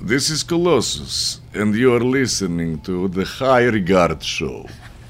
This 0.00 0.30
is 0.30 0.44
Colossus, 0.44 1.40
and 1.54 1.74
you 1.74 1.92
are 1.92 2.00
listening 2.00 2.80
to 2.82 3.08
the 3.08 3.24
High 3.24 3.64
Regard 3.64 4.22
Show. 4.22 4.64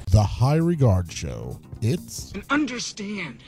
The 0.09 0.23
High 0.23 0.55
Regard 0.55 1.11
Show. 1.11 1.59
It's 1.79 2.31
And 2.33 2.43
understand 2.49 3.43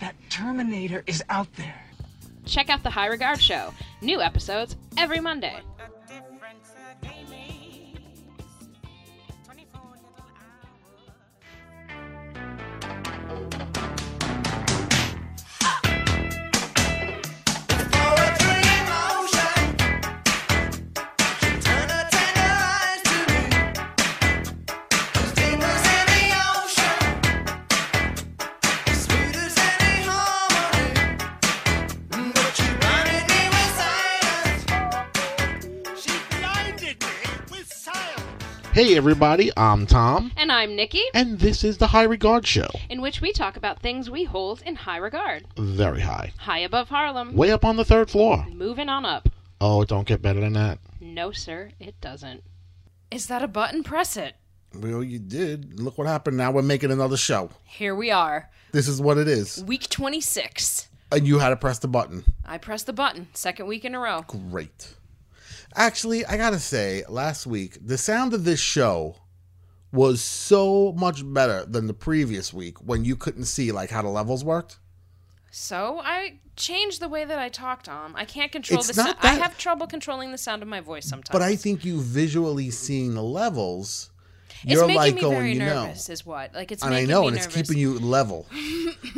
that 0.00 0.16
Terminator 0.28 1.04
is 1.06 1.22
out 1.28 1.46
there. 1.54 1.84
Check 2.46 2.68
out 2.68 2.82
the 2.82 2.90
High 2.90 3.06
Regard 3.06 3.40
Show. 3.40 3.72
New 4.02 4.20
episodes 4.20 4.76
every 4.98 5.20
Monday. 5.20 5.60
Hey 38.76 38.94
everybody, 38.94 39.50
I'm 39.56 39.86
Tom, 39.86 40.32
And 40.36 40.52
I'm 40.52 40.76
Nikki, 40.76 41.00
and 41.14 41.38
this 41.38 41.64
is 41.64 41.78
the 41.78 41.86
High 41.86 42.02
Regard 42.02 42.46
Show. 42.46 42.68
in 42.90 43.00
which 43.00 43.22
we 43.22 43.32
talk 43.32 43.56
about 43.56 43.80
things 43.80 44.10
we 44.10 44.24
hold 44.24 44.60
in 44.66 44.74
high 44.74 44.98
regard. 44.98 45.46
Very 45.56 46.02
high. 46.02 46.34
High 46.36 46.58
above 46.58 46.90
Harlem. 46.90 47.34
Way 47.34 47.52
up 47.52 47.64
on 47.64 47.76
the 47.76 47.86
third 47.86 48.10
floor. 48.10 48.46
Moving 48.52 48.90
on 48.90 49.06
up. 49.06 49.30
Oh, 49.62 49.80
it 49.80 49.88
don't 49.88 50.06
get 50.06 50.20
better 50.20 50.40
than 50.40 50.52
that. 50.52 50.78
No, 51.00 51.32
sir, 51.32 51.70
it 51.80 51.98
doesn't. 52.02 52.42
Is 53.10 53.28
that 53.28 53.42
a 53.42 53.48
button? 53.48 53.82
Press 53.82 54.14
it. 54.14 54.34
Well, 54.74 55.02
you 55.02 55.20
did. 55.20 55.80
Look 55.80 55.96
what 55.96 56.06
happened. 56.06 56.36
Now 56.36 56.50
we're 56.50 56.60
making 56.60 56.90
another 56.90 57.16
show. 57.16 57.48
Here 57.64 57.94
we 57.94 58.10
are, 58.10 58.50
This 58.72 58.88
is 58.88 59.00
what 59.00 59.16
it 59.16 59.26
is. 59.26 59.64
week 59.64 59.88
26. 59.88 60.90
And 61.12 61.26
you 61.26 61.38
had 61.38 61.48
to 61.48 61.56
press 61.56 61.78
the 61.78 61.88
button. 61.88 62.24
I 62.44 62.58
pressed 62.58 62.84
the 62.84 62.92
button, 62.92 63.28
second 63.32 63.68
week 63.68 63.86
in 63.86 63.94
a 63.94 63.98
row. 64.00 64.24
Great. 64.26 64.96
Actually, 65.76 66.24
I 66.24 66.38
gotta 66.38 66.58
say, 66.58 67.04
last 67.06 67.46
week, 67.46 67.78
the 67.84 67.98
sound 67.98 68.32
of 68.32 68.44
this 68.44 68.58
show 68.58 69.16
was 69.92 70.22
so 70.22 70.92
much 70.92 71.22
better 71.24 71.66
than 71.66 71.86
the 71.86 71.94
previous 71.94 72.52
week 72.52 72.78
when 72.78 73.04
you 73.04 73.14
couldn't 73.14 73.44
see 73.44 73.70
like 73.72 73.90
how 73.90 74.02
the 74.02 74.08
levels 74.08 74.42
worked. 74.42 74.78
So 75.50 76.00
I 76.02 76.40
changed 76.56 77.00
the 77.00 77.08
way 77.08 77.24
that 77.24 77.38
I 77.38 77.48
talk, 77.50 77.82
Tom. 77.82 78.14
I 78.16 78.24
can't 78.24 78.50
control 78.50 78.80
It's 78.80 78.88
the 78.88 78.94
sound. 78.94 79.16
I 79.20 79.34
have 79.34 79.56
trouble 79.58 79.86
controlling 79.86 80.32
the 80.32 80.38
sound 80.38 80.62
of 80.62 80.68
my 80.68 80.80
voice 80.80 81.06
sometimes. 81.06 81.32
But 81.32 81.42
I 81.42 81.56
think 81.56 81.84
you 81.84 82.00
visually 82.00 82.70
seeing 82.70 83.14
the 83.14 83.22
levels, 83.22 84.10
it's 84.62 84.72
you're 84.72 84.86
making 84.86 84.96
like 84.96 85.14
me 85.14 85.20
going, 85.20 85.36
very 85.36 85.52
you 85.54 85.58
know. 85.58 85.84
nervous, 85.84 86.08
is 86.08 86.24
what. 86.26 86.54
Like 86.54 86.72
it's 86.72 86.82
and 86.82 86.94
I 86.94 87.04
know, 87.04 87.26
and 87.28 87.36
nervous. 87.36 87.46
it's 87.56 87.68
keeping 87.68 87.78
you 87.80 87.98
level. 87.98 88.46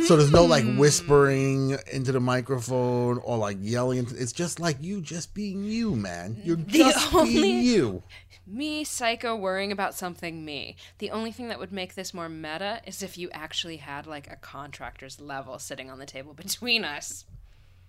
so 0.06 0.17
there's 0.17 0.31
no 0.33 0.44
like 0.44 0.64
whispering 0.77 1.77
into 1.92 2.12
the 2.12 2.20
microphone 2.20 3.19
or 3.19 3.36
like 3.39 3.59
yelling. 3.61 3.98
Into, 3.98 4.16
it's 4.16 4.33
just 4.33 4.61
like 4.61 4.77
you 4.81 5.00
just 5.00 5.34
being 5.34 5.64
you, 5.64 5.94
man. 5.97 6.41
You're 6.44 6.56
just 6.56 7.14
only- 7.14 7.34
being 7.34 7.64
you. 7.64 8.03
me, 8.47 8.84
psycho, 8.84 9.36
worrying 9.36 9.72
about 9.72 9.94
something. 9.94 10.44
Me. 10.44 10.77
The 10.98 11.11
only 11.11 11.33
thing 11.33 11.48
that 11.48 11.59
would 11.59 11.72
make 11.72 11.94
this 11.94 12.14
more 12.14 12.28
meta 12.28 12.81
is 12.86 13.03
if 13.03 13.19
you 13.19 13.28
actually 13.33 13.77
had 13.78 14.06
like 14.06 14.31
a 14.31 14.36
contractor's 14.36 15.20
level 15.20 15.59
sitting 15.59 15.91
on 15.91 15.98
the 15.98 16.06
table 16.06 16.33
between 16.34 16.84
us. 16.84 17.25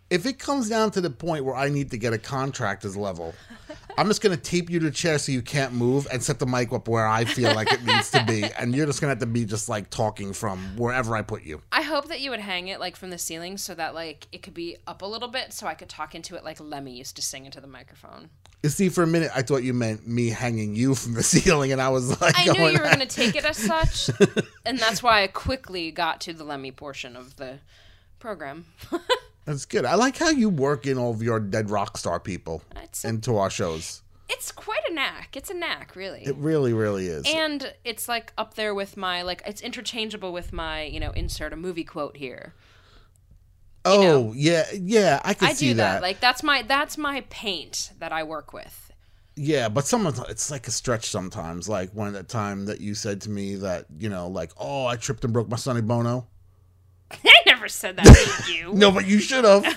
If 0.10 0.26
it 0.26 0.40
comes 0.40 0.68
down 0.70 0.90
to 0.92 1.02
the 1.02 1.12
point 1.12 1.46
where 1.46 1.56
I 1.56 1.70
need 1.70 1.92
to 1.92 1.98
get 1.98 2.14
a 2.14 2.18
contractor's 2.18 2.98
level, 2.98 3.36
I'm 4.00 4.08
just 4.08 4.22
gonna 4.22 4.38
tape 4.38 4.70
you 4.70 4.80
to 4.80 4.86
the 4.86 4.92
chair 4.92 5.20
so 5.20 5.34
you 5.34 5.42
can't 5.42 5.74
move 5.74 6.08
and 6.10 6.24
set 6.24 6.40
the 6.40 6.46
mic 6.46 6.72
up 6.72 6.88
where 6.88 7.06
I 7.06 7.26
feel 7.26 7.54
like 7.54 7.70
it 7.70 7.84
needs 7.84 8.10
to 8.12 8.24
be, 8.24 8.44
and 8.58 8.74
you're 8.74 8.86
just 8.86 9.02
gonna 9.02 9.12
have 9.12 9.20
to 9.20 9.26
be 9.26 9.44
just 9.44 9.68
like 9.68 9.90
talking 9.90 10.32
from 10.32 10.60
wherever 10.78 11.18
I 11.18 11.22
put 11.22 11.44
you. 11.44 11.62
I 11.74 11.82
hope 11.82 12.08
that 12.08 12.22
you 12.22 12.30
would 12.32 12.40
hang 12.40 12.70
it 12.70 12.80
like 12.80 12.96
from 12.96 13.10
the 13.10 13.18
ceiling 13.18 13.58
so 13.58 13.76
that 13.76 13.94
like 13.94 14.30
it 14.32 14.42
could 14.42 14.54
be 14.54 14.78
up 14.88 15.02
a 15.02 15.06
little 15.06 15.28
bit 15.28 15.52
so 15.52 15.68
I 15.68 15.74
could 15.74 15.90
talk 15.90 16.16
into 16.16 16.38
it 16.38 16.46
like 16.46 16.62
Lemmy 16.62 16.94
used 16.94 17.18
to 17.18 17.22
sing 17.22 17.46
into 17.46 17.60
the 17.60 17.68
microphone. 17.68 18.30
You 18.64 18.70
see, 18.70 18.88
for 18.88 19.04
a 19.04 19.08
minute, 19.08 19.32
I 19.36 19.42
thought 19.42 19.64
you 19.64 19.74
meant 19.74 20.08
me 20.08 20.30
hanging 20.30 20.76
you 20.76 20.96
from 20.96 21.14
the 21.14 21.24
ceiling, 21.34 21.74
and 21.74 21.82
I 21.82 21.90
was 21.90 22.22
like, 22.22 22.40
I 22.40 22.46
knew 22.46 22.54
going, 22.54 22.74
you 22.76 22.80
were 22.80 22.86
going 22.86 23.00
to 23.00 23.06
take 23.06 23.36
it 23.36 23.44
as 23.44 23.58
such, 23.58 24.10
and 24.66 24.80
that's 24.80 25.04
why 25.04 25.24
I 25.24 25.28
quickly 25.28 25.92
got 25.92 26.22
to 26.22 26.34
the 26.34 26.46
Lemmy 26.46 26.72
portion 26.72 27.18
of 27.18 27.36
the 27.36 27.60
program. 28.20 28.66
That's 29.50 29.66
good. 29.66 29.84
I 29.84 29.96
like 29.96 30.16
how 30.16 30.30
you 30.30 30.48
work 30.48 30.86
in 30.86 31.00
all 31.00 31.10
of 31.10 31.24
your 31.24 31.40
dead 31.40 31.72
rock 31.72 31.98
star 31.98 32.20
people 32.20 32.62
a- 32.76 33.08
into 33.08 33.36
our 33.38 33.50
shows. 33.50 34.04
it's 34.30 34.52
quite 34.52 34.82
a 34.88 34.94
knack. 34.94 35.36
It's 35.36 35.50
a 35.50 35.56
knack, 35.56 35.96
really. 35.96 36.22
It 36.24 36.36
really, 36.36 36.72
really 36.72 37.08
is. 37.08 37.26
and 37.28 37.74
it's 37.84 38.08
like 38.08 38.32
up 38.38 38.54
there 38.54 38.76
with 38.76 38.96
my 38.96 39.24
like 39.24 39.42
it's 39.48 39.62
interchangeable 39.62 40.32
with 40.32 40.54
my 40.54 40.84
you 40.84 41.00
know 41.00 41.10
insert 41.12 41.52
a 41.52 41.56
movie 41.56 41.84
quote 41.84 42.16
here. 42.18 42.54
oh, 43.86 44.02
know. 44.04 44.34
yeah, 44.36 44.66
yeah, 44.72 45.20
I 45.24 45.34
can 45.34 45.48
I 45.48 45.54
see 45.54 45.70
do 45.70 45.74
that. 45.76 45.94
that. 45.94 46.02
Like 46.04 46.20
that's 46.20 46.44
my 46.44 46.62
that's 46.62 46.96
my 46.96 47.22
paint 47.32 47.92
that 47.98 48.12
I 48.12 48.22
work 48.22 48.54
with. 48.54 48.92
yeah, 49.36 49.68
but 49.68 49.88
sometimes 49.88 50.20
it's 50.30 50.52
like 50.52 50.68
a 50.68 50.72
stretch 50.72 51.08
sometimes. 51.10 51.68
Like 51.68 51.90
one 51.96 52.08
of 52.08 52.14
that 52.14 52.30
time 52.30 52.66
that 52.66 52.82
you 52.82 52.94
said 52.94 53.22
to 53.22 53.32
me 53.32 53.56
that, 53.56 53.86
you 53.98 54.10
know, 54.10 54.28
like, 54.28 54.52
oh, 54.58 54.86
I 54.86 54.96
tripped 54.96 55.24
and 55.24 55.34
broke 55.34 55.50
my 55.50 55.58
Sonny 55.58 55.82
Bono. 55.82 56.28
I 57.26 57.36
never 57.46 57.68
said 57.68 57.98
that 57.98 58.06
to 58.46 58.54
you. 58.54 58.74
No, 58.74 58.92
but 58.92 59.08
you 59.08 59.20
should 59.20 59.46
have. 59.46 59.64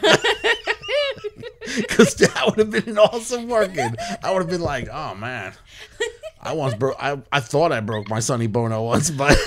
Because 1.77 2.15
that 2.17 2.43
would 2.47 2.59
have 2.59 2.71
been 2.71 2.89
an 2.89 2.99
awesome 2.99 3.49
working. 3.49 3.95
I 4.23 4.31
would 4.33 4.43
have 4.43 4.51
been 4.51 4.61
like, 4.61 4.89
oh, 4.93 5.15
man. 5.15 5.55
I 6.41 6.53
once 6.53 6.75
broke, 6.75 6.97
I, 7.01 7.23
I 7.31 7.41
thought 7.41 7.73
I 7.73 7.81
broke 7.81 8.11
my 8.11 8.19
Sonny 8.21 8.47
Bono 8.49 8.83
once, 8.83 9.11
but 9.11 9.39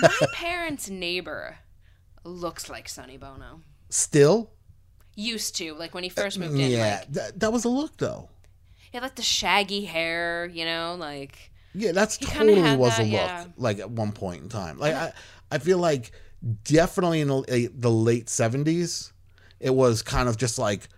My 0.00 0.26
parents' 0.32 0.88
neighbor 0.88 1.56
looks 2.22 2.70
like 2.70 2.88
Sonny 2.88 3.16
Bono. 3.18 3.60
still, 3.90 4.50
Used 5.16 5.56
to, 5.56 5.74
like 5.74 5.92
when 5.92 6.04
he 6.04 6.10
uh, 6.10 6.14
first 6.14 6.38
moved 6.38 6.54
in. 6.54 6.70
yeah, 6.70 6.98
Like, 7.00 7.12
that, 7.12 7.40
that 7.40 7.52
was 7.52 7.64
a 7.64 7.68
look, 7.68 7.96
though. 7.98 8.30
he 8.90 8.96
had 8.96 9.02
like 9.02 9.16
the 9.16 9.22
shaggy 9.22 9.84
hair, 9.84 10.46
you 10.46 10.64
know, 10.64 10.96
like 10.98 11.50
Yeah, 11.74 11.92
that's 11.92 12.16
totally 12.16 12.76
was 12.76 12.98
a 12.98 13.02
look. 13.02 13.10
yeah. 13.12 13.44
Like 13.56 13.80
at 13.80 13.90
one 13.90 14.12
point 14.12 14.42
in 14.44 14.48
time, 14.48 14.78
like 14.78 14.94
I, 14.94 15.12
I 15.50 15.58
feel 15.58 15.78
like 15.78 16.10
definitely 16.64 17.20
in 17.20 17.28
the, 17.28 17.40
eh, 17.48 17.68
the 17.74 17.90
late 17.90 18.28
seventies, 18.28 19.12
it 19.60 19.74
was 19.74 20.02
kind 20.02 20.28
of 20.28 20.36
just 20.36 20.58
like 20.58 20.88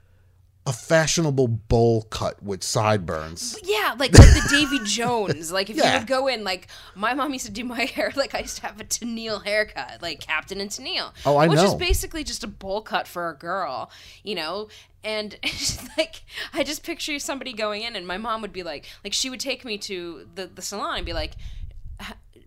a 0.68 0.72
fashionable 0.72 1.46
bowl 1.46 2.02
cut 2.10 2.42
with 2.42 2.64
sideburns. 2.64 3.56
yeah, 3.62 3.94
like 3.98 4.12
like 4.18 4.26
the 4.34 4.46
Davy 4.50 4.80
Jones. 4.84 5.52
Like 5.52 5.70
if 5.70 5.76
Yeah. 5.76 5.92
you 5.92 5.98
would 6.00 6.08
go 6.08 6.26
in, 6.26 6.42
like 6.42 6.66
my 6.96 7.14
mom 7.14 7.32
used 7.32 7.46
to 7.46 7.52
do 7.52 7.62
my 7.62 7.84
hair, 7.94 8.12
like 8.16 8.34
I 8.34 8.40
used 8.40 8.56
to 8.56 8.62
have 8.66 8.80
a 8.80 8.84
Tennille 8.84 9.44
haircut, 9.44 10.02
like 10.02 10.18
Captain 10.20 10.60
and 10.60 10.68
Tennille. 10.68 11.12
Oh, 11.24 11.36
I 11.36 11.46
which 11.46 11.60
is 11.60 11.74
basically 11.76 12.24
just 12.24 12.42
a 12.42 12.48
bowl 12.48 12.82
cut 12.82 13.06
for 13.06 13.28
a 13.30 13.36
girl, 13.36 13.90
you 14.24 14.34
know. 14.34 14.68
And 15.04 15.36
like 15.96 16.24
I 16.52 16.64
just 16.64 16.82
picture 16.82 17.16
somebody 17.20 17.52
going 17.52 17.82
in, 17.82 17.94
and 17.94 18.04
my 18.04 18.18
mom 18.18 18.42
would 18.42 18.52
be 18.52 18.64
like, 18.64 18.86
like 19.04 19.12
she 19.12 19.30
would 19.30 19.38
take 19.38 19.64
me 19.64 19.78
to 19.78 20.26
the 20.34 20.48
the 20.48 20.62
salon 20.62 20.96
and 20.96 21.06
be 21.06 21.12
like, 21.12 21.34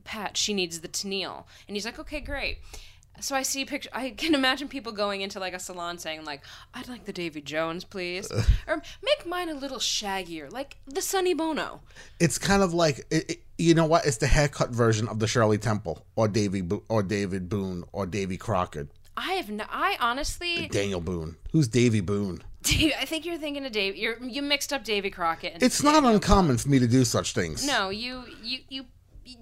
Pat, 0.10 0.38
she 0.38 0.54
needs 0.56 0.80
the 0.80 0.88
Tennille, 0.88 1.44
and 1.68 1.76
he's 1.78 1.86
like, 1.86 2.00
okay, 2.00 2.20
great. 2.20 2.58
So 3.22 3.36
I 3.36 3.44
see 3.44 3.64
picture. 3.66 3.90
I 3.94 4.10
can 4.12 4.34
imagine 4.42 4.68
people 4.68 4.92
going 4.92 5.22
into 5.22 5.40
like 5.40 5.54
a 5.54 5.60
salon 5.60 5.98
saying 6.00 6.24
like, 6.26 6.42
"I'd 6.74 6.88
like 6.88 7.04
the 7.06 7.14
Davy 7.14 7.42
Jones, 7.42 7.84
please," 7.84 8.32
or 8.68 8.82
make 9.04 9.26
mine 9.28 9.50
a 9.50 9.54
little 9.54 9.78
shaggier, 9.78 10.52
like 10.52 10.78
the 10.88 11.02
Sonny 11.02 11.34
Bono. 11.36 11.82
It's 12.20 12.38
kind 12.40 12.64
of 12.64 12.74
like 12.74 13.00
it, 13.12 13.30
it- 13.30 13.44
you 13.58 13.74
know 13.74 13.86
what? 13.86 14.06
It's 14.06 14.18
the 14.18 14.28
haircut 14.28 14.70
version 14.70 15.08
of 15.10 15.20
the 15.20 15.28
Shirley 15.28 15.58
Temple 15.58 16.06
or 16.16 16.28
Davy 16.30 16.62
Bo- 16.62 16.84
or 16.88 17.04
David 17.04 17.50
Boone 17.50 17.84
or 17.92 18.06
Davy 18.08 18.38
Crockett. 18.38 18.88
I 19.18 19.34
have 19.34 19.50
no. 19.50 19.66
I 19.70 19.98
honestly, 20.00 20.66
uh, 20.66 20.68
Daniel 20.72 21.02
Boone. 21.02 21.36
Who's 21.52 21.68
Davy 21.68 22.00
Boone? 22.00 22.42
I 22.66 23.06
think 23.06 23.26
you're 23.26 23.38
thinking 23.38 23.66
of 23.66 23.72
Dave. 23.74 23.98
You're 23.98 24.18
you 24.24 24.42
mixed 24.42 24.72
up 24.72 24.86
Davy 24.86 25.10
Crockett. 25.10 25.56
And 25.56 25.64
It's 25.64 25.84
not 25.84 26.04
uncommon 26.06 26.58
for 26.58 26.70
me 26.70 26.80
to 26.80 26.88
do 26.88 27.04
such 27.04 27.34
things. 27.34 27.68
No, 27.68 27.90
you 27.90 28.24
you 28.42 28.60
you. 28.70 28.86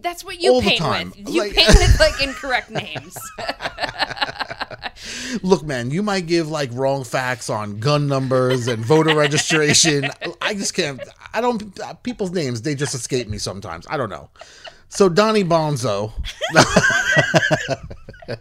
That's 0.02 0.24
what 0.24 0.40
you 0.42 0.54
All 0.54 0.62
the 0.62 0.68
paint 0.70 0.80
time. 0.80 1.14
with. 1.18 1.30
You 1.30 1.42
Like- 1.42 1.54
paint 1.54 1.68
with 1.76 2.00
like 2.00 2.22
incorrect 2.22 2.70
names. 2.84 3.18
Look, 5.44 5.64
man, 5.64 5.92
you 5.92 6.02
might 6.02 6.26
give 6.26 6.50
like 6.50 6.70
wrong 6.74 7.04
facts 7.04 7.50
on 7.50 7.80
gun 7.80 8.08
numbers 8.08 8.68
and 8.68 8.84
voter 8.84 9.16
registration. 9.16 10.10
I 10.42 10.54
just 10.54 10.74
can't. 10.74 11.00
I 11.34 11.42
don't. 11.42 11.78
People's 12.04 12.32
names 12.32 12.62
they 12.64 12.74
just 12.76 12.96
escape 12.96 13.28
me 13.28 13.38
sometimes. 13.38 13.86
I 13.90 13.98
don't 13.98 14.10
know. 14.10 14.30
So 14.90 15.10
Donnie 15.10 15.44
Bonzo. 15.44 16.12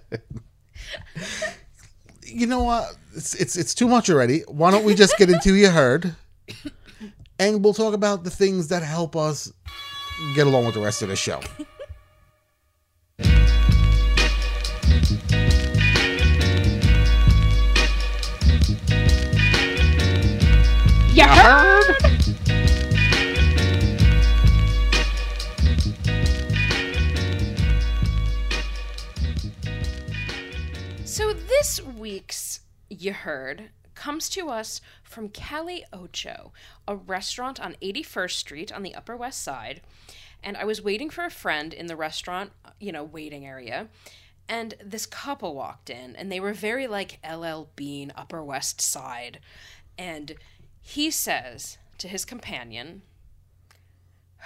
you 2.24 2.46
know 2.46 2.62
what? 2.62 2.96
It's, 3.14 3.34
it's 3.34 3.56
it's 3.56 3.74
too 3.74 3.88
much 3.88 4.10
already. 4.10 4.40
Why 4.48 4.70
don't 4.70 4.84
we 4.84 4.94
just 4.94 5.16
get 5.18 5.30
into 5.30 5.54
you 5.54 5.70
heard, 5.70 6.14
and 7.38 7.64
we'll 7.64 7.74
talk 7.74 7.94
about 7.94 8.24
the 8.24 8.30
things 8.30 8.68
that 8.68 8.82
help 8.82 9.16
us 9.16 9.52
get 10.34 10.46
along 10.46 10.66
with 10.66 10.74
the 10.74 10.80
rest 10.80 11.02
of 11.02 11.08
the 11.08 11.16
show. 11.16 11.40
you 21.12 21.24
heard? 21.24 21.96
So 31.04 31.32
this 31.32 31.80
week's 31.82 32.60
you 32.88 33.12
heard 33.12 33.70
comes 33.96 34.28
to 34.28 34.48
us 34.48 34.80
from 35.02 35.30
Calle 35.30 35.82
Ocho, 35.92 36.52
a 36.86 36.94
restaurant 36.94 37.58
on 37.58 37.76
81st 37.82 38.30
Street 38.30 38.72
on 38.72 38.84
the 38.84 38.94
Upper 38.94 39.16
West 39.16 39.42
Side. 39.42 39.80
And 40.44 40.56
I 40.56 40.64
was 40.64 40.80
waiting 40.80 41.10
for 41.10 41.24
a 41.24 41.30
friend 41.30 41.74
in 41.74 41.86
the 41.86 41.96
restaurant, 41.96 42.52
you 42.78 42.92
know, 42.92 43.02
waiting 43.02 43.44
area. 43.44 43.88
And 44.48 44.74
this 44.84 45.06
couple 45.06 45.56
walked 45.56 45.90
in, 45.90 46.14
and 46.14 46.30
they 46.30 46.38
were 46.38 46.52
very 46.52 46.86
like 46.86 47.18
LL 47.28 47.70
Bean, 47.74 48.12
Upper 48.14 48.44
West 48.44 48.80
Side. 48.80 49.40
And 49.98 50.36
he 50.80 51.10
says 51.10 51.78
to 51.98 52.06
his 52.06 52.24
companion, 52.24 53.02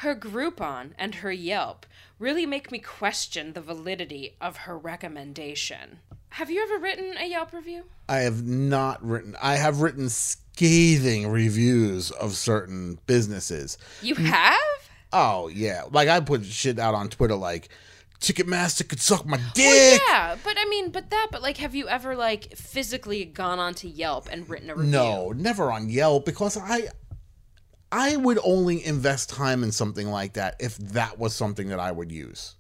her 0.01 0.15
Groupon 0.15 0.93
and 0.97 1.17
her 1.17 1.33
Yelp 1.33 1.85
really 2.19 2.47
make 2.47 2.73
me 2.73 2.79
question 2.79 3.53
the 3.53 3.61
validity 3.61 4.37
of 4.41 4.59
her 4.59 4.79
recommendation. 4.79 5.99
Have 6.31 6.51
you 6.51 6.63
ever 6.63 6.79
written 6.79 7.17
a 7.19 7.29
Yelp 7.29 7.53
review? 7.53 7.85
I 8.09 8.19
have 8.19 8.45
not 8.45 9.05
written. 9.05 9.37
I 9.43 9.57
have 9.57 9.81
written 9.81 10.09
scathing 10.09 11.29
reviews 11.29 12.11
of 12.13 12.35
certain 12.35 12.99
businesses. 13.07 13.79
You 14.01 14.15
have? 14.15 14.57
Oh 15.13 15.49
yeah, 15.49 15.83
like 15.91 16.09
I 16.09 16.21
put 16.21 16.45
shit 16.45 16.79
out 16.79 16.95
on 16.95 17.09
Twitter 17.09 17.35
like 17.35 17.69
Ticketmaster 18.21 18.87
could 18.89 19.01
suck 19.01 19.27
my 19.27 19.39
dick. 19.55 19.67
Well, 19.67 20.01
yeah, 20.09 20.37
but 20.45 20.57
I 20.59 20.67
mean, 20.67 20.91
but 20.91 21.11
that, 21.11 21.29
but 21.33 21.43
like, 21.43 21.57
have 21.57 21.75
you 21.75 21.89
ever 21.89 22.15
like 22.15 22.57
physically 22.57 23.25
gone 23.25 23.59
onto 23.59 23.89
Yelp 23.89 24.29
and 24.31 24.49
written 24.49 24.71
a 24.71 24.75
review? 24.75 24.93
No, 24.93 25.33
never 25.33 25.73
on 25.73 25.89
Yelp 25.89 26.27
because 26.27 26.57
I 26.57 26.89
I 27.91 28.17
would 28.17 28.39
only 28.45 28.85
invest 28.85 29.31
time 29.31 29.65
in 29.65 29.73
something 29.73 30.09
like 30.09 30.35
that 30.35 30.57
if 30.61 30.77
that 30.79 31.19
was 31.19 31.35
something 31.35 31.69
that 31.69 31.81
I 31.81 31.91
would 31.91 32.13
use. 32.13 32.57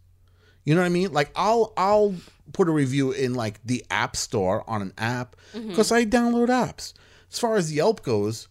You 0.64 0.74
know 0.74 0.80
what 0.80 0.86
I 0.86 0.90
mean? 0.90 1.12
Like 1.12 1.30
I'll 1.34 1.72
I'll 1.76 2.14
put 2.52 2.68
a 2.68 2.72
review 2.72 3.12
in 3.12 3.34
like 3.34 3.60
the 3.64 3.84
App 3.90 4.16
Store 4.16 4.64
on 4.68 4.82
an 4.82 4.92
app 4.98 5.36
mm-hmm. 5.54 5.68
because 5.68 5.92
I 5.92 6.04
download 6.04 6.48
apps. 6.48 6.92
As 7.30 7.38
far 7.38 7.56
as 7.56 7.72
Yelp 7.72 8.02
goes, 8.02 8.48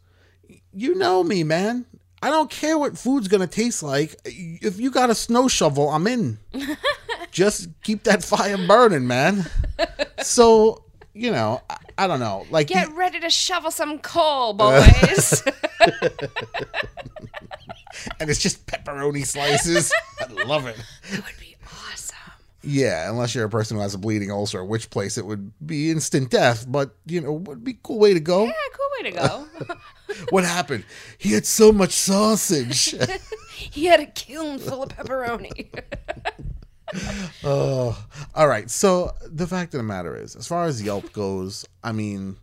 you 0.74 0.96
know 0.96 1.24
me, 1.24 1.44
man. 1.44 1.86
I 2.22 2.30
don't 2.30 2.50
care 2.50 2.78
what 2.78 2.98
food's 2.98 3.28
gonna 3.28 3.48
taste 3.48 3.82
like. 3.84 4.16
If 4.26 4.80
you 4.80 4.92
got 4.92 5.10
a 5.10 5.16
snow 5.16 5.48
shovel, 5.48 5.90
I'm 5.90 6.08
in. 6.08 6.40
Just 7.32 7.70
keep 7.84 8.04
that 8.04 8.24
fire 8.24 8.58
burning, 8.58 9.08
man. 9.08 9.46
So 10.22 10.84
you 11.14 11.32
know, 11.32 11.62
I, 11.70 11.78
I 11.98 12.08
don't 12.08 12.20
know. 12.20 12.46
Like 12.50 12.68
Get 12.68 12.92
ready 12.94 13.20
to 13.20 13.30
shovel 13.30 13.72
some 13.72 14.00
coal, 14.00 14.54
boys. 14.56 15.44
and 18.20 18.30
it's 18.30 18.42
just 18.42 18.66
pepperoni 18.68 19.26
slices. 19.26 19.92
I 20.20 20.26
love 20.44 20.66
it. 20.66 20.78
that 21.12 21.26
would 21.26 21.40
be 21.40 21.56
awesome. 21.66 22.18
Yeah, 22.62 23.10
unless 23.10 23.34
you're 23.34 23.46
a 23.46 23.50
person 23.50 23.78
who 23.78 23.84
has 23.84 23.94
a 23.94 23.98
bleeding 23.98 24.32
ulcer, 24.32 24.64
which 24.66 24.90
place 24.90 25.18
it 25.18 25.26
would 25.26 25.52
be 25.66 25.92
instant 25.92 26.30
death. 26.30 26.66
But 26.68 26.96
you 27.06 27.22
know, 27.22 27.34
would 27.34 27.64
be 27.64 27.72
a 27.72 27.78
cool 27.84 28.00
way 28.00 28.14
to 28.14 28.20
go. 28.20 28.46
Yeah, 28.46 28.52
cool 28.74 28.88
way 29.04 29.12
to 29.12 29.18
go. 29.18 29.76
What 30.32 30.44
happened? 30.44 30.86
He 31.18 31.34
had 31.34 31.46
so 31.46 31.72
much 31.72 31.92
sausage. 31.92 32.96
he 33.56 33.86
had 33.86 34.00
a 34.00 34.08
kiln 34.08 34.58
full 34.60 34.84
of 34.84 34.90
pepperoni. 34.90 35.70
oh, 37.44 38.06
all 38.36 38.48
right. 38.48 38.70
So 38.70 39.14
the 39.26 39.48
fact 39.48 39.74
of 39.74 39.78
the 39.78 39.84
matter 39.84 40.16
is, 40.16 40.36
as 40.36 40.48
far 40.48 40.66
as 40.66 40.82
Yelp 40.82 41.14
goes, 41.14 41.66
I 41.84 41.92
mean, 41.92 42.38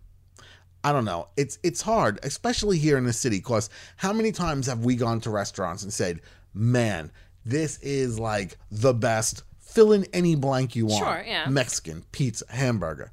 I 0.84 0.92
don't 0.92 1.04
know. 1.04 1.28
It's 1.36 1.58
it's 1.62 1.80
hard, 1.80 2.20
especially 2.22 2.78
here 2.78 2.96
in 2.96 3.04
the 3.04 3.12
city. 3.12 3.40
Cause 3.40 3.68
how 3.96 4.12
many 4.12 4.30
times 4.30 4.66
have 4.66 4.84
we 4.84 4.94
gone 4.94 5.20
to 5.22 5.30
restaurants 5.30 5.82
and 5.82 5.92
said, 5.92 6.20
"Man, 6.54 7.10
this 7.44 7.78
is 7.78 8.18
like 8.18 8.56
the 8.70 8.94
best." 8.94 9.42
Fill 9.76 9.92
in 9.92 10.06
any 10.12 10.34
blank 10.34 10.74
you 10.74 10.86
want. 10.86 11.04
Sure, 11.04 11.24
yeah. 11.26 11.48
Mexican, 11.48 12.04
pizza, 12.10 12.44
hamburger. 12.48 13.12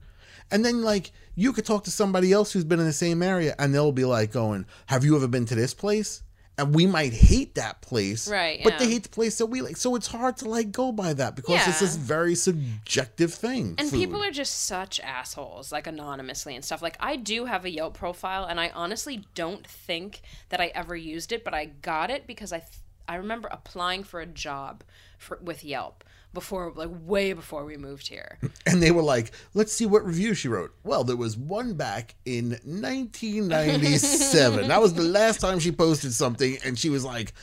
And 0.49 0.63
then 0.65 0.81
like 0.81 1.11
you 1.35 1.51
could 1.53 1.65
talk 1.65 1.83
to 1.83 1.91
somebody 1.91 2.31
else 2.31 2.51
who's 2.53 2.63
been 2.63 2.79
in 2.79 2.85
the 2.85 2.93
same 2.93 3.21
area 3.21 3.53
and 3.59 3.73
they'll 3.73 3.91
be 3.91 4.05
like 4.05 4.31
going, 4.31 4.65
Have 4.87 5.03
you 5.03 5.15
ever 5.15 5.27
been 5.27 5.45
to 5.47 5.55
this 5.55 5.73
place? 5.73 6.23
And 6.57 6.75
we 6.75 6.85
might 6.85 7.13
hate 7.13 7.55
that 7.55 7.81
place. 7.81 8.29
Right, 8.29 8.61
But 8.63 8.77
they 8.77 8.87
hate 8.87 9.01
the 9.03 9.09
place 9.09 9.39
that 9.39 9.47
we 9.47 9.61
like. 9.61 9.75
So 9.75 9.95
it's 9.95 10.05
hard 10.05 10.37
to 10.37 10.47
like 10.47 10.71
go 10.71 10.91
by 10.91 11.11
that 11.13 11.35
because 11.35 11.55
it's 11.67 11.81
Yeah. 11.81 11.87
this 11.87 11.95
very 11.95 12.35
subjective 12.35 13.33
thing. 13.33 13.75
And 13.79 13.89
food. 13.89 13.97
people 13.99 14.23
are 14.23 14.31
just 14.31 14.65
such 14.67 14.99
assholes, 14.99 15.71
like 15.71 15.87
anonymously 15.87 16.55
and 16.55 16.63
stuff. 16.63 16.81
Like 16.81 16.95
I 16.99 17.15
do 17.15 17.45
have 17.45 17.65
a 17.65 17.71
Yelp 17.71 17.95
profile, 17.95 18.45
and 18.45 18.59
I 18.59 18.69
honestly 18.75 19.25
don't 19.33 19.65
think 19.65 20.21
that 20.49 20.61
I 20.61 20.67
ever 20.75 20.95
used 20.95 21.31
it, 21.31 21.43
but 21.43 21.53
I 21.55 21.65
got 21.65 22.11
it 22.11 22.27
because 22.27 22.53
I 22.53 22.59
th- 22.59 22.71
I 23.07 23.15
remember 23.15 23.49
applying 23.51 24.03
for 24.03 24.21
a 24.21 24.25
job 24.25 24.83
for 25.17 25.39
with 25.41 25.63
Yelp 25.63 26.03
before, 26.33 26.71
like 26.75 26.89
way 26.91 27.33
before 27.33 27.65
we 27.65 27.77
moved 27.77 28.07
here. 28.07 28.37
And 28.65 28.81
they 28.81 28.91
were 28.91 29.03
like, 29.03 29.31
let's 29.53 29.73
see 29.73 29.85
what 29.85 30.05
review 30.05 30.33
she 30.33 30.47
wrote. 30.47 30.73
Well, 30.83 31.03
there 31.03 31.17
was 31.17 31.35
one 31.37 31.73
back 31.73 32.15
in 32.25 32.51
1997. 32.63 34.69
that 34.69 34.81
was 34.81 34.93
the 34.93 35.03
last 35.03 35.41
time 35.41 35.59
she 35.59 35.71
posted 35.71 36.13
something, 36.13 36.57
and 36.63 36.79
she 36.79 36.89
was 36.89 37.03
like, 37.03 37.33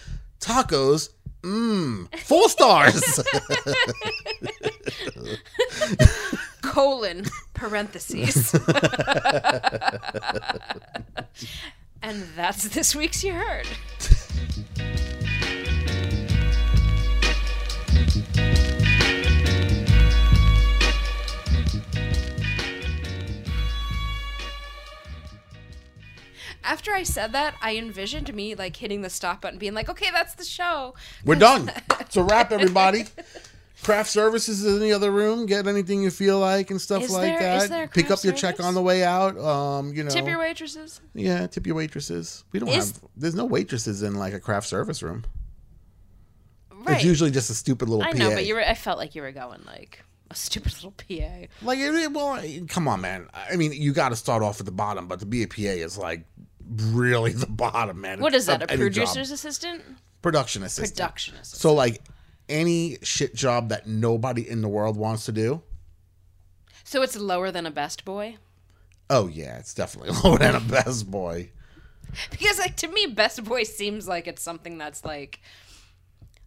tacos, 0.41 1.11
mmm, 1.43 2.09
four 2.21 2.49
stars. 2.49 3.21
Colon 6.63 7.27
parentheses. 7.55 8.55
and 12.03 12.25
that's 12.35 12.69
this 12.69 12.97
week's 12.97 13.23
you 13.23 13.35
heard. 13.35 13.67
After 26.63 26.93
I 26.93 27.03
said 27.05 27.33
that, 27.33 27.55
I 27.63 27.77
envisioned 27.77 28.33
me 28.35 28.55
like 28.55 28.77
hitting 28.77 29.03
the 29.03 29.11
stop 29.11 29.41
button, 29.41 29.59
being 29.59 29.75
like, 29.75 29.89
"Okay, 29.89 30.11
that's 30.13 30.35
the 30.35 30.45
show." 30.45 30.95
We're 31.25 31.37
done. 31.37 31.71
It's 32.01 32.17
a 32.17 32.23
wrap, 32.25 32.51
everybody. 32.51 33.05
Craft 33.85 34.11
services 34.11 34.65
is 34.65 34.75
in 34.77 34.83
the 34.83 34.93
other 34.93 35.11
room. 35.13 35.47
Get 35.47 35.67
anything 35.69 36.03
you 36.03 36.11
feel 36.11 36.39
like 36.41 36.71
and 36.71 36.81
stuff 36.81 37.05
Is 37.05 37.13
like 37.13 37.39
there- 37.39 37.67
that. 37.69 37.93
Pick 37.95 38.11
up 38.11 38.23
your 38.25 38.33
check 38.35 38.59
on 38.61 38.75
the 38.75 38.83
way 38.83 39.05
out. 39.05 39.39
Um, 39.39 39.95
you 39.95 40.03
know, 40.03 40.11
Tip 40.11 40.27
your 40.27 40.39
waitresses. 40.41 41.01
yeah, 41.15 41.47
tip 41.47 41.67
your 41.67 41.77
waitresses. 41.77 42.45
We 42.53 42.59
don't 42.61 42.69
Is- 42.69 42.93
have. 42.93 43.01
There's 43.17 43.35
no 43.37 43.45
waitresses 43.45 44.03
in 44.03 44.17
like 44.17 44.35
a 44.35 44.41
craft 44.41 44.67
service 44.67 45.03
room. 45.03 45.25
Right. 46.73 46.97
It's 46.97 47.05
usually 47.05 47.31
just 47.31 47.49
a 47.51 47.55
stupid 47.55 47.89
little 47.89 48.05
I 48.05 48.13
PA. 48.13 48.19
know, 48.19 48.31
but 48.31 48.45
you 48.47 48.55
were. 48.55 48.63
I 48.67 48.75
felt 48.75 48.99
like 48.99 49.15
you 49.15 49.23
were 49.23 49.33
going 49.33 49.61
like 49.67 50.03
a 50.31 50.35
stupid 50.35 50.73
little 50.75 50.93
PA. 50.93 51.47
Like, 51.63 51.79
well, 52.15 52.43
come 52.69 52.89
on, 52.89 53.01
man. 53.03 53.29
I 53.35 53.57
mean, 53.57 53.73
you 53.73 53.93
got 53.93 54.11
to 54.11 54.17
start 54.17 54.43
off 54.43 54.61
at 54.61 54.67
the 54.67 54.73
bottom, 54.73 55.07
but 55.07 55.21
to 55.21 55.27
be 55.27 55.43
a 55.43 55.49
PA 55.49 55.61
is 55.63 55.99
like 55.99 56.25
really 56.71 57.33
the 57.35 57.47
bottom, 57.47 58.01
man. 58.01 58.21
What 58.21 58.35
is 58.35 58.47
that? 58.47 58.63
A 58.63 58.71
any 58.71 58.91
job. 58.91 59.07
producer's 59.07 59.31
assistant? 59.31 59.83
production 60.23 60.63
assistant? 60.63 60.97
Production 60.97 61.35
assistant. 61.37 61.61
So, 61.61 61.75
like, 61.75 62.03
any 62.49 62.99
shit 63.03 63.35
job 63.35 63.69
that 63.71 63.87
nobody 63.87 64.49
in 64.49 64.61
the 64.61 64.69
world 64.69 64.97
wants 64.97 65.25
to 65.27 65.33
do. 65.33 65.63
So 66.85 67.03
it's 67.03 67.17
lower 67.17 67.51
than 67.51 67.67
a 67.67 67.71
best 67.71 68.05
boy. 68.05 68.37
Oh 69.09 69.29
yeah, 69.29 69.59
it's 69.59 69.73
definitely 69.73 70.13
lower 70.25 70.39
than 70.39 70.57
a 70.57 70.61
best 70.61 71.11
boy. 71.11 71.51
Because 72.31 72.59
like 72.59 72.77
to 72.79 72.89
me, 72.89 73.07
best 73.07 73.45
boy 73.45 73.63
seems 73.63 74.09
like 74.09 74.27
it's 74.27 74.43
something 74.43 74.77
that's 74.77 75.05
like, 75.05 75.41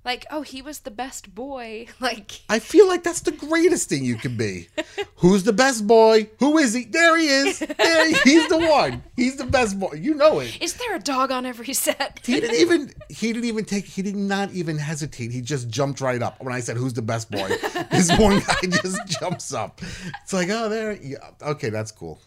like 0.05 0.25
oh 0.31 0.41
he 0.41 0.61
was 0.61 0.79
the 0.79 0.91
best 0.91 1.33
boy. 1.33 1.87
Like 1.99 2.41
I 2.49 2.59
feel 2.59 2.87
like 2.87 3.03
that's 3.03 3.21
the 3.21 3.31
greatest 3.31 3.87
thing 3.87 4.03
you 4.03 4.15
can 4.15 4.35
be. 4.35 4.67
Who's 5.17 5.43
the 5.43 5.53
best 5.53 5.87
boy? 5.87 6.29
Who 6.39 6.57
is 6.57 6.73
he? 6.73 6.83
There 6.83 7.17
he 7.17 7.27
is. 7.27 7.59
There 7.59 8.07
he, 8.07 8.13
he's 8.23 8.49
the 8.49 8.57
one. 8.57 9.03
He's 9.15 9.37
the 9.37 9.45
best 9.45 9.79
boy. 9.79 9.93
You 9.93 10.15
know 10.15 10.39
it. 10.41 10.61
is 10.61 10.73
there 10.73 10.95
a 10.95 10.99
dog 10.99 11.31
on 11.31 11.45
every 11.45 11.73
set? 11.73 12.19
He 12.25 12.41
didn't 12.41 12.55
even 12.59 12.91
he 13.07 13.31
didn't 13.31 13.45
even 13.45 13.63
take 13.63 13.85
he 13.85 14.01
did 14.01 14.17
not 14.17 14.51
even 14.51 14.77
hesitate. 14.77 15.31
He 15.31 15.39
just 15.39 15.69
jumped 15.69 16.01
right 16.01 16.21
up 16.21 16.43
when 16.43 16.53
I 16.53 16.59
said 16.59 16.75
who's 16.75 16.93
the 16.93 17.01
best 17.01 17.31
boy. 17.31 17.47
This 17.91 18.11
one 18.17 18.39
guy 18.39 18.61
just 18.81 19.05
jumps 19.07 19.53
up. 19.53 19.81
It's 20.23 20.33
like, 20.33 20.49
oh 20.49 20.67
there 20.67 20.93
yeah, 20.93 21.17
okay, 21.41 21.69
that's 21.69 21.91
cool. 21.91 22.19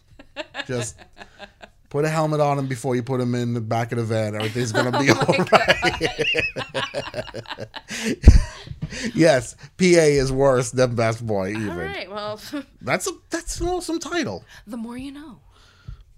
Just 0.65 0.95
put 1.89 2.05
a 2.05 2.09
helmet 2.09 2.39
on 2.39 2.59
him 2.59 2.67
before 2.67 2.95
you 2.95 3.03
put 3.03 3.19
him 3.21 3.33
in 3.35 3.53
the 3.53 3.61
back 3.61 3.91
of 3.91 3.97
the 3.97 4.03
van. 4.03 4.35
Everything's 4.35 4.71
gonna 4.71 4.97
be 4.99 5.09
oh 5.11 5.15
all 5.19 5.45
right. 5.51 6.17
yes, 9.15 9.55
PA 9.77 9.83
is 9.83 10.31
worse 10.31 10.71
than 10.71 10.95
best 10.95 11.25
boy 11.25 11.49
even. 11.51 11.69
All 11.69 11.77
right. 11.77 12.09
Well, 12.09 12.39
That's 12.81 13.07
a 13.07 13.11
that's 13.29 13.59
an 13.61 13.67
awesome 13.67 13.99
title. 13.99 14.43
the 14.65 14.77
more 14.77 14.97
you 14.97 15.11
know. 15.11 15.39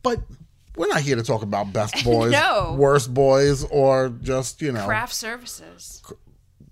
But 0.03 0.19
we're 0.75 0.87
not 0.87 1.01
here 1.01 1.15
to 1.15 1.23
talk 1.23 1.41
about 1.41 1.73
best 1.73 2.03
boys, 2.05 2.31
No. 2.31 2.75
worst 2.77 3.13
boys, 3.13 3.63
or 3.65 4.09
just 4.21 4.61
you 4.61 4.71
know 4.71 4.85
Craft 4.85 5.13
services. 5.13 6.01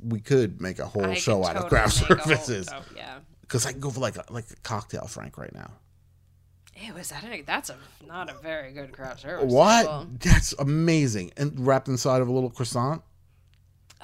we 0.01 0.20
could 0.20 0.62
make 0.62 0.80
a 0.80 0.86
whole 0.86 1.06
I 1.06 1.16
show 1.16 1.44
out 1.46 1.56
of 1.58 1.68
craft 1.68 1.94
services 1.94 2.70
oh, 2.74 2.82
yeah. 2.96 3.20
because 3.42 3.66
I 3.66 3.72
can 3.72 3.80
go 3.82 3.89
for 3.89 4.00
like 4.00 4.16
a 4.18 4.24
like 4.30 4.46
a 4.51 4.56
cocktail, 4.63 5.08
Frank, 5.08 5.38
right 5.38 5.54
now. 5.54 5.72
Ew, 6.79 6.96
is 6.98 7.10
that 7.10 7.24
that's 7.46 7.69
a 7.69 7.77
not 8.07 8.29
a 8.29 8.34
very 8.36 8.72
good 8.72 8.91
craft 8.91 9.22
service. 9.22 9.51
What? 9.51 9.81
table. 9.84 10.07
That's 10.19 10.53
amazing, 10.60 11.31
and 11.38 11.65
wrapped 11.65 11.88
inside 11.88 12.22
of 12.22 12.27
a 12.27 12.31
little 12.31 12.50
croissant. 12.51 13.01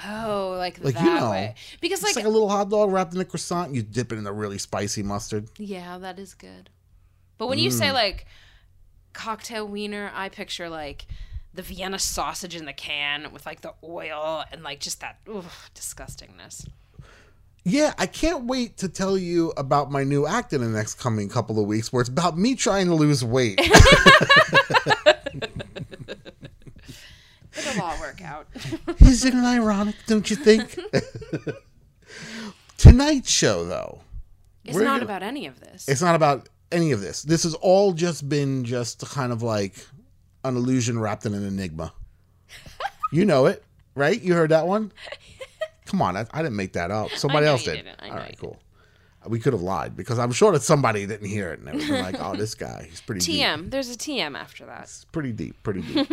Oh, 0.04 0.56
like, 0.58 0.84
Like, 0.84 0.96
that 0.96 1.04
you 1.04 1.14
know, 1.14 1.30
way. 1.30 1.54
Because 1.80 2.00
It's 2.00 2.16
like, 2.16 2.24
like 2.24 2.26
a 2.26 2.30
little 2.30 2.50
hot 2.50 2.70
dog 2.72 2.92
wrapped 2.92 3.14
in 3.14 3.22
a 3.22 3.26
croissant. 3.26 3.76
You 3.76 3.84
dip 3.84 4.12
it 4.12 4.18
in 4.18 4.26
a 4.26 4.34
really 4.34 4.58
spicy 4.58 5.04
mustard. 5.04 5.50
yeah, 5.58 6.00
that 6.00 6.18
is 6.18 6.34
good. 6.34 6.72
But 7.38 7.48
when 7.48 7.60
you 7.60 7.70
say 7.70 7.88
Mm. 7.90 7.94
like 7.94 8.26
cocktail 9.14 9.68
wiener, 9.68 10.12
I 10.16 10.30
picture 10.30 10.68
like 10.70 11.06
the 11.54 11.62
Vienna 11.62 12.00
sausage 12.00 12.56
in 12.56 12.66
the 12.66 12.74
can 12.74 13.32
with 13.32 13.46
like 13.46 13.62
the 13.62 13.74
oil 13.84 14.44
and 14.52 14.64
like 14.64 14.80
just 14.80 15.00
that 15.02 15.20
disgustingness. 15.76 16.66
Yeah, 17.66 17.94
I 17.98 18.08
can't 18.08 18.44
wait 18.46 18.78
to 18.78 18.90
tell 18.90 19.18
you 19.18 19.54
about 19.56 19.90
my 19.90 20.04
new 20.04 20.28
act 20.28 20.52
in 20.52 20.60
the 20.62 20.68
next 20.68 20.96
coming 20.96 21.30
couple 21.30 21.60
of 21.60 21.66
weeks 21.66 21.94
where 21.94 22.02
it's 22.02 22.10
about 22.10 22.38
me 22.38 22.56
trying 22.56 22.88
to 22.88 22.94
lose 22.96 23.24
weight. 23.24 23.58
It'll 27.56 27.84
all 27.84 28.00
work 28.00 28.22
out. 28.22 28.48
Isn't 29.00 29.38
it 29.38 29.44
ironic, 29.46 29.96
don't 30.08 30.30
you 30.30 30.36
think? 30.36 30.78
Tonight's 32.78 33.30
show, 33.30 33.66
though, 33.66 34.02
It's 34.66 34.76
not 34.78 34.86
gonna- 35.00 35.04
about 35.06 35.24
any 35.24 35.46
of 35.46 35.60
this. 35.60 35.88
it's 35.88 36.02
not 36.02 36.16
about 36.16 36.50
any 36.72 36.92
of 36.92 37.00
this. 37.02 37.22
This 37.24 37.44
has 37.44 37.54
all 37.56 37.94
just 37.94 38.28
been 38.28 38.64
just 38.66 39.00
kind 39.08 39.32
of 39.32 39.42
like 39.44 39.86
an 40.44 40.56
illusion 40.58 41.00
wrapped 41.00 41.26
in 41.26 41.34
an 41.34 41.46
enigma. 41.46 41.94
You 43.12 43.26
know 43.26 43.46
it, 43.46 43.64
right? 43.96 44.20
You 44.20 44.34
heard 44.34 44.50
that 44.52 44.66
one? 44.68 44.92
Come 45.86 46.02
on, 46.02 46.18
I, 46.18 46.26
I 46.32 46.42
didn't 46.42 46.56
make 46.56 46.74
that 46.74 46.92
up. 46.92 47.12
Somebody 47.16 47.46
else 47.46 47.64
did. 47.64 47.86
know 47.86 47.92
right, 48.02 48.36
cool. 48.40 48.60
We 49.26 49.40
could 49.40 49.54
have 49.54 49.62
lied 49.62 49.96
because 49.96 50.20
I'm 50.20 50.34
sure 50.34 50.52
that 50.52 50.64
somebody 50.64 51.06
didn't 51.06 51.28
hear 51.30 51.54
it 51.54 51.60
and 51.60 51.68
they 51.68 51.90
were 51.90 52.02
like, 52.02 52.18
"Oh, 52.20 52.36
this 52.36 52.56
guy, 52.56 52.88
he's 52.90 53.00
pretty 53.00 53.22
deep." 53.22 53.42
TM. 53.42 53.72
There's 53.72 53.90
a 53.90 53.98
TM 53.98 54.38
after 54.38 54.66
that. 54.66 54.84
It's 54.84 55.06
pretty 55.06 55.32
deep, 55.32 55.64
pretty 55.64 55.82
deep. 55.82 56.10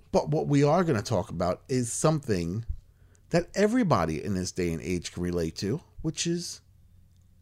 but 0.12 0.30
what 0.30 0.46
we 0.46 0.64
are 0.64 0.82
going 0.82 0.96
to 0.96 1.04
talk 1.04 1.28
about 1.28 1.60
is 1.68 1.92
something 1.92 2.64
that 3.30 3.48
everybody 3.54 4.22
in 4.22 4.34
this 4.34 4.50
day 4.50 4.72
and 4.72 4.80
age 4.80 5.12
can 5.12 5.22
relate 5.22 5.56
to, 5.56 5.82
which 6.00 6.26
is 6.26 6.62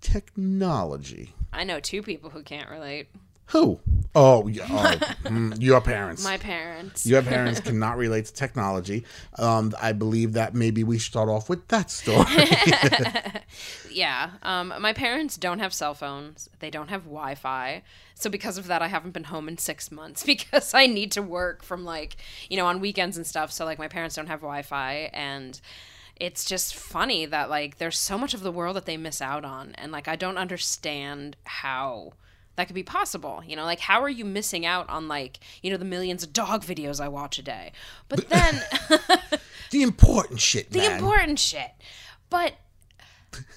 technology. 0.00 1.34
I 1.52 1.64
know 1.64 1.80
two 1.80 2.02
people 2.02 2.30
who 2.30 2.42
can't 2.42 2.68
relate. 2.70 3.08
Who? 3.50 3.80
Oh, 4.14 4.48
yeah, 4.48 4.66
oh 4.70 4.96
mm, 5.24 5.60
your 5.60 5.80
parents. 5.80 6.24
My 6.24 6.36
parents. 6.36 7.06
your 7.06 7.22
parents 7.34 7.60
cannot 7.60 7.96
relate 7.96 8.26
to 8.26 8.32
technology. 8.32 9.04
Um, 9.38 9.72
I 9.80 9.92
believe 9.92 10.32
that 10.34 10.54
maybe 10.54 10.82
we 10.84 10.98
start 10.98 11.28
off 11.28 11.48
with 11.48 11.66
that 11.68 11.90
story. 11.90 12.26
Yeah. 13.90 14.30
Um, 14.42 14.72
my 14.80 14.92
parents 14.92 15.36
don't 15.36 15.58
have 15.58 15.74
cell 15.74 15.94
phones. 15.94 16.48
They 16.60 16.70
don't 16.70 16.88
have 16.88 17.02
Wi 17.04 17.34
Fi. 17.34 17.82
So 18.14 18.30
because 18.30 18.58
of 18.58 18.66
that, 18.68 18.82
I 18.82 18.88
haven't 18.88 19.12
been 19.12 19.24
home 19.24 19.48
in 19.48 19.58
six 19.58 19.90
months 19.90 20.24
because 20.24 20.74
I 20.74 20.86
need 20.86 21.12
to 21.12 21.22
work 21.22 21.62
from 21.62 21.84
like, 21.84 22.16
you 22.48 22.56
know, 22.56 22.66
on 22.66 22.80
weekends 22.80 23.16
and 23.16 23.26
stuff. 23.26 23.50
So 23.52 23.64
like 23.64 23.78
my 23.78 23.88
parents 23.88 24.14
don't 24.16 24.28
have 24.28 24.40
Wi 24.40 24.62
Fi 24.62 25.10
and 25.12 25.60
it's 26.16 26.44
just 26.44 26.74
funny 26.74 27.24
that 27.26 27.48
like 27.48 27.78
there's 27.78 27.98
so 27.98 28.18
much 28.18 28.34
of 28.34 28.42
the 28.42 28.52
world 28.52 28.76
that 28.76 28.86
they 28.86 28.96
miss 28.96 29.20
out 29.20 29.44
on. 29.44 29.74
And 29.76 29.90
like 29.90 30.06
I 30.06 30.16
don't 30.16 30.38
understand 30.38 31.36
how 31.44 32.12
that 32.56 32.66
could 32.66 32.74
be 32.74 32.82
possible. 32.82 33.42
You 33.46 33.56
know, 33.56 33.64
like 33.64 33.80
how 33.80 34.02
are 34.02 34.08
you 34.08 34.24
missing 34.24 34.66
out 34.66 34.88
on 34.88 35.08
like, 35.08 35.38
you 35.62 35.70
know, 35.70 35.76
the 35.76 35.84
millions 35.84 36.22
of 36.22 36.32
dog 36.32 36.64
videos 36.64 37.00
I 37.00 37.08
watch 37.08 37.38
a 37.38 37.42
day? 37.42 37.72
But 38.08 38.28
then 38.28 38.60
the 39.70 39.82
important 39.82 40.40
shit, 40.40 40.70
the 40.70 40.78
man. 40.78 40.92
important 40.92 41.38
shit. 41.38 41.70
But 42.28 42.54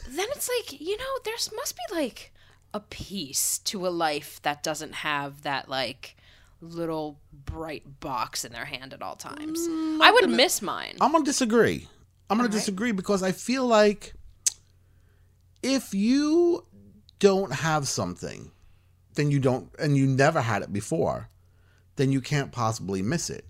then 0.07 0.27
it's 0.31 0.49
like, 0.57 0.79
you 0.79 0.97
know, 0.97 1.19
there's 1.25 1.51
must 1.55 1.75
be 1.75 1.95
like 1.95 2.31
a 2.73 2.79
piece 2.79 3.59
to 3.59 3.85
a 3.87 3.89
life 3.89 4.41
that 4.43 4.63
doesn't 4.63 4.93
have 4.93 5.43
that 5.43 5.69
like 5.69 6.15
little 6.61 7.19
bright 7.45 7.99
box 7.99 8.45
in 8.45 8.51
their 8.51 8.65
hand 8.65 8.93
at 8.93 9.01
all 9.01 9.15
times. 9.15 9.67
Mm, 9.67 10.01
I 10.01 10.11
would 10.11 10.29
miss 10.29 10.61
mine. 10.61 10.95
I'm 11.01 11.11
gonna 11.11 11.25
disagree. 11.25 11.87
I'm 12.29 12.37
gonna 12.37 12.49
disagree 12.49 12.91
because 12.91 13.21
I 13.21 13.31
feel 13.31 13.67
like 13.67 14.13
if 15.61 15.93
you 15.93 16.65
don't 17.19 17.53
have 17.53 17.87
something, 17.87 18.51
then 19.15 19.31
you 19.31 19.39
don't, 19.39 19.69
and 19.79 19.97
you 19.97 20.07
never 20.07 20.41
had 20.41 20.61
it 20.61 20.73
before, 20.73 21.29
then 21.95 22.11
you 22.11 22.21
can't 22.21 22.51
possibly 22.51 23.01
miss 23.01 23.29
it. 23.29 23.45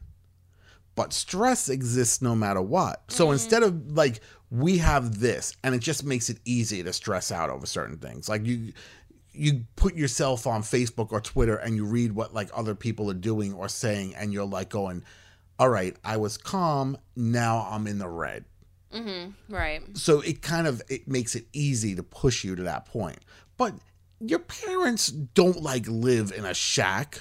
But 0.96 1.14
stress 1.14 1.70
exists 1.70 2.22
no 2.22 2.36
matter 2.36 2.62
what. 2.62 3.04
So 3.12 3.26
mm-hmm. 3.26 3.34
instead 3.34 3.64
of 3.64 3.92
like 3.98 4.20
we 4.52 4.78
have 4.78 5.20
this, 5.20 5.56
and 5.64 5.74
it 5.74 5.80
just 5.80 6.04
makes 6.04 6.30
it 6.30 6.38
easy 6.46 6.84
to 6.84 6.94
stress 6.94 7.32
out 7.32 7.50
over 7.50 7.66
certain 7.66 7.98
things. 7.98 8.30
Like 8.30 8.46
you, 8.46 8.74
you 9.32 9.66
put 9.76 9.96
yourself 9.96 10.46
on 10.46 10.62
Facebook 10.62 11.12
or 11.12 11.20
Twitter 11.20 11.56
and 11.56 11.76
you 11.76 11.86
read 11.86 12.12
what 12.12 12.34
like 12.34 12.50
other 12.54 12.76
people 12.76 13.10
are 13.10 13.16
doing 13.16 13.54
or 13.54 13.68
saying, 13.68 14.14
and 14.16 14.32
you're 14.32 14.46
like 14.46 14.70
going, 14.70 15.04
"All 15.58 15.70
right, 15.70 15.96
I 16.04 16.18
was 16.18 16.38
calm. 16.38 16.98
Now 17.16 17.68
I'm 17.70 17.88
in 17.88 17.98
the 17.98 18.10
red." 18.10 18.46
Mm-hmm. 18.94 19.52
right. 19.52 19.82
so 19.98 20.22
it 20.22 20.44
kind 20.44 20.68
of 20.68 20.84
it 20.88 21.08
makes 21.08 21.34
it 21.34 21.48
easy 21.52 21.96
to 21.96 22.04
push 22.04 22.44
you 22.44 22.56
to 22.56 22.62
that 22.62 22.86
point 22.86 23.18
but 23.58 23.74
your 24.26 24.40
parents 24.40 25.08
don't 25.08 25.62
like 25.62 25.86
live 25.88 26.32
in 26.32 26.46
a 26.46 26.54
shack. 26.54 27.20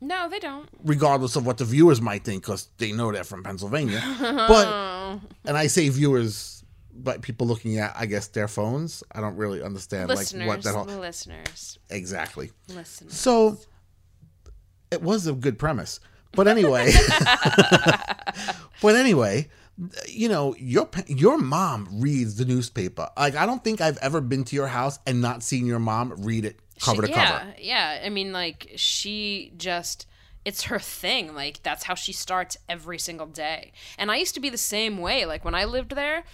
No, 0.00 0.28
they 0.28 0.38
don't. 0.38 0.68
regardless 0.84 1.34
of 1.34 1.46
what 1.46 1.56
the 1.56 1.64
viewers 1.64 2.00
might 2.00 2.24
think 2.24 2.42
because 2.42 2.68
they 2.76 2.92
know 2.92 3.10
they're 3.10 3.24
from 3.24 3.42
pennsylvania. 3.42 4.02
But 4.20 5.20
and 5.46 5.56
i 5.56 5.66
say 5.66 5.88
viewers 5.88 6.62
but 6.92 7.22
people 7.22 7.46
looking 7.46 7.78
at 7.78 7.94
i 7.98 8.04
guess 8.06 8.26
their 8.28 8.46
phones 8.46 9.02
i 9.12 9.20
don't 9.20 9.36
really 9.36 9.62
understand 9.62 10.08
Listeners, 10.08 10.46
like 10.46 10.48
what 10.48 10.62
that 10.62 10.74
whole 10.74 11.00
listeners, 11.00 11.78
exactly. 11.88 12.50
Listeners. 12.68 13.14
so 13.14 13.58
it 14.90 15.02
was 15.02 15.26
a 15.26 15.32
good 15.32 15.58
premise. 15.58 16.00
But 16.32 16.48
anyway. 16.48 16.92
But 18.82 18.96
anyway 18.96 19.48
you 20.08 20.28
know 20.28 20.54
your 20.58 20.88
your 21.08 21.36
mom 21.36 21.88
reads 21.90 22.36
the 22.36 22.44
newspaper 22.44 23.08
like 23.16 23.34
i 23.34 23.44
don't 23.44 23.64
think 23.64 23.80
i've 23.80 23.98
ever 23.98 24.20
been 24.20 24.44
to 24.44 24.54
your 24.54 24.68
house 24.68 25.00
and 25.04 25.20
not 25.20 25.42
seen 25.42 25.66
your 25.66 25.80
mom 25.80 26.14
read 26.18 26.44
it 26.44 26.60
cover 26.80 27.02
to 27.02 27.08
yeah, 27.08 27.38
cover 27.38 27.54
yeah. 27.58 28.02
I 28.04 28.08
mean, 28.08 28.32
like 28.32 28.72
she 28.76 29.52
just. 29.56 30.06
It's 30.44 30.64
her 30.64 30.78
thing. 30.78 31.34
Like 31.34 31.62
that's 31.62 31.84
how 31.84 31.94
she 31.94 32.12
starts 32.12 32.58
every 32.68 32.98
single 32.98 33.26
day. 33.26 33.72
And 33.96 34.10
I 34.10 34.16
used 34.16 34.34
to 34.34 34.40
be 34.40 34.50
the 34.50 34.58
same 34.58 34.98
way. 34.98 35.24
Like 35.24 35.42
when 35.42 35.54
I 35.54 35.64
lived 35.64 35.96
there, 35.96 36.24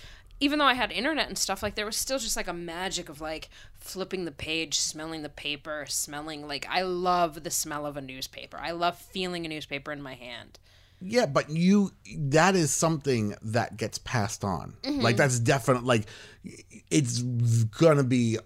even 0.40 0.58
though 0.58 0.64
I 0.64 0.74
had 0.74 0.90
internet 0.90 1.28
and 1.28 1.38
stuff, 1.38 1.62
like 1.62 1.76
there 1.76 1.86
was 1.86 1.96
still 1.96 2.18
just 2.18 2.36
like 2.36 2.48
a 2.48 2.52
magic 2.52 3.08
of 3.08 3.20
like 3.20 3.50
flipping 3.78 4.24
the 4.24 4.32
page, 4.32 4.80
smelling 4.80 5.22
the 5.22 5.28
paper, 5.28 5.84
smelling 5.88 6.48
like 6.48 6.66
I 6.68 6.82
love 6.82 7.44
the 7.44 7.52
smell 7.52 7.86
of 7.86 7.96
a 7.96 8.00
newspaper. 8.00 8.58
I 8.60 8.72
love 8.72 8.98
feeling 8.98 9.46
a 9.46 9.48
newspaper 9.48 9.92
in 9.92 10.02
my 10.02 10.14
hand. 10.14 10.58
Yeah 11.00 11.26
but 11.26 11.48
you 11.50 11.90
that 12.16 12.54
is 12.54 12.70
something 12.70 13.34
that 13.42 13.76
gets 13.76 13.98
passed 13.98 14.44
on. 14.44 14.74
Mm-hmm. 14.82 15.00
Like 15.00 15.16
that's 15.16 15.38
definite 15.38 15.84
like 15.84 16.06
it's 16.90 17.22
gonna 17.22 18.04
be 18.04 18.38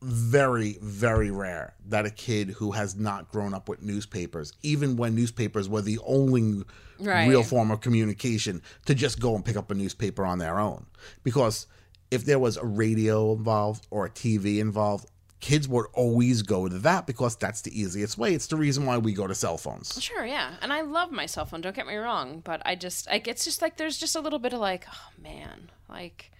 very 0.00 0.78
very 0.80 1.30
rare 1.30 1.74
that 1.88 2.06
a 2.06 2.10
kid 2.10 2.50
who 2.50 2.70
has 2.70 2.94
not 2.94 3.28
grown 3.32 3.52
up 3.52 3.68
with 3.68 3.82
newspapers 3.82 4.52
even 4.62 4.96
when 4.96 5.14
newspapers 5.16 5.68
were 5.68 5.82
the 5.82 5.98
only 6.06 6.62
Right. 7.00 7.28
real 7.28 7.44
form 7.44 7.70
of 7.70 7.80
communication 7.80 8.60
to 8.86 8.94
just 8.94 9.20
go 9.20 9.36
and 9.36 9.44
pick 9.44 9.56
up 9.56 9.70
a 9.70 9.74
newspaper 9.74 10.24
on 10.26 10.38
their 10.40 10.58
own. 10.58 10.84
Because 11.22 11.68
if 12.10 12.24
there 12.24 12.40
was 12.40 12.56
a 12.56 12.64
radio 12.64 13.32
involved 13.34 13.86
or 13.90 14.06
a 14.06 14.10
tv 14.10 14.58
involved 14.58 15.06
kids 15.40 15.68
would 15.68 15.86
always 15.92 16.42
go 16.42 16.68
to 16.68 16.78
that 16.78 17.06
because 17.06 17.36
that's 17.36 17.60
the 17.62 17.80
easiest 17.80 18.18
way 18.18 18.34
it's 18.34 18.48
the 18.48 18.56
reason 18.56 18.84
why 18.86 18.98
we 18.98 19.12
go 19.12 19.26
to 19.26 19.34
cell 19.34 19.56
phones 19.56 20.02
Sure, 20.02 20.24
yeah. 20.24 20.54
And 20.62 20.72
I 20.72 20.82
love 20.82 21.10
my 21.12 21.26
cell 21.26 21.44
phone, 21.44 21.60
don't 21.60 21.76
get 21.76 21.86
me 21.86 21.96
wrong, 21.96 22.40
but 22.44 22.62
I 22.64 22.74
just 22.74 23.06
like 23.08 23.28
it's 23.28 23.44
just 23.44 23.60
like 23.62 23.76
there's 23.76 23.98
just 23.98 24.16
a 24.16 24.20
little 24.20 24.38
bit 24.38 24.52
of 24.52 24.60
like, 24.60 24.86
oh 24.90 25.22
man, 25.22 25.70
like 25.88 26.30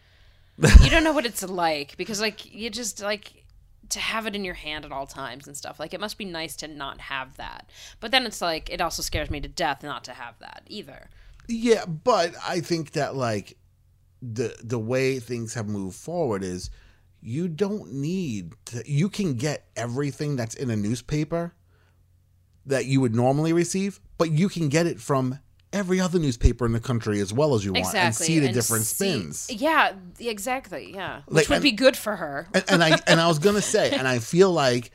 you 0.82 0.90
don't 0.90 1.04
know 1.04 1.12
what 1.12 1.26
it's 1.26 1.42
like 1.42 1.96
because 1.96 2.20
like 2.20 2.52
you 2.52 2.70
just 2.70 3.02
like 3.02 3.44
to 3.90 4.00
have 4.00 4.26
it 4.26 4.34
in 4.34 4.44
your 4.44 4.54
hand 4.54 4.84
at 4.84 4.92
all 4.92 5.06
times 5.06 5.46
and 5.46 5.56
stuff. 5.56 5.78
Like 5.78 5.94
it 5.94 6.00
must 6.00 6.18
be 6.18 6.24
nice 6.24 6.56
to 6.56 6.68
not 6.68 7.00
have 7.00 7.36
that. 7.36 7.70
But 8.00 8.10
then 8.10 8.26
it's 8.26 8.40
like 8.40 8.70
it 8.70 8.80
also 8.80 9.02
scares 9.02 9.30
me 9.30 9.40
to 9.40 9.48
death 9.48 9.82
not 9.82 10.04
to 10.04 10.12
have 10.12 10.38
that 10.40 10.62
either. 10.66 11.08
Yeah, 11.46 11.86
but 11.86 12.34
I 12.46 12.60
think 12.60 12.92
that 12.92 13.14
like 13.14 13.56
the 14.20 14.56
the 14.62 14.78
way 14.78 15.18
things 15.20 15.54
have 15.54 15.68
moved 15.68 15.96
forward 15.96 16.42
is 16.42 16.70
you 17.28 17.46
don't 17.48 17.92
need 17.92 18.54
to, 18.64 18.82
you 18.90 19.08
can 19.10 19.34
get 19.34 19.66
everything 19.76 20.34
that's 20.36 20.54
in 20.54 20.70
a 20.70 20.76
newspaper 20.76 21.52
that 22.66 22.86
you 22.86 23.00
would 23.00 23.14
normally 23.14 23.52
receive, 23.52 24.00
but 24.16 24.30
you 24.30 24.48
can 24.48 24.68
get 24.68 24.86
it 24.86 25.00
from 25.00 25.38
every 25.72 26.00
other 26.00 26.18
newspaper 26.18 26.64
in 26.64 26.72
the 26.72 26.80
country 26.80 27.20
as 27.20 27.30
well 27.32 27.54
as 27.54 27.64
you 27.64 27.72
want 27.72 27.84
Exactly. 27.86 28.06
and 28.06 28.14
see 28.14 28.38
the 28.38 28.46
and 28.46 28.54
different 28.54 28.84
see- 28.86 29.10
spins. 29.12 29.50
Yeah, 29.50 29.92
exactly. 30.18 30.92
Yeah. 30.94 31.20
Which 31.26 31.48
would 31.50 31.56
and- 31.56 31.62
be 31.62 31.72
good 31.72 31.96
for 31.96 32.16
her. 32.16 32.48
and, 32.54 32.64
and 32.68 32.82
I 32.84 32.98
and 33.06 33.20
I 33.20 33.28
was 33.28 33.38
gonna 33.38 33.60
say, 33.62 33.90
and 33.90 34.08
I 34.08 34.18
feel 34.18 34.50
like 34.50 34.90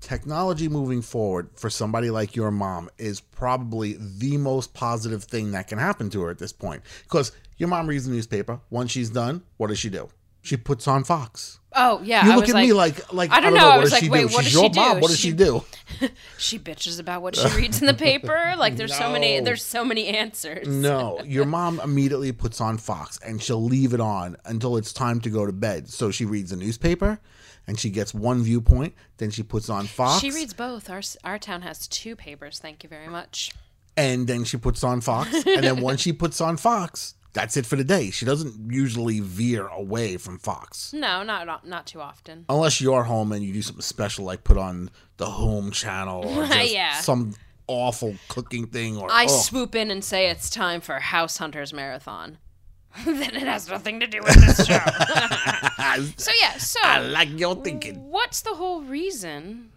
technology 0.00 0.68
moving 0.68 1.00
forward 1.02 1.48
for 1.54 1.70
somebody 1.70 2.10
like 2.10 2.36
your 2.36 2.50
mom 2.50 2.90
is 2.98 3.20
probably 3.20 3.96
the 3.98 4.36
most 4.36 4.74
positive 4.74 5.24
thing 5.24 5.52
that 5.52 5.68
can 5.68 5.78
happen 5.78 6.10
to 6.10 6.22
her 6.22 6.30
at 6.30 6.38
this 6.38 6.52
point. 6.52 6.82
Because 7.04 7.32
your 7.58 7.68
mom 7.68 7.86
reads 7.86 8.06
the 8.06 8.12
newspaper. 8.12 8.60
Once 8.70 8.90
she's 8.90 9.10
done, 9.10 9.42
what 9.58 9.68
does 9.68 9.78
she 9.78 9.90
do? 9.90 10.08
She 10.42 10.56
puts 10.56 10.88
on 10.88 11.04
Fox. 11.04 11.58
Oh 11.74 12.00
yeah. 12.02 12.24
You 12.26 12.32
I 12.32 12.36
look 12.36 12.48
at 12.48 12.54
me 12.56 12.72
like 12.72 13.12
like 13.12 13.30
I 13.30 13.40
don't 13.40 13.54
know. 13.54 13.68
I 13.70 13.76
What 13.76 13.80
was 13.82 13.90
does 13.90 13.92
like, 13.92 14.02
she 14.04 14.10
wait, 14.10 14.28
do? 14.28 14.34
what 14.34 14.44
She's 14.44 14.52
does 14.54 14.62
your 14.62 14.72
she 14.72 14.80
mom. 14.80 14.94
do? 14.96 15.00
What 15.02 15.08
does 15.08 15.18
She- 15.18 15.28
she 15.28 15.34
do? 15.34 15.64
she 16.38 16.58
bitches 16.58 16.98
about 16.98 17.22
what 17.22 17.36
she 17.36 17.46
reads 17.56 17.80
in 17.80 17.86
the 17.86 17.94
paper. 17.94 18.54
Like 18.56 18.76
there's 18.76 18.96
so 18.96 19.10
many 19.10 19.38
there's 19.40 19.64
so 19.64 19.84
many 19.84 20.06
answers. 20.08 20.66
No, 20.66 21.20
your 21.24 21.44
mom 21.44 21.78
immediately 21.80 22.32
puts 22.32 22.60
on 22.60 22.78
Fox 22.78 23.18
and 23.24 23.40
she'll 23.42 23.62
leave 23.62 23.92
it 23.94 24.00
on 24.00 24.36
until 24.46 24.76
it's 24.76 24.92
time 24.92 25.20
to 25.20 25.30
go 25.30 25.46
to 25.46 25.52
bed. 25.52 25.88
So 25.88 26.10
she 26.10 26.24
reads 26.24 26.50
the 26.50 26.56
newspaper 26.56 27.20
and 27.66 27.78
she 27.78 27.90
gets 27.90 28.12
one 28.14 28.42
viewpoint. 28.42 28.94
Then 29.18 29.30
she 29.30 29.42
puts 29.42 29.68
on 29.68 29.86
Fox. 29.86 30.20
She 30.20 30.30
reads 30.30 30.54
both. 30.54 30.88
Our 30.90 31.02
our 31.22 31.38
town 31.38 31.62
has 31.62 31.86
two 31.86 32.16
papers. 32.16 32.58
Thank 32.58 32.82
you 32.82 32.88
very 32.88 33.08
much. 33.08 33.52
and 33.96 34.26
then 34.26 34.44
she 34.44 34.56
puts 34.56 34.82
on 34.82 35.00
Fox. 35.02 35.32
and 35.46 35.62
then 35.64 35.80
once 35.82 36.00
she 36.00 36.12
puts 36.12 36.40
on 36.40 36.56
Fox, 36.56 37.14
that's 37.32 37.56
it 37.56 37.64
for 37.66 37.76
the 37.76 37.84
day. 37.84 38.10
She 38.10 38.24
doesn't 38.26 38.72
usually 38.72 39.20
veer 39.20 39.66
away 39.68 40.16
from 40.16 40.38
Fox. 40.38 40.92
No, 40.92 41.22
not 41.22 41.46
not, 41.46 41.66
not 41.66 41.86
too 41.86 42.00
often. 42.00 42.44
Unless 42.48 42.80
you're 42.80 43.04
home 43.04 43.32
and 43.32 43.44
you 43.44 43.52
do 43.52 43.62
something 43.62 43.82
special 43.82 44.24
like 44.24 44.42
put 44.44 44.56
on 44.58 44.90
the 45.16 45.26
home 45.26 45.70
channel 45.70 46.24
or 46.26 46.46
just 46.48 46.72
Yeah. 46.72 46.94
some 47.00 47.34
awful 47.66 48.16
cooking 48.28 48.66
thing 48.66 48.96
or 48.96 49.08
I 49.12 49.24
ugh. 49.24 49.30
swoop 49.30 49.74
in 49.76 49.90
and 49.92 50.02
say 50.04 50.28
it's 50.28 50.50
time 50.50 50.80
for 50.80 50.98
House 50.98 51.36
Hunters 51.38 51.72
Marathon. 51.72 52.38
then 53.04 53.36
it 53.36 53.46
has 53.46 53.68
nothing 53.68 54.00
to 54.00 54.06
do 54.08 54.20
with 54.20 54.34
this 54.34 54.66
show. 54.66 54.78
so 56.16 56.32
yeah, 56.40 56.56
so 56.58 56.80
I 56.82 56.98
like 56.98 57.38
your 57.38 57.54
thinking. 57.54 58.10
what's 58.10 58.40
the 58.42 58.54
whole 58.54 58.82
reason 58.82 59.70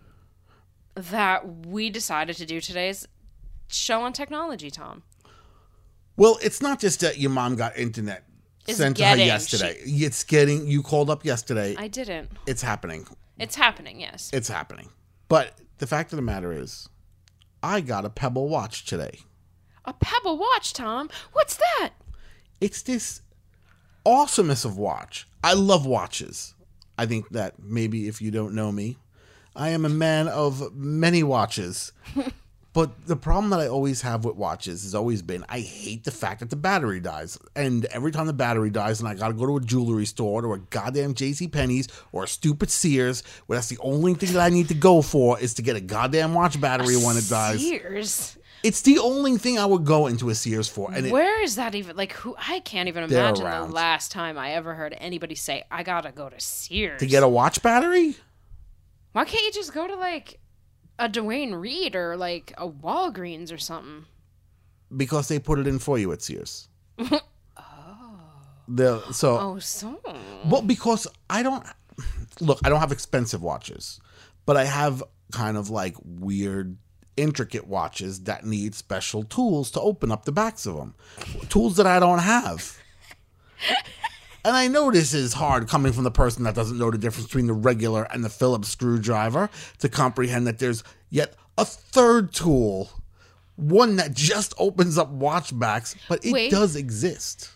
that 0.95 1.65
we 1.67 1.89
decided 1.91 2.36
to 2.38 2.45
do 2.48 2.60
today's 2.60 3.07
show 3.67 4.01
on 4.01 4.13
technology, 4.13 4.72
Tom? 4.72 5.03
Well, 6.15 6.38
it's 6.41 6.62
not 6.62 6.79
just 6.79 7.00
that 7.01 7.17
your 7.17 7.32
mom 7.32 7.55
got 7.55 7.77
internet 7.77 8.24
It's 8.67 8.77
sent 8.77 8.98
to 8.98 9.03
her 9.05 9.12
getting- 9.12 9.27
yesterday. 9.27 9.79
It's 9.84 10.24
getting 10.24 10.67
you 10.67 10.84
called 10.84 11.10
up 11.10 11.25
yesterday. 11.25 11.75
I 11.77 11.88
didn't. 11.88 12.32
it's 12.46 12.62
happening. 12.62 13.08
It's 13.39 13.55
happening, 13.55 14.00
yes. 14.00 14.29
It's 14.32 14.48
happening. 14.48 14.89
But 15.27 15.58
the 15.79 15.88
fact 15.88 16.13
of 16.13 16.17
the 16.17 16.22
matter 16.24 16.51
is, 16.53 16.88
I 17.63 17.82
got 17.82 18.05
a 18.05 18.10
Pebble 18.10 18.48
watch 18.48 18.86
today. 18.86 19.20
A 19.86 19.93
Pebble 19.93 20.38
watch, 20.38 20.74
Tom. 20.74 21.10
What's 21.34 21.55
that? 21.58 21.91
It's 22.62 22.82
this 22.84 23.22
awesomest 24.05 24.65
of 24.65 24.77
watch. 24.77 25.27
I 25.43 25.53
love 25.53 25.86
watches. 25.86 26.53
I 26.98 27.05
think 27.08 27.29
that 27.29 27.55
maybe 27.62 28.08
if 28.08 28.22
you 28.22 28.29
don't 28.32 28.53
know 28.53 28.72
me, 28.72 28.98
I 29.55 29.70
am 29.70 29.84
a 29.86 29.89
man 29.89 30.27
of 30.27 30.74
many 30.75 31.24
watches. 31.24 31.91
but 32.74 33.06
the 33.06 33.15
problem 33.15 33.51
that 33.51 33.60
I 33.60 33.68
always 33.68 34.01
have 34.01 34.25
with 34.25 34.36
watches 34.36 34.84
has 34.84 34.96
always 34.96 35.22
been 35.22 35.46
I 35.48 35.60
hate 35.60 36.03
the 36.03 36.12
fact 36.12 36.39
that 36.39 36.50
the 36.50 36.56
battery 36.56 37.00
dies. 37.00 37.38
And 37.56 37.86
every 37.86 38.12
time 38.12 38.25
the 38.25 38.34
battery 38.34 38.72
dies 38.72 39.00
and 39.00 39.08
I 39.08 39.13
gotta 39.13 39.36
go 39.36 39.46
to 39.46 39.58
a 39.58 39.62
jewelry 39.62 40.06
store 40.06 40.44
or 40.44 40.56
a 40.56 40.60
goddamn 40.60 41.13
JC 41.13 41.51
Penney's 41.51 41.88
or 42.12 42.24
a 42.24 42.27
stupid 42.27 42.72
Sears, 42.72 43.24
where 43.46 43.58
that's 43.58 43.70
the 43.70 43.77
only 43.80 44.15
thing 44.15 44.34
that 44.34 44.42
I 44.42 44.50
need 44.50 44.70
to 44.70 44.74
go 44.74 45.01
for 45.03 45.39
is 45.39 45.53
to 45.56 45.62
get 45.62 45.75
a 45.75 45.82
goddamn 45.82 46.34
watch 46.34 46.60
battery 46.60 46.96
when 46.96 47.15
it 47.15 47.30
dies. 47.30 47.60
Sears. 47.62 48.38
It's 48.63 48.82
the 48.82 48.98
only 48.98 49.38
thing 49.38 49.60
I 49.60 49.65
would 49.65 49.84
go 49.84 50.08
into 50.08 50.30
a 50.30 50.36
Sears 50.36 50.70
for. 50.70 50.89
And 50.92 51.06
it, 51.06 51.12
Where 51.12 51.44
is 51.44 51.58
that 51.58 51.75
even? 51.75 51.98
Like, 51.98 52.13
who? 52.13 52.34
I 52.39 52.62
can't 52.62 52.88
even 52.88 53.03
imagine 53.03 53.46
around. 53.46 53.70
the 53.70 53.75
last 53.75 54.12
time 54.12 54.38
I 54.38 54.53
ever 54.53 54.74
heard 54.74 54.96
anybody 55.00 55.36
say, 55.36 55.63
"I 55.70 55.84
gotta 55.84 56.13
go 56.13 56.30
to 56.30 56.39
Sears." 56.39 57.00
to 57.01 57.06
get 57.06 57.24
a 57.24 57.27
watch 57.27 57.62
battery? 57.62 58.15
Why 59.12 59.25
can't 59.25 59.44
you 59.44 59.51
just 59.51 59.74
go 59.74 59.86
to 59.86 59.96
like 59.96 60.39
a 61.00 61.09
Duane 61.09 61.55
Reade 61.55 61.95
or 61.95 62.15
like 62.17 62.53
a 62.57 62.67
Walgreens 62.67 63.51
or 63.51 63.57
something? 63.57 64.05
because 64.95 65.27
they 65.27 65.39
put 65.39 65.57
it 65.57 65.65
in 65.65 65.79
for 65.79 65.97
you 65.97 66.12
at 66.12 66.21
Sears. 66.21 66.67
oh. 67.00 67.19
The 68.67 69.01
so 69.12 69.38
Oh, 69.39 69.59
so 69.59 70.00
well 70.45 70.62
because 70.62 71.05
I 71.29 71.43
don't 71.43 71.65
look. 72.39 72.59
I 72.63 72.69
don't 72.69 72.79
have 72.79 72.93
expensive 72.93 73.41
watches, 73.41 74.00
but 74.45 74.55
I 74.55 74.63
have 74.63 75.03
kind 75.33 75.57
of 75.57 75.69
like 75.69 75.95
weird, 76.05 76.77
intricate 77.17 77.67
watches 77.67 78.21
that 78.23 78.45
need 78.45 78.73
special 78.73 79.23
tools 79.23 79.69
to 79.71 79.81
open 79.81 80.12
up 80.13 80.23
the 80.23 80.31
backs 80.31 80.65
of 80.65 80.75
them. 80.77 80.95
Tools 81.50 81.75
that 81.75 81.85
I 81.88 82.00
don't 82.00 82.19
have. 82.19 82.77
And 84.45 84.57
I 84.57 84.67
know 84.67 84.91
this 84.91 85.13
is 85.13 85.33
hard 85.33 85.70
coming 85.70 85.94
from 85.94 86.03
the 86.03 86.11
person 86.11 86.44
that 86.44 86.53
doesn't 86.53 86.77
know 86.77 86.91
the 86.91 86.98
difference 86.98 87.27
between 87.27 87.48
the 87.48 87.53
regular 87.53 88.03
and 88.11 88.24
the 88.25 88.29
Phillips 88.29 88.70
screwdriver 88.70 89.50
to 89.79 89.89
comprehend 89.89 90.46
that 90.48 90.59
there's 90.59 90.83
yet 91.09 91.35
a 91.57 91.63
third 91.63 92.33
tool, 92.33 92.89
one 93.55 93.96
that 93.96 94.13
just 94.13 94.53
opens 94.57 94.98
up 94.98 95.09
watch 95.09 95.57
backs, 95.57 95.96
but 96.09 96.25
it 96.25 96.33
Wait. 96.33 96.51
does 96.51 96.75
exist. 96.75 97.51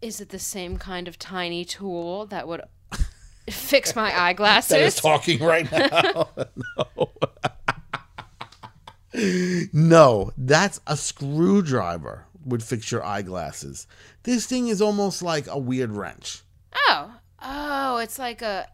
is 0.00 0.20
it 0.20 0.28
the 0.28 0.38
same 0.38 0.76
kind 0.76 1.08
of 1.08 1.18
tiny 1.18 1.64
tool 1.64 2.26
that 2.26 2.46
would 2.46 2.62
fix 3.50 3.96
my 3.96 4.16
eyeglasses? 4.16 4.70
That 4.70 4.80
is 4.82 4.94
talking 4.96 5.42
right 5.42 5.70
now. 5.72 6.28
no. 9.14 9.68
no, 9.72 10.32
that's 10.36 10.80
a 10.86 10.96
screwdriver 10.96 12.26
would 12.46 12.62
fix 12.62 12.90
your 12.90 13.04
eyeglasses. 13.04 13.86
This 14.22 14.46
thing 14.46 14.68
is 14.68 14.80
almost 14.82 15.22
like 15.22 15.46
a 15.46 15.58
weird 15.58 15.90
wrench. 15.92 16.42
oh, 16.88 17.14
oh, 17.42 17.96
it's 17.98 18.18
like 18.18 18.42
a 18.42 18.68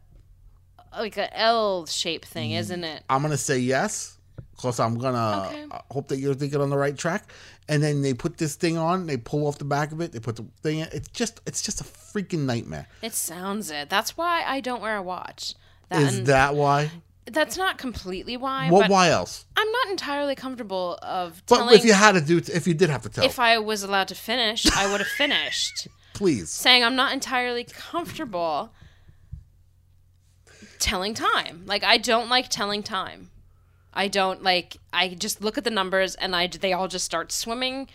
like 0.99 1.17
a 1.17 1.37
L 1.39 1.87
shaped 1.87 2.27
thing, 2.29 2.53
isn't 2.53 2.83
it? 2.85 3.03
I'm 3.11 3.23
gonna 3.23 3.37
say 3.37 3.59
yes, 3.59 4.19
cause 4.57 4.81
I'm 4.81 4.99
gonna 4.99 5.47
Okay. 5.49 5.65
uh, 5.71 5.81
hope 5.91 6.09
that 6.09 6.19
you're 6.19 6.35
thinking 6.35 6.61
on 6.61 6.71
the 6.71 6.77
right 6.79 6.97
track. 6.97 7.31
And 7.71 7.83
then 7.83 8.01
they 8.01 8.15
put 8.15 8.39
this 8.39 8.55
thing 8.55 8.79
on, 8.79 9.07
they 9.07 9.19
pull 9.19 9.47
off 9.47 9.59
the 9.59 9.65
back 9.67 9.93
of 9.93 10.01
it, 10.01 10.13
they 10.13 10.21
put 10.21 10.37
the 10.37 10.47
thing 10.63 10.79
in. 10.79 10.89
It's 10.91 11.09
just, 11.09 11.41
it's 11.47 11.61
just 11.61 11.83
a 11.83 11.85
freaking 11.85 12.47
nightmare. 12.47 12.87
It 13.03 13.13
sounds 13.13 13.71
it. 13.71 13.91
That's 13.91 14.17
why 14.17 14.43
I 14.47 14.61
don't 14.61 14.81
wear 14.81 14.97
a 14.97 15.03
watch. 15.03 15.55
That, 15.91 16.01
Is 16.03 16.19
and 16.19 16.27
that 16.29 16.55
why? 16.55 16.91
That's 17.33 17.57
not 17.57 17.79
completely 17.79 18.37
why, 18.37 18.71
Well, 18.71 18.83
but 18.83 18.91
why 18.91 19.11
else? 19.11 19.45
I'm 19.57 19.71
not 19.71 19.89
entirely 19.89 20.35
comfortable 20.35 20.99
of 21.03 21.45
telling 21.47 21.67
But 21.67 21.75
if 21.75 21.85
you 21.85 21.93
had 21.93 22.13
to 22.13 22.21
do, 22.21 22.39
if 22.53 22.67
you 22.67 22.75
did 22.75 22.91
have 22.91 23.03
to 23.03 23.09
tell, 23.09 23.25
if 23.25 23.39
I 23.39 23.59
was 23.59 23.83
allowed 23.83 24.09
to 24.09 24.15
finish, 24.15 24.67
I 24.77 24.91
would 24.91 25.01
have 25.01 25.09
finished. 25.09 25.89
please. 26.19 26.51
Saying 26.51 26.85
I'm 26.85 26.97
not 26.97 27.13
entirely 27.13 27.65
comfortable 27.65 28.73
telling 30.79 31.15
time. 31.15 31.63
Like 31.65 31.85
I 31.85 31.97
don't 31.97 32.29
like 32.29 32.49
telling 32.49 32.83
time. 32.83 33.31
I 33.95 34.09
don't 34.09 34.43
like. 34.43 34.77
I 34.93 35.09
just 35.11 35.41
look 35.41 35.57
at 35.57 35.65
the 35.65 35.71
numbers 35.71 36.15
and 36.17 36.35
I 36.35 36.49
they 36.49 36.73
all 36.73 36.89
just 36.89 37.05
start 37.05 37.33
swimming. 37.33 37.89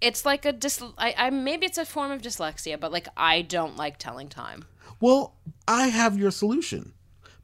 It's 0.00 0.24
like 0.24 0.44
a 0.44 0.52
dis. 0.52 0.82
I, 0.96 1.14
I 1.16 1.30
maybe 1.30 1.66
it's 1.66 1.78
a 1.78 1.84
form 1.84 2.10
of 2.10 2.22
dyslexia, 2.22 2.80
but 2.80 2.92
like 2.92 3.08
I 3.16 3.42
don't 3.42 3.76
like 3.76 3.98
telling 3.98 4.28
time. 4.28 4.64
Well, 5.00 5.34
I 5.68 5.88
have 5.88 6.18
your 6.18 6.30
solution. 6.30 6.94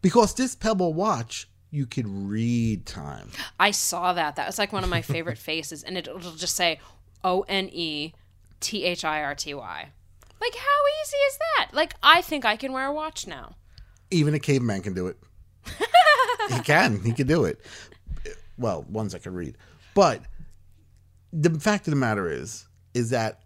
Because 0.02 0.34
this 0.34 0.54
Pebble 0.54 0.94
watch, 0.94 1.48
you 1.70 1.86
could 1.86 2.06
read 2.08 2.86
time. 2.86 3.30
I 3.58 3.70
saw 3.70 4.12
that. 4.12 4.36
That 4.36 4.46
was 4.46 4.58
like 4.58 4.72
one 4.72 4.84
of 4.84 4.90
my 4.90 5.02
favorite 5.02 5.38
faces, 5.50 5.82
and 5.82 5.98
it, 5.98 6.06
it'll 6.08 6.32
just 6.32 6.56
say 6.56 6.80
O 7.24 7.44
N 7.48 7.68
E 7.72 8.12
T 8.60 8.84
H 8.84 9.04
I 9.04 9.22
R 9.22 9.34
T 9.34 9.54
Y. 9.54 9.88
Like 10.40 10.54
how 10.54 11.02
easy 11.02 11.16
is 11.16 11.38
that? 11.38 11.68
Like 11.72 11.94
I 12.02 12.22
think 12.22 12.44
I 12.44 12.56
can 12.56 12.72
wear 12.72 12.86
a 12.86 12.92
watch 12.92 13.26
now. 13.26 13.56
Even 14.10 14.34
a 14.34 14.38
caveman 14.38 14.82
can 14.82 14.94
do 14.94 15.08
it. 15.08 15.16
he 16.50 16.60
can. 16.60 17.02
He 17.02 17.12
can 17.12 17.26
do 17.26 17.44
it. 17.44 17.60
Well, 18.56 18.84
ones 18.88 19.14
I 19.14 19.18
can 19.18 19.34
read. 19.34 19.56
But 19.94 20.22
the 21.32 21.50
fact 21.58 21.86
of 21.88 21.90
the 21.90 21.96
matter 21.96 22.30
is, 22.30 22.66
is 22.94 23.10
that 23.10 23.40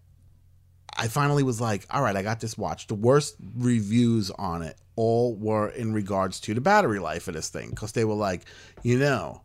I 1.00 1.08
finally 1.08 1.42
was 1.42 1.62
like, 1.62 1.86
all 1.90 2.02
right, 2.02 2.14
I 2.14 2.22
got 2.22 2.40
this 2.40 2.58
watch. 2.58 2.86
The 2.86 2.94
worst 2.94 3.36
reviews 3.56 4.30
on 4.32 4.60
it 4.62 4.76
all 4.96 5.34
were 5.34 5.70
in 5.70 5.94
regards 5.94 6.40
to 6.40 6.52
the 6.52 6.60
battery 6.60 6.98
life 6.98 7.26
of 7.26 7.32
this 7.34 7.48
thing. 7.48 7.70
Because 7.70 7.92
they 7.92 8.04
were 8.04 8.14
like, 8.14 8.42
you 8.82 8.98
know, 8.98 9.40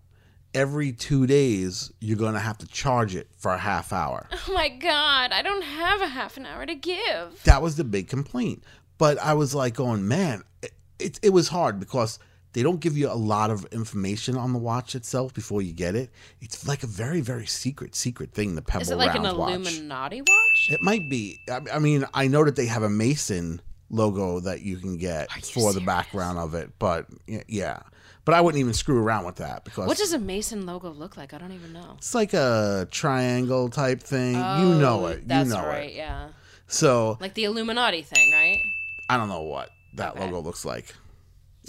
every 0.53 0.91
two 0.91 1.25
days 1.25 1.93
you're 2.01 2.17
going 2.17 2.33
to 2.33 2.39
have 2.41 2.57
to 2.57 2.67
charge 2.67 3.15
it 3.15 3.29
for 3.37 3.53
a 3.53 3.57
half 3.57 3.93
hour. 3.93 4.27
Oh 4.47 4.53
my 4.53 4.69
god, 4.69 5.31
I 5.31 5.41
don't 5.41 5.63
have 5.63 6.01
a 6.01 6.07
half 6.07 6.37
an 6.37 6.45
hour 6.45 6.65
to 6.65 6.75
give. 6.75 7.41
that 7.45 7.61
was 7.61 7.77
the 7.77 7.83
big 7.85 8.07
complaint. 8.09 8.63
But 8.97 9.17
I 9.19 9.33
was 9.33 9.55
like, 9.55 9.75
going, 9.75 10.07
man, 10.07 10.43
it, 10.61 10.71
it, 10.99 11.19
it 11.23 11.29
was 11.29 11.47
hard 11.47 11.79
because 11.79 12.19
they 12.55 12.63
don't 12.63 12.79
give 12.79 12.97
you 12.97 13.11
a 13.11 13.13
lot 13.13 13.51
of 13.51 13.65
information 13.73 14.37
on 14.37 14.53
the 14.53 14.59
watch 14.59 14.95
itself 14.95 15.33
before 15.33 15.61
you 15.61 15.73
get 15.73 15.93
it. 15.93 16.09
It's 16.39 16.65
like 16.65 16.83
a 16.83 16.87
very, 16.87 17.19
very 17.19 17.45
secret, 17.45 17.95
secret 17.95 18.31
thing. 18.31 18.55
The 18.55 18.61
Pebble 18.61 18.83
Is 18.83 18.91
it 18.91 18.95
like 18.95 19.13
an 19.13 19.23
watch. 19.23 19.51
Illuminati 19.53 20.21
watch? 20.21 20.69
It 20.69 20.81
might 20.81 21.01
be. 21.09 21.37
I, 21.49 21.59
I 21.73 21.79
mean, 21.79 22.05
I 22.13 22.27
know 22.29 22.45
that 22.45 22.55
they 22.55 22.67
have 22.67 22.81
a 22.81 22.89
Mason 22.89 23.61
logo 23.89 24.39
that 24.39 24.61
you 24.61 24.77
can 24.77 24.97
get 24.97 25.27
you 25.35 25.41
for 25.61 25.73
the 25.73 25.81
background 25.81 26.39
of 26.39 26.55
it, 26.55 26.71
but 26.79 27.07
yeah. 27.49 27.79
But 28.23 28.35
I 28.35 28.41
wouldn't 28.41 28.59
even 28.61 28.73
screw 28.73 29.03
around 29.03 29.25
with 29.25 29.35
that 29.35 29.65
because 29.65 29.85
What 29.85 29.97
does 29.97 30.13
a 30.13 30.17
Mason 30.17 30.65
logo 30.65 30.89
look 30.91 31.17
like? 31.17 31.33
I 31.33 31.37
don't 31.37 31.51
even 31.51 31.73
know. 31.73 31.95
it's 31.97 32.15
like 32.15 32.33
a 32.33 32.87
triangle 32.89 33.67
type 33.69 34.01
thing. 34.01 34.35
you 34.35 34.39
oh, 34.41 34.79
know 34.79 35.03
Oh, 35.03 35.07
it. 35.07 35.19
You 35.19 35.23
That's 35.27 35.49
know 35.49 35.61
right. 35.61 35.89
it. 35.91 35.95
Yeah, 35.95 36.29
So 36.67 37.17
like 37.19 37.33
the 37.33 37.43
Illuminati 37.43 38.01
thing, 38.01 38.31
right? 38.31 38.61
I 39.09 39.17
don't 39.17 39.27
know 39.27 39.41
what 39.43 39.69
that 39.95 40.13
Okay. 40.13 40.23
logo 40.23 40.39
looks 40.39 40.63
like. 40.63 40.95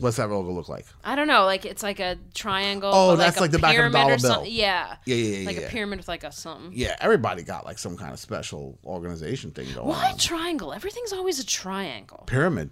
What's 0.00 0.16
that 0.18 0.28
logo 0.30 0.52
look 0.52 0.68
like? 0.68 0.87
I 1.04 1.16
don't 1.16 1.26
know. 1.26 1.44
Like 1.44 1.64
it's 1.64 1.82
like 1.82 2.00
a 2.00 2.18
triangle. 2.35 2.90
Oh, 2.92 3.16
that's 3.16 3.38
a 3.38 3.40
like 3.40 3.50
the 3.50 3.59
back 3.59 3.70
of 3.76 3.87
a 3.87 3.90
pyramid 3.90 4.20
dollar 4.20 4.40
bill. 4.42 4.46
Yeah. 4.46 4.96
Yeah, 5.04 5.14
yeah, 5.16 5.37
yeah. 5.38 5.46
Like 5.46 5.56
yeah. 5.56 5.62
a 5.62 5.68
pyramid 5.68 5.98
with 5.98 6.09
like 6.09 6.24
a 6.24 6.32
something. 6.32 6.72
Yeah, 6.74 6.96
everybody 7.00 7.42
got 7.42 7.64
like 7.64 7.78
some 7.78 7.96
kind 7.96 8.12
of 8.12 8.18
special 8.18 8.78
organization 8.85 9.52
thing 9.52 9.72
going 9.74 9.87
Why 9.88 10.11
on. 10.12 10.18
triangle? 10.18 10.72
Everything's 10.72 11.12
always 11.12 11.38
a 11.38 11.46
triangle. 11.46 12.24
Pyramid. 12.26 12.70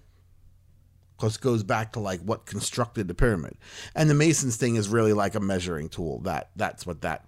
because 1.17 1.37
it 1.37 1.41
goes 1.41 1.63
back 1.63 1.93
to 1.93 2.01
like 2.01 2.21
what 2.21 2.47
constructed 2.47 3.09
the 3.09 3.15
pyramid. 3.15 3.57
And 3.95 4.11
the 4.11 4.15
Masons 4.15 4.57
thing 4.57 4.77
is 4.77 4.89
really 4.89 5.13
like 5.13 5.35
a 5.35 5.41
measuring 5.41 5.89
tool. 5.89 6.21
That 6.21 6.51
that's 6.57 6.87
what 6.87 7.03
that 7.03 7.25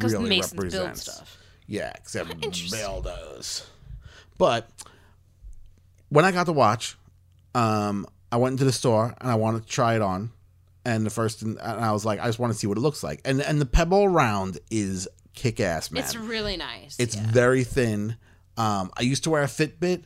really 0.00 0.14
the 0.14 0.28
Masons 0.28 0.52
build 0.52 0.74
represents. 0.74 1.02
stuff. 1.02 1.38
Yeah, 1.66 1.92
except 1.96 2.40
does. 2.40 3.66
But 4.38 4.68
when 6.08 6.24
I 6.24 6.32
got 6.32 6.46
to 6.46 6.52
watch, 6.52 6.96
um, 7.54 8.06
I 8.30 8.36
went 8.36 8.54
into 8.54 8.64
the 8.64 8.72
store 8.72 9.14
and 9.20 9.30
I 9.30 9.34
wanted 9.34 9.62
to 9.62 9.68
try 9.68 9.96
it 9.96 10.02
on. 10.02 10.30
And 10.84 11.04
the 11.04 11.10
first, 11.10 11.42
and 11.42 11.58
I 11.60 11.92
was 11.92 12.06
like, 12.06 12.18
I 12.20 12.26
just 12.26 12.38
want 12.38 12.52
to 12.52 12.58
see 12.58 12.66
what 12.66 12.78
it 12.78 12.80
looks 12.80 13.02
like. 13.02 13.20
And 13.24 13.42
and 13.42 13.60
the 13.60 13.66
Pebble 13.66 14.08
Round 14.08 14.58
is 14.70 15.06
kick 15.34 15.60
ass, 15.60 15.90
man. 15.90 16.02
It's 16.02 16.16
really 16.16 16.56
nice. 16.56 16.96
It's 16.98 17.14
yeah. 17.14 17.30
very 17.30 17.62
thin. 17.62 18.16
Um, 18.56 18.90
I 18.96 19.02
used 19.02 19.24
to 19.24 19.30
wear 19.30 19.42
a 19.42 19.46
Fitbit. 19.46 20.04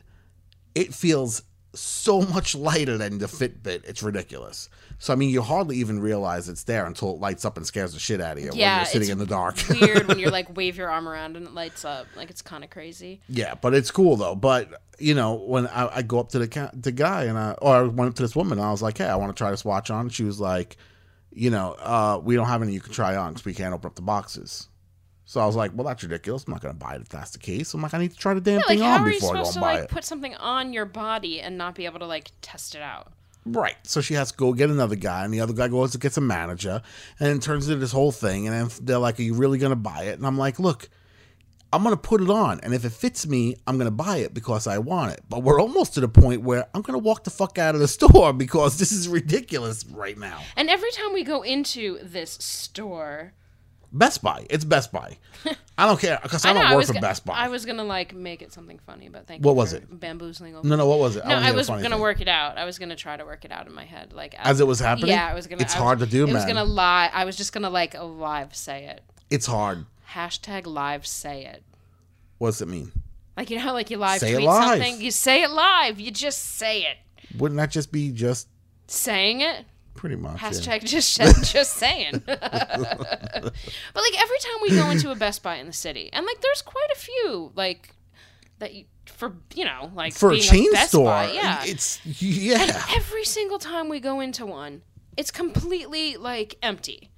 It 0.75 0.93
feels 0.93 1.43
so 1.73 2.21
much 2.21 2.55
lighter 2.55 2.97
than 2.97 3.17
the 3.17 3.25
Fitbit. 3.25 3.83
It's 3.85 4.03
ridiculous. 4.03 4.69
So 4.99 5.11
I 5.11 5.15
mean, 5.15 5.29
you 5.29 5.41
hardly 5.41 5.77
even 5.77 5.99
realize 5.99 6.47
it's 6.49 6.63
there 6.63 6.85
until 6.85 7.11
it 7.13 7.19
lights 7.19 7.45
up 7.45 7.57
and 7.57 7.65
scares 7.65 7.93
the 7.93 7.99
shit 7.99 8.21
out 8.21 8.37
of 8.37 8.43
you 8.43 8.49
when 8.49 8.59
you're 8.77 8.85
sitting 8.85 9.09
in 9.09 9.17
the 9.17 9.25
dark. 9.25 9.55
weird 9.81 10.07
when 10.07 10.19
you're 10.19 10.31
like 10.31 10.55
wave 10.55 10.77
your 10.77 10.89
arm 10.89 11.07
around 11.09 11.35
and 11.35 11.47
it 11.47 11.53
lights 11.53 11.83
up. 11.83 12.07
Like 12.15 12.29
it's 12.29 12.41
kind 12.41 12.63
of 12.63 12.69
crazy. 12.69 13.21
yeah, 13.27 13.55
but 13.55 13.73
it's 13.73 13.91
cool 13.91 14.15
though. 14.15 14.35
But 14.35 14.81
you 14.99 15.15
know, 15.15 15.33
when 15.33 15.67
I, 15.67 15.97
I 15.97 16.01
go 16.03 16.19
up 16.19 16.29
to 16.29 16.39
the 16.39 16.47
ca- 16.47 16.71
the 16.73 16.91
guy 16.91 17.23
and 17.23 17.37
I 17.37 17.53
or 17.53 17.75
I 17.75 17.81
went 17.81 18.09
up 18.09 18.15
to 18.15 18.21
this 18.21 18.35
woman, 18.35 18.59
and 18.59 18.67
I 18.67 18.71
was 18.71 18.81
like, 18.81 18.97
"Hey, 18.97 19.05
I 19.05 19.15
want 19.15 19.35
to 19.35 19.37
try 19.41 19.49
this 19.51 19.65
watch 19.65 19.89
on." 19.89 20.09
She 20.09 20.23
was 20.23 20.39
like, 20.39 20.77
"You 21.31 21.49
know, 21.49 21.75
uh, 21.79 22.21
we 22.23 22.35
don't 22.35 22.47
have 22.47 22.61
any 22.61 22.73
you 22.73 22.79
can 22.79 22.93
try 22.93 23.15
on 23.15 23.33
because 23.33 23.45
we 23.45 23.53
can't 23.53 23.73
open 23.73 23.87
up 23.87 23.95
the 23.95 24.01
boxes." 24.03 24.69
So 25.25 25.39
I 25.39 25.45
was 25.45 25.55
like, 25.55 25.71
"Well, 25.73 25.85
that's 25.87 26.03
ridiculous. 26.03 26.43
I'm 26.45 26.53
not 26.53 26.61
going 26.61 26.73
to 26.73 26.79
buy 26.79 26.95
it 26.95 27.01
if 27.01 27.09
that's 27.09 27.31
the 27.31 27.39
case." 27.39 27.73
I'm 27.73 27.81
like, 27.81 27.93
"I 27.93 27.97
need 27.99 28.11
to 28.11 28.17
try 28.17 28.33
the 28.33 28.41
damn 28.41 28.59
Yeah, 28.59 28.67
thing 28.67 28.79
how 28.79 28.97
on 28.97 29.05
before 29.05 29.35
I 29.35 29.39
go 29.39 29.43
supposed 29.43 29.47
and 29.47 29.53
to 29.53 29.59
buy 29.61 29.73
like 29.75 29.83
it." 29.85 29.89
put 29.89 30.03
something 30.03 30.35
on 30.35 30.73
your 30.73 30.85
body 30.85 31.39
and 31.41 31.57
not 31.57 31.75
be 31.75 31.85
able 31.85 31.99
to 31.99 32.05
like 32.07 32.31
test 32.41 32.75
it 32.75 32.81
out? 32.81 33.13
Right. 33.45 33.75
So 33.83 33.99
she 33.99 34.13
has 34.13 34.31
to 34.31 34.37
go 34.37 34.53
get 34.53 34.69
another 34.69 34.95
guy, 34.95 35.25
and 35.25 35.33
the 35.33 35.41
other 35.41 35.53
guy 35.53 35.67
goes 35.67 35.91
to 35.91 35.97
get 35.97 36.15
a 36.17 36.21
manager, 36.21 36.81
and 37.19 37.29
it 37.37 37.41
turns 37.41 37.67
into 37.67 37.79
this 37.79 37.91
whole 37.91 38.11
thing. 38.11 38.47
And 38.47 38.55
then 38.69 38.77
they're 38.85 38.97
like, 38.99 39.19
Are 39.19 39.23
you 39.23 39.33
really 39.33 39.57
going 39.57 39.71
to 39.71 39.75
buy 39.77 40.03
it? 40.03 40.17
And 40.17 40.25
I'm 40.25 40.37
like, 40.37 40.59
Look, 40.59 40.89
I'm 41.73 41.83
going 41.83 41.95
to 41.95 42.01
put 42.01 42.21
it 42.21 42.29
on. 42.29 42.59
And 42.61 42.73
if 42.73 42.85
it 42.85 42.91
fits 42.91 43.25
me, 43.25 43.55
I'm 43.65 43.77
going 43.77 43.87
to 43.87 43.91
buy 43.91 44.17
it 44.17 44.33
because 44.33 44.67
I 44.67 44.77
want 44.77 45.13
it. 45.13 45.21
But 45.27 45.41
we're 45.41 45.59
almost 45.59 45.95
to 45.95 46.01
the 46.01 46.07
point 46.07 46.43
where 46.43 46.67
I'm 46.73 46.83
going 46.83 46.99
to 46.99 47.03
walk 47.03 47.23
the 47.23 47.31
fuck 47.31 47.57
out 47.57 47.73
of 47.75 47.81
the 47.81 47.87
store 47.99 48.31
because 48.31 48.77
this 48.77 48.91
is 48.91 49.07
ridiculous 49.07 49.83
right 49.87 50.17
now. 50.17 50.39
And 50.55 50.69
every 50.69 50.91
time 50.91 51.13
we 51.13 51.23
go 51.23 51.41
into 51.41 51.97
this 52.03 52.37
store, 52.39 53.33
Best 53.93 54.23
Buy. 54.23 54.45
It's 54.49 54.65
Best 54.65 54.91
Buy. 54.91 55.17
I 55.77 55.85
don't 55.85 55.99
care 55.99 56.19
because 56.21 56.43
I, 56.45 56.53
know, 56.53 56.61
don't 56.61 56.69
work 56.71 56.77
was 56.79 56.87
for 56.87 56.93
go- 56.93 57.01
Best 57.01 57.25
Buy. 57.25 57.35
I 57.35 57.47
was 57.47 57.65
gonna 57.65 57.83
like 57.83 58.13
make 58.15 58.41
it 58.41 58.51
something 58.51 58.79
funny, 58.79 59.07
but 59.07 59.27
thank 59.27 59.45
What 59.45 59.51
you. 59.51 59.57
was 59.57 59.73
it? 59.73 59.99
Bamboozling 59.99 60.55
over. 60.55 60.67
no, 60.67 60.75
no, 60.75 60.87
what 60.87 60.97
was 60.99 61.15
it? 61.15 61.23
No, 61.25 61.31
don't 61.31 61.43
I 61.43 61.51
was 61.51 61.67
gonna 61.69 61.89
thing. 61.89 61.99
work 61.99 62.19
it 62.19 62.27
out. 62.27 62.57
I 62.57 62.65
was 62.65 62.79
gonna 62.79 62.95
try 62.95 63.15
to 63.17 63.23
work 63.25 63.45
it 63.45 63.51
out 63.51 63.67
in 63.67 63.73
my 63.73 63.85
head, 63.85 64.11
like 64.13 64.35
As 64.39 64.59
it 64.59 64.67
was 64.67 64.79
happening? 64.79 65.11
Yeah, 65.11 65.27
I 65.27 65.33
was 65.35 65.45
gonna. 65.47 65.61
It's 65.61 65.75
was- 65.75 65.81
hard 65.81 65.99
to 65.99 66.05
do, 66.07 66.27
It 66.27 66.33
was 66.33 66.45
gonna 66.45 66.63
lie. 66.65 67.09
I 67.13 67.25
was 67.25 67.35
just 67.35 67.53
gonna 67.53 67.69
like 67.69 67.95
live 67.99 68.55
say 68.55 68.85
it. 68.85 69.01
It's 69.29 69.45
hard. 69.45 69.85
Hashtag 70.11 70.65
live 70.65 71.05
say 71.07 71.45
it. 71.45 71.63
What 72.39 72.49
does 72.49 72.61
it 72.61 72.67
mean? 72.67 72.91
Like 73.37 73.49
you 73.49 73.57
know 73.57 73.63
how 73.63 73.73
like 73.73 73.89
you 73.91 73.97
live 73.97 74.19
Say 74.19 74.31
it 74.31 74.35
tweet 74.35 74.47
live. 74.47 74.69
something, 74.81 75.01
you 75.01 75.11
say 75.11 75.43
it 75.43 75.49
live. 75.51 75.99
You 75.99 76.11
just 76.11 76.39
say 76.57 76.81
it. 76.81 76.97
Wouldn't 77.37 77.57
that 77.57 77.71
just 77.71 77.91
be 77.91 78.11
just 78.11 78.47
Saying 78.87 79.41
it. 79.41 79.65
Pretty 79.93 80.15
much? 80.15 80.41
yeah. 80.41 80.49
Hashtag 80.49 80.83
just 80.85 81.17
just 81.51 81.73
saying. 81.73 82.21
but 82.25 82.39
like 82.41 84.21
every 84.21 84.39
time 84.39 84.57
we 84.61 84.69
go 84.69 84.89
into 84.89 85.11
a 85.11 85.15
Best 85.15 85.43
Buy 85.43 85.55
in 85.55 85.67
the 85.67 85.73
city, 85.73 86.09
and 86.13 86.25
like 86.25 86.41
there's 86.41 86.61
quite 86.61 86.89
a 86.93 86.97
few 86.97 87.51
like 87.55 87.95
that 88.59 88.73
you 88.73 88.85
for 89.05 89.35
you 89.53 89.65
know 89.65 89.91
like 89.93 90.13
For 90.13 90.31
a 90.31 90.39
chain 90.39 90.71
Best 90.71 90.89
store, 90.89 91.05
Buy, 91.05 91.31
yeah. 91.31 91.63
it's 91.65 91.99
yeah. 92.05 92.83
every 92.95 93.25
single 93.25 93.59
time 93.59 93.89
we 93.89 93.99
go 93.99 94.19
into 94.19 94.45
one, 94.45 94.81
it's 95.17 95.31
completely 95.31 96.15
like 96.17 96.55
empty. 96.61 97.09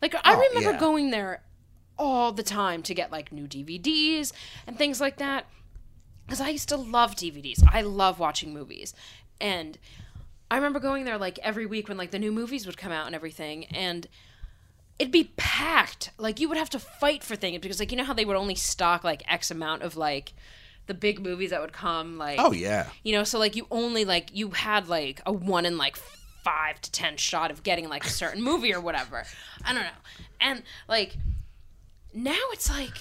Like 0.00 0.14
I 0.14 0.34
Oh, 0.34 0.40
remember 0.40 0.72
yeah. 0.72 0.78
going 0.80 1.10
there 1.10 1.42
all 1.98 2.32
the 2.32 2.42
time 2.42 2.82
to 2.82 2.94
get 2.94 3.12
like 3.12 3.30
new 3.30 3.46
DVDs 3.46 4.32
and 4.66 4.76
things 4.76 5.00
like 5.00 5.18
that. 5.18 5.46
Because 6.26 6.40
I 6.40 6.48
used 6.48 6.68
to 6.70 6.76
love 6.76 7.14
DVDs. 7.14 7.62
I 7.70 7.82
love 7.82 8.18
watching 8.18 8.54
movies. 8.54 8.94
And 9.40 9.76
I 10.52 10.56
remember 10.56 10.80
going 10.80 11.06
there 11.06 11.16
like 11.16 11.38
every 11.38 11.64
week 11.64 11.88
when 11.88 11.96
like 11.96 12.10
the 12.10 12.18
new 12.18 12.30
movies 12.30 12.66
would 12.66 12.76
come 12.76 12.92
out 12.92 13.06
and 13.06 13.14
everything. 13.14 13.64
And 13.66 14.06
it'd 14.98 15.10
be 15.10 15.32
packed. 15.38 16.10
Like 16.18 16.40
you 16.40 16.48
would 16.50 16.58
have 16.58 16.68
to 16.70 16.78
fight 16.78 17.24
for 17.24 17.36
things 17.36 17.58
because 17.60 17.80
like 17.80 17.90
you 17.90 17.96
know 17.96 18.04
how 18.04 18.12
they 18.12 18.26
would 18.26 18.36
only 18.36 18.54
stock 18.54 19.02
like 19.02 19.22
X 19.32 19.50
amount 19.50 19.80
of 19.82 19.96
like 19.96 20.34
the 20.86 20.92
big 20.92 21.20
movies 21.20 21.50
that 21.50 21.60
would 21.62 21.72
come 21.72 22.18
like 22.18 22.38
Oh 22.38 22.52
yeah. 22.52 22.88
you 23.02 23.12
know 23.12 23.24
so 23.24 23.38
like 23.38 23.56
you 23.56 23.66
only 23.70 24.04
like 24.04 24.28
you 24.34 24.50
had 24.50 24.88
like 24.88 25.22
a 25.24 25.32
one 25.32 25.64
in 25.64 25.78
like 25.78 25.96
five 25.96 26.80
to 26.82 26.90
ten 26.92 27.16
shot 27.16 27.50
of 27.50 27.62
getting 27.62 27.88
like 27.88 28.04
a 28.04 28.10
certain 28.10 28.42
movie 28.42 28.74
or 28.74 28.80
whatever 28.80 29.22
i 29.64 29.72
don't 29.72 29.84
know 29.84 29.90
and 30.40 30.64
like 30.88 31.16
now 32.12 32.36
it's 32.50 32.68
like 32.68 32.96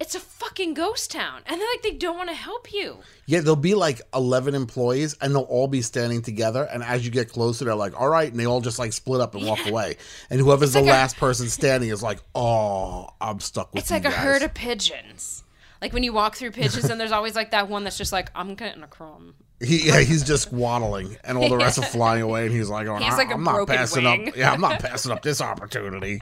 it's 0.00 0.14
a 0.14 0.20
fucking 0.20 0.74
ghost 0.74 1.10
town 1.10 1.40
and 1.46 1.60
they're 1.60 1.68
like 1.74 1.82
they 1.82 1.90
don't 1.92 2.16
want 2.16 2.28
to 2.28 2.34
help 2.34 2.72
you 2.72 2.98
Yeah, 3.26 3.40
there'll 3.40 3.56
be 3.56 3.74
like 3.74 4.00
11 4.14 4.54
employees 4.54 5.16
and 5.20 5.34
they'll 5.34 5.42
all 5.42 5.66
be 5.68 5.82
standing 5.82 6.22
together. 6.22 6.62
And 6.72 6.82
as 6.84 7.04
you 7.04 7.10
get 7.10 7.30
closer, 7.32 7.64
they're 7.64 7.74
like, 7.74 7.98
all 8.00 8.08
right. 8.08 8.30
And 8.30 8.38
they 8.38 8.46
all 8.46 8.60
just 8.60 8.78
like 8.78 8.92
split 8.92 9.20
up 9.20 9.34
and 9.34 9.44
walk 9.44 9.66
away. 9.66 9.96
And 10.30 10.40
whoever's 10.40 10.72
the 10.74 10.80
like 10.80 10.88
a- 10.88 10.92
last 10.92 11.16
person 11.16 11.48
standing 11.48 11.90
is 11.90 12.02
like, 12.02 12.20
oh, 12.34 13.08
I'm 13.20 13.40
stuck 13.40 13.74
with 13.74 13.82
it's 13.82 13.90
like 13.90 14.04
a 14.04 14.10
herd 14.10 14.42
of 14.42 14.54
pigeons 14.54 15.42
like 15.80 15.92
when 15.92 16.02
you 16.02 16.12
walk 16.12 16.34
through 16.36 16.50
pigeons 16.50 16.86
and 16.90 17.00
there's 17.00 17.12
always 17.12 17.36
like 17.36 17.52
that 17.52 17.68
one 17.68 17.84
that's 17.84 17.96
just 17.96 18.12
like 18.12 18.30
i'm 18.34 18.56
getting 18.56 18.82
a 18.82 18.88
crumb 18.88 19.34
He, 19.60 19.86
yeah, 19.86 20.00
he's 20.00 20.24
just 20.24 20.52
waddling 20.52 21.16
and 21.22 21.38
all 21.38 21.48
the 21.48 21.56
rest 21.56 21.78
are 21.78 21.82
flying 21.98 22.22
away. 22.22 22.46
And 22.46 22.52
he's 22.54 22.68
like, 22.68 22.86
oh, 22.88 22.96
He 22.96 23.04
has, 23.04 23.14
I, 23.14 23.16
like, 23.18 23.32
I'm 23.32 23.44
not 23.44 23.66
passing 23.68 24.04
wing." 24.04 24.28
up. 24.30 24.36
Yeah, 24.36 24.52
I'm 24.52 24.60
not 24.60 24.80
passing 24.86 25.12
up 25.12 25.22
this 25.22 25.40
opportunity. 25.40 26.20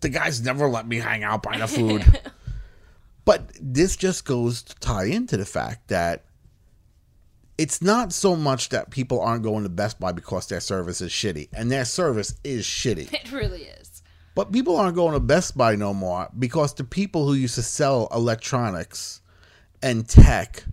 The 0.00 0.08
guys 0.08 0.42
never 0.42 0.68
let 0.68 0.86
me 0.86 0.98
hang 0.98 1.22
out 1.24 1.42
by 1.42 1.58
the 1.58 1.66
food. 1.76 2.04
But 3.26 3.50
this 3.60 3.96
just 3.96 4.24
goes 4.24 4.62
to 4.62 4.74
tie 4.76 5.06
into 5.06 5.36
the 5.36 5.44
fact 5.44 5.88
that 5.88 6.24
it's 7.58 7.82
not 7.82 8.12
so 8.12 8.36
much 8.36 8.68
that 8.68 8.90
people 8.90 9.20
aren't 9.20 9.42
going 9.42 9.64
to 9.64 9.68
Best 9.68 9.98
Buy 9.98 10.12
because 10.12 10.46
their 10.46 10.60
service 10.60 11.00
is 11.00 11.10
shitty, 11.10 11.48
and 11.52 11.70
their 11.70 11.84
service 11.84 12.36
is 12.44 12.64
shitty. 12.64 13.12
it 13.12 13.32
really 13.32 13.62
is 13.62 14.02
But 14.34 14.52
people 14.52 14.76
aren't 14.76 14.94
going 14.94 15.14
to 15.14 15.20
Best 15.20 15.56
Buy 15.56 15.74
no 15.74 15.92
more 15.92 16.28
because 16.38 16.74
the 16.74 16.84
people 16.84 17.26
who 17.26 17.34
used 17.34 17.56
to 17.56 17.62
sell 17.62 18.08
electronics 18.14 19.20
and 19.82 20.08
tech 20.08 20.64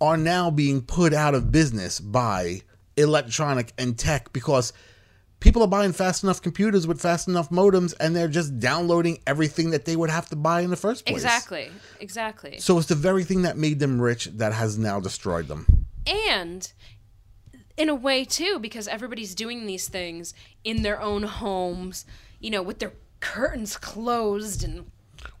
are 0.00 0.16
now 0.16 0.50
being 0.50 0.80
put 0.80 1.12
out 1.12 1.34
of 1.34 1.50
business 1.50 1.98
by 1.98 2.60
electronic 2.96 3.72
and 3.78 3.98
tech 3.98 4.32
because 4.32 4.72
people 5.40 5.62
are 5.62 5.68
buying 5.68 5.92
fast 5.92 6.22
enough 6.24 6.42
computers 6.42 6.86
with 6.86 7.00
fast 7.00 7.28
enough 7.28 7.50
modems 7.50 7.94
and 8.00 8.14
they're 8.16 8.28
just 8.28 8.58
downloading 8.58 9.18
everything 9.26 9.70
that 9.70 9.84
they 9.84 9.94
would 9.96 10.10
have 10.10 10.28
to 10.28 10.36
buy 10.36 10.60
in 10.62 10.70
the 10.70 10.76
first 10.76 11.04
place. 11.06 11.16
exactly 11.16 11.70
exactly 12.00 12.58
So 12.58 12.78
it's 12.78 12.88
the 12.88 12.94
very 12.94 13.24
thing 13.24 13.42
that 13.42 13.56
made 13.56 13.78
them 13.78 14.00
rich 14.00 14.26
that 14.34 14.52
has 14.52 14.78
now 14.78 14.98
destroyed 15.00 15.48
them. 15.48 15.86
and 16.06 16.72
in 17.76 17.88
a 17.88 17.94
way 17.94 18.24
too 18.24 18.58
because 18.58 18.88
everybody's 18.88 19.34
doing 19.34 19.66
these 19.66 19.88
things 19.88 20.34
in 20.64 20.82
their 20.82 21.00
own 21.00 21.22
homes 21.22 22.04
you 22.40 22.50
know 22.50 22.62
with 22.62 22.78
their 22.80 22.92
curtains 23.20 23.76
closed 23.76 24.64
and 24.64 24.90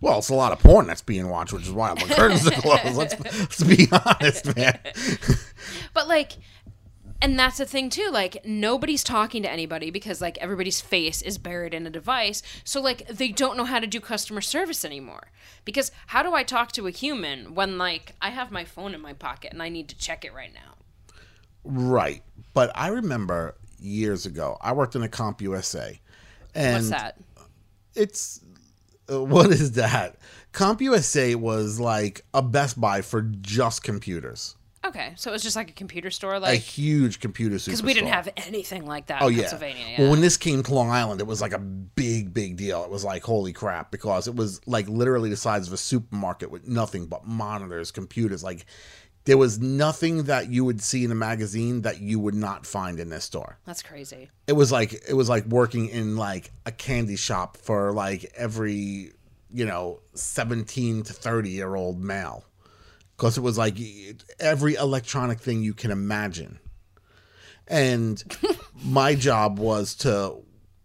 Well, 0.00 0.18
it's 0.18 0.28
a 0.28 0.34
lot 0.34 0.50
of 0.52 0.58
porn 0.58 0.86
that's 0.88 1.02
being 1.02 1.28
watched, 1.28 1.52
which 1.52 1.62
is 1.62 1.70
why 1.72 1.94
the 1.94 2.12
curtains 2.14 2.44
are 2.46 2.50
closed. 2.60 2.96
Let's, 2.96 3.14
let's 3.20 3.62
be 3.62 3.86
honest, 3.92 4.56
man. 4.56 4.78
but 5.94 6.08
like 6.08 6.32
and 7.20 7.38
that's 7.38 7.58
the 7.58 7.66
thing 7.66 7.90
too 7.90 8.08
like 8.12 8.44
nobody's 8.44 9.02
talking 9.02 9.42
to 9.42 9.50
anybody 9.50 9.90
because 9.90 10.20
like 10.20 10.38
everybody's 10.38 10.80
face 10.80 11.20
is 11.22 11.38
buried 11.38 11.74
in 11.74 11.86
a 11.86 11.90
device 11.90 12.42
so 12.64 12.80
like 12.80 13.06
they 13.08 13.28
don't 13.28 13.56
know 13.56 13.64
how 13.64 13.78
to 13.78 13.86
do 13.86 14.00
customer 14.00 14.40
service 14.40 14.84
anymore 14.84 15.28
because 15.64 15.90
how 16.08 16.22
do 16.22 16.34
i 16.34 16.42
talk 16.42 16.72
to 16.72 16.86
a 16.86 16.90
human 16.90 17.54
when 17.54 17.76
like 17.76 18.14
i 18.22 18.30
have 18.30 18.50
my 18.50 18.64
phone 18.64 18.94
in 18.94 19.00
my 19.00 19.12
pocket 19.12 19.52
and 19.52 19.62
i 19.62 19.68
need 19.68 19.88
to 19.88 19.96
check 19.96 20.24
it 20.24 20.32
right 20.34 20.54
now 20.54 20.74
Right. 21.68 22.22
But 22.54 22.72
I 22.74 22.88
remember 22.88 23.56
years 23.78 24.26
ago, 24.26 24.56
I 24.60 24.72
worked 24.72 24.96
in 24.96 25.02
a 25.02 25.08
Comp 25.08 25.42
USA. 25.42 26.00
And 26.54 26.76
what's 26.76 26.90
that 26.90 27.16
It's 27.94 28.40
uh, 29.12 29.22
what 29.24 29.50
is 29.50 29.72
that? 29.72 30.16
Comp 30.52 30.80
USA 30.80 31.34
was 31.34 31.78
like 31.78 32.24
a 32.32 32.42
Best 32.42 32.80
Buy 32.80 33.02
for 33.02 33.22
just 33.22 33.84
computers. 33.84 34.56
Okay 34.84 35.12
so 35.16 35.30
it 35.30 35.32
was 35.32 35.42
just 35.42 35.56
like 35.56 35.70
a 35.70 35.72
computer 35.72 36.10
store 36.10 36.38
like 36.38 36.52
A 36.54 36.56
huge 36.56 37.20
computer 37.20 37.56
superstore. 37.56 37.64
because 37.66 37.82
we 37.82 37.94
didn't 37.94 38.10
have 38.10 38.28
anything 38.36 38.86
like 38.86 39.06
that 39.08 39.22
Oh 39.22 39.28
in 39.28 39.34
yeah. 39.34 39.40
pennsylvania 39.42 39.84
yeah. 39.88 40.00
Well, 40.02 40.10
when 40.12 40.20
this 40.20 40.36
came 40.36 40.62
to 40.62 40.74
Long 40.74 40.90
Island, 40.90 41.20
it 41.20 41.26
was 41.26 41.40
like 41.40 41.52
a 41.52 41.58
big, 41.58 42.32
big 42.32 42.56
deal. 42.56 42.84
It 42.84 42.90
was 42.90 43.04
like 43.04 43.22
holy 43.24 43.52
crap 43.52 43.90
because 43.90 44.28
it 44.28 44.36
was 44.36 44.60
like 44.66 44.88
literally 44.88 45.30
the 45.30 45.36
size 45.36 45.66
of 45.66 45.72
a 45.72 45.76
supermarket 45.76 46.50
with 46.50 46.66
nothing 46.68 47.06
but 47.06 47.26
monitors, 47.26 47.90
computers. 47.90 48.44
Like 48.44 48.66
there 49.24 49.36
was 49.36 49.58
nothing 49.58 50.22
that 50.24 50.50
you 50.50 50.64
would 50.64 50.80
see 50.80 51.04
in 51.04 51.10
a 51.10 51.14
magazine 51.14 51.82
that 51.82 52.00
you 52.00 52.18
would 52.20 52.34
not 52.34 52.64
find 52.64 52.98
in 53.00 53.08
this 53.10 53.24
store. 53.24 53.58
that's 53.66 53.82
crazy 53.82 54.30
It 54.46 54.52
was 54.54 54.70
like 54.72 54.92
it 55.08 55.14
was 55.14 55.28
like 55.28 55.44
working 55.46 55.88
in 55.88 56.16
like 56.16 56.50
a 56.66 56.72
candy 56.72 57.16
shop 57.16 57.56
for 57.56 57.92
like 57.92 58.30
every 58.36 59.12
you 59.52 59.66
know 59.66 60.00
seventeen 60.14 61.02
to 61.02 61.12
thirty 61.12 61.50
year 61.50 61.74
old 61.74 62.00
male 62.02 62.44
because 63.18 63.36
it 63.36 63.40
was 63.40 63.58
like 63.58 63.76
every 64.38 64.74
electronic 64.76 65.40
thing 65.40 65.60
you 65.60 65.74
can 65.74 65.90
imagine. 65.90 66.60
And 67.66 68.22
my 68.84 69.16
job 69.16 69.58
was 69.58 69.94
to 69.96 70.36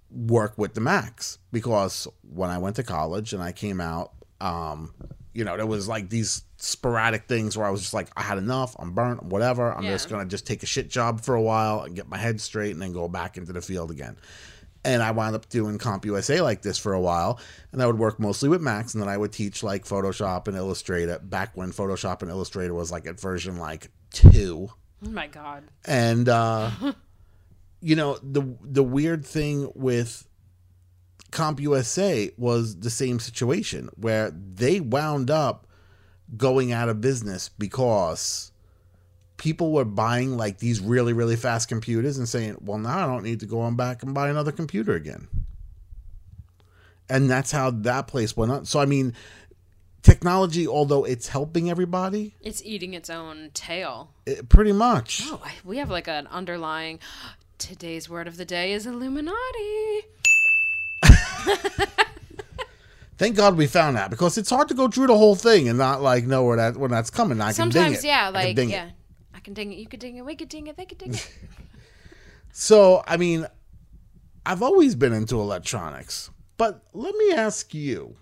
work 0.10 0.58
with 0.58 0.74
the 0.74 0.82
Macs 0.82 1.38
because 1.52 2.08
when 2.34 2.50
I 2.50 2.58
went 2.58 2.76
to 2.78 2.84
college 2.84 3.34
and 3.34 3.42
I 3.44 3.52
came 3.52 3.80
out, 3.80 4.14
um, 4.42 4.94
you 5.34 5.44
know, 5.46 5.56
there 5.58 5.68
was 5.68 5.88
like 5.88 6.10
these 6.10 6.44
sporadic 6.58 7.28
things 7.28 7.56
where 7.56 7.68
I 7.68 7.70
was 7.70 7.82
just 7.82 7.94
like, 7.94 8.10
I 8.18 8.24
had 8.24 8.40
enough, 8.40 8.76
I'm 8.80 8.94
burnt, 8.94 9.22
whatever. 9.24 9.72
I'm 9.72 9.84
Yeah. 9.84 9.92
just 9.92 10.10
gonna 10.10 10.26
just 10.26 10.48
take 10.48 10.64
a 10.64 10.68
shit 10.68 10.90
job 10.90 11.22
for 11.22 11.36
a 11.36 11.42
while 11.42 11.82
and 11.82 11.96
get 11.96 12.10
my 12.10 12.18
head 12.18 12.42
straight 12.42 12.72
and 12.72 12.82
then 12.82 12.94
go 12.94 13.08
back 13.08 13.38
into 13.38 13.54
the 13.54 13.62
field 13.62 13.92
again. 13.92 14.18
And 14.86 15.02
I 15.02 15.12
wound 15.12 15.36
up 15.36 15.48
doing 15.50 15.78
CompUSA 15.78 16.42
like 16.44 16.62
this 16.62 16.78
for 16.78 16.94
a 16.94 17.00
while, 17.00 17.40
and 17.72 17.82
I 17.82 17.88
would 17.88 17.98
work 17.98 18.20
mostly 18.20 18.50
with 18.50 18.62
Macs, 18.62 18.94
and 18.94 19.02
then 19.02 19.10
I 19.10 19.16
would 19.18 19.32
teach 19.32 19.64
like 19.64 19.86
Photoshop 19.86 20.48
and 20.48 20.58
Illustrator 20.58 21.20
back 21.20 21.56
when 21.56 21.72
Photoshop 21.72 22.22
and 22.22 22.30
Illustrator 22.30 22.74
was 22.74 22.92
like 22.92 23.08
at 23.08 23.20
version 23.20 23.58
like 23.58 23.90
two 24.12 24.70
Oh 25.06 25.10
my 25.10 25.28
god. 25.28 25.64
and 25.86 26.30
uh 26.30 26.70
you 27.82 27.96
know 27.96 28.18
the 28.24 28.44
the 28.62 28.84
weird 28.84 29.26
thing 29.26 29.72
with 29.76 30.28
CompUSA 31.32 32.38
was 32.38 32.80
the 32.80 32.90
same 32.90 33.20
situation 33.20 33.90
where 33.96 34.32
they 34.32 34.80
wound 34.80 35.32
up 35.32 35.68
going 36.38 36.72
out 36.72 36.90
of 36.90 37.02
business 37.02 37.50
because 37.50 38.52
people 39.38 39.72
were 39.72 39.86
buying 39.86 40.38
like 40.38 40.60
these 40.60 40.80
really 40.80 41.14
really 41.14 41.36
fast 41.36 41.68
computers 41.70 42.18
and 42.18 42.28
saying, 42.30 42.58
"Well, 42.62 42.78
now 42.78 43.04
I 43.04 43.08
don't 43.08 43.24
need 43.24 43.40
to 43.42 43.46
go 43.46 43.62
on 43.62 43.76
back 43.76 44.04
and 44.04 44.14
buy 44.14 44.30
another 44.30 44.52
computer 44.52 44.94
again." 44.94 45.28
And 47.10 47.30
that's 47.30 47.52
how 47.52 47.72
that 47.72 48.08
place 48.08 48.36
went 48.38 48.52
on. 48.52 48.66
So 48.66 48.80
I 48.80 48.86
mean, 48.86 49.14
technology 50.02 50.68
although 50.68 51.04
it's 51.04 51.28
helping 51.28 51.70
everybody, 51.70 52.36
It's 52.42 52.64
eating 52.64 52.94
its 52.94 53.10
own 53.10 53.52
tail. 53.54 54.12
it, 54.26 54.50
pretty 54.50 54.72
much. 54.74 55.22
Oh, 55.26 55.42
I- 55.44 55.52
we 55.66 55.78
have 55.78 55.90
like 55.90 56.08
an 56.08 56.28
underlying. 56.28 57.00
Today's 57.58 58.10
word 58.10 58.28
of 58.28 58.36
the 58.38 58.46
day 58.46 58.74
is 58.74 58.86
Illuminati. 58.86 60.02
Thank 63.18 63.36
God 63.36 63.56
we 63.58 63.68
found 63.68 63.96
that 63.96 64.10
because 64.10 64.38
it's 64.38 64.50
hard 64.50 64.68
to 64.70 64.74
go 64.74 64.88
through 64.88 65.08
the 65.08 65.18
whole 65.18 65.36
thing 65.36 65.70
and 65.70 65.78
not 65.78 66.02
like 66.02 66.26
know 66.26 66.44
where 66.44 66.58
that 66.58 66.76
when 66.76 66.90
that's 66.92 67.10
coming. 67.12 67.40
I 67.40 67.54
can 67.54 67.70
ding 67.70 67.72
Sometimes, 67.84 68.04
it. 68.04 68.08
yeah, 68.08 68.30
like 68.30 68.56
ding 68.56 68.72
it. 68.72 68.92
Can 69.44 69.54
ding 69.54 69.72
it. 69.72 69.78
You 69.78 69.88
could 69.88 70.00
ding 70.00 70.16
it. 70.18 70.26
We 70.26 70.36
could 70.36 70.50
ding 70.50 70.68
it. 70.68 70.78
They 70.78 70.86
could 70.86 70.98
ding 70.98 71.14
it. 71.14 71.30
So 72.56 73.04
I 73.08 73.18
mean, 73.18 73.48
I've 74.46 74.62
always 74.62 74.94
been 74.94 75.12
into 75.12 75.42
electronics, 75.42 76.30
but 76.58 76.84
let 76.94 77.16
me 77.16 77.34
ask 77.34 77.74
you: 77.74 78.16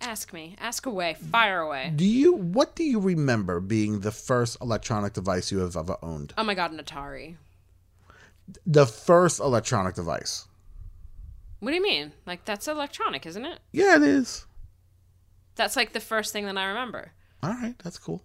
Ask 0.00 0.32
me. 0.32 0.54
Ask 0.60 0.86
away. 0.86 1.14
Fire 1.14 1.60
away. 1.60 1.92
Do 1.94 2.04
you 2.04 2.34
what 2.34 2.76
do 2.76 2.84
you 2.84 3.00
remember 3.00 3.58
being 3.58 4.00
the 4.00 4.12
first 4.12 4.58
electronic 4.60 5.12
device 5.14 5.50
you 5.50 5.58
have 5.58 5.76
ever 5.76 5.96
owned? 6.02 6.34
Oh 6.38 6.44
my 6.44 6.54
god, 6.54 6.70
an 6.70 6.78
Atari. 6.78 7.36
The 8.66 8.86
first 8.86 9.40
electronic 9.40 9.94
device. 9.94 10.46
What 11.60 11.70
do 11.70 11.76
you 11.76 11.82
mean? 11.82 12.12
Like 12.26 12.44
that's 12.44 12.68
electronic, 12.68 13.26
isn't 13.26 13.44
it? 13.44 13.58
Yeah, 13.72 13.96
it 13.96 14.02
is. 14.02 14.46
That's 15.56 15.76
like 15.76 15.92
the 15.92 16.00
first 16.00 16.32
thing 16.32 16.46
that 16.46 16.56
I 16.56 16.66
remember. 16.66 17.12
All 17.42 17.50
right, 17.50 17.74
that's 17.82 17.98
cool. 17.98 18.22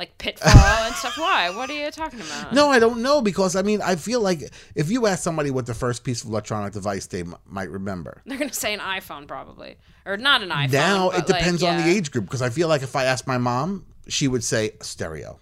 Like 0.00 0.16
Pitfall 0.16 0.50
and 0.86 0.94
stuff. 0.94 1.18
Why? 1.18 1.50
What 1.50 1.68
are 1.68 1.74
you 1.74 1.90
talking 1.90 2.20
about? 2.22 2.54
No, 2.54 2.70
I 2.70 2.78
don't 2.78 3.02
know 3.02 3.20
because 3.20 3.54
I 3.54 3.60
mean 3.60 3.82
I 3.82 3.96
feel 3.96 4.22
like 4.22 4.40
if 4.74 4.90
you 4.90 5.06
ask 5.06 5.22
somebody 5.22 5.50
what 5.50 5.66
the 5.66 5.74
first 5.74 6.04
piece 6.04 6.24
of 6.24 6.30
electronic 6.30 6.72
device 6.72 7.04
they 7.06 7.20
m- 7.20 7.36
might 7.46 7.68
remember. 7.68 8.22
They're 8.24 8.38
gonna 8.38 8.50
say 8.52 8.72
an 8.72 8.80
iPhone 8.80 9.28
probably, 9.28 9.76
or 10.06 10.16
not 10.16 10.42
an 10.42 10.48
iPhone. 10.48 10.72
Now 10.72 11.10
it 11.10 11.26
depends 11.26 11.62
like, 11.62 11.72
on 11.72 11.82
the 11.82 11.86
age 11.94 12.10
group 12.10 12.24
because 12.24 12.40
I 12.40 12.48
feel 12.48 12.66
like 12.66 12.80
if 12.82 12.96
I 12.96 13.04
asked 13.04 13.26
my 13.26 13.36
mom, 13.36 13.84
she 14.08 14.26
would 14.26 14.42
say 14.42 14.70
stereo. 14.80 15.38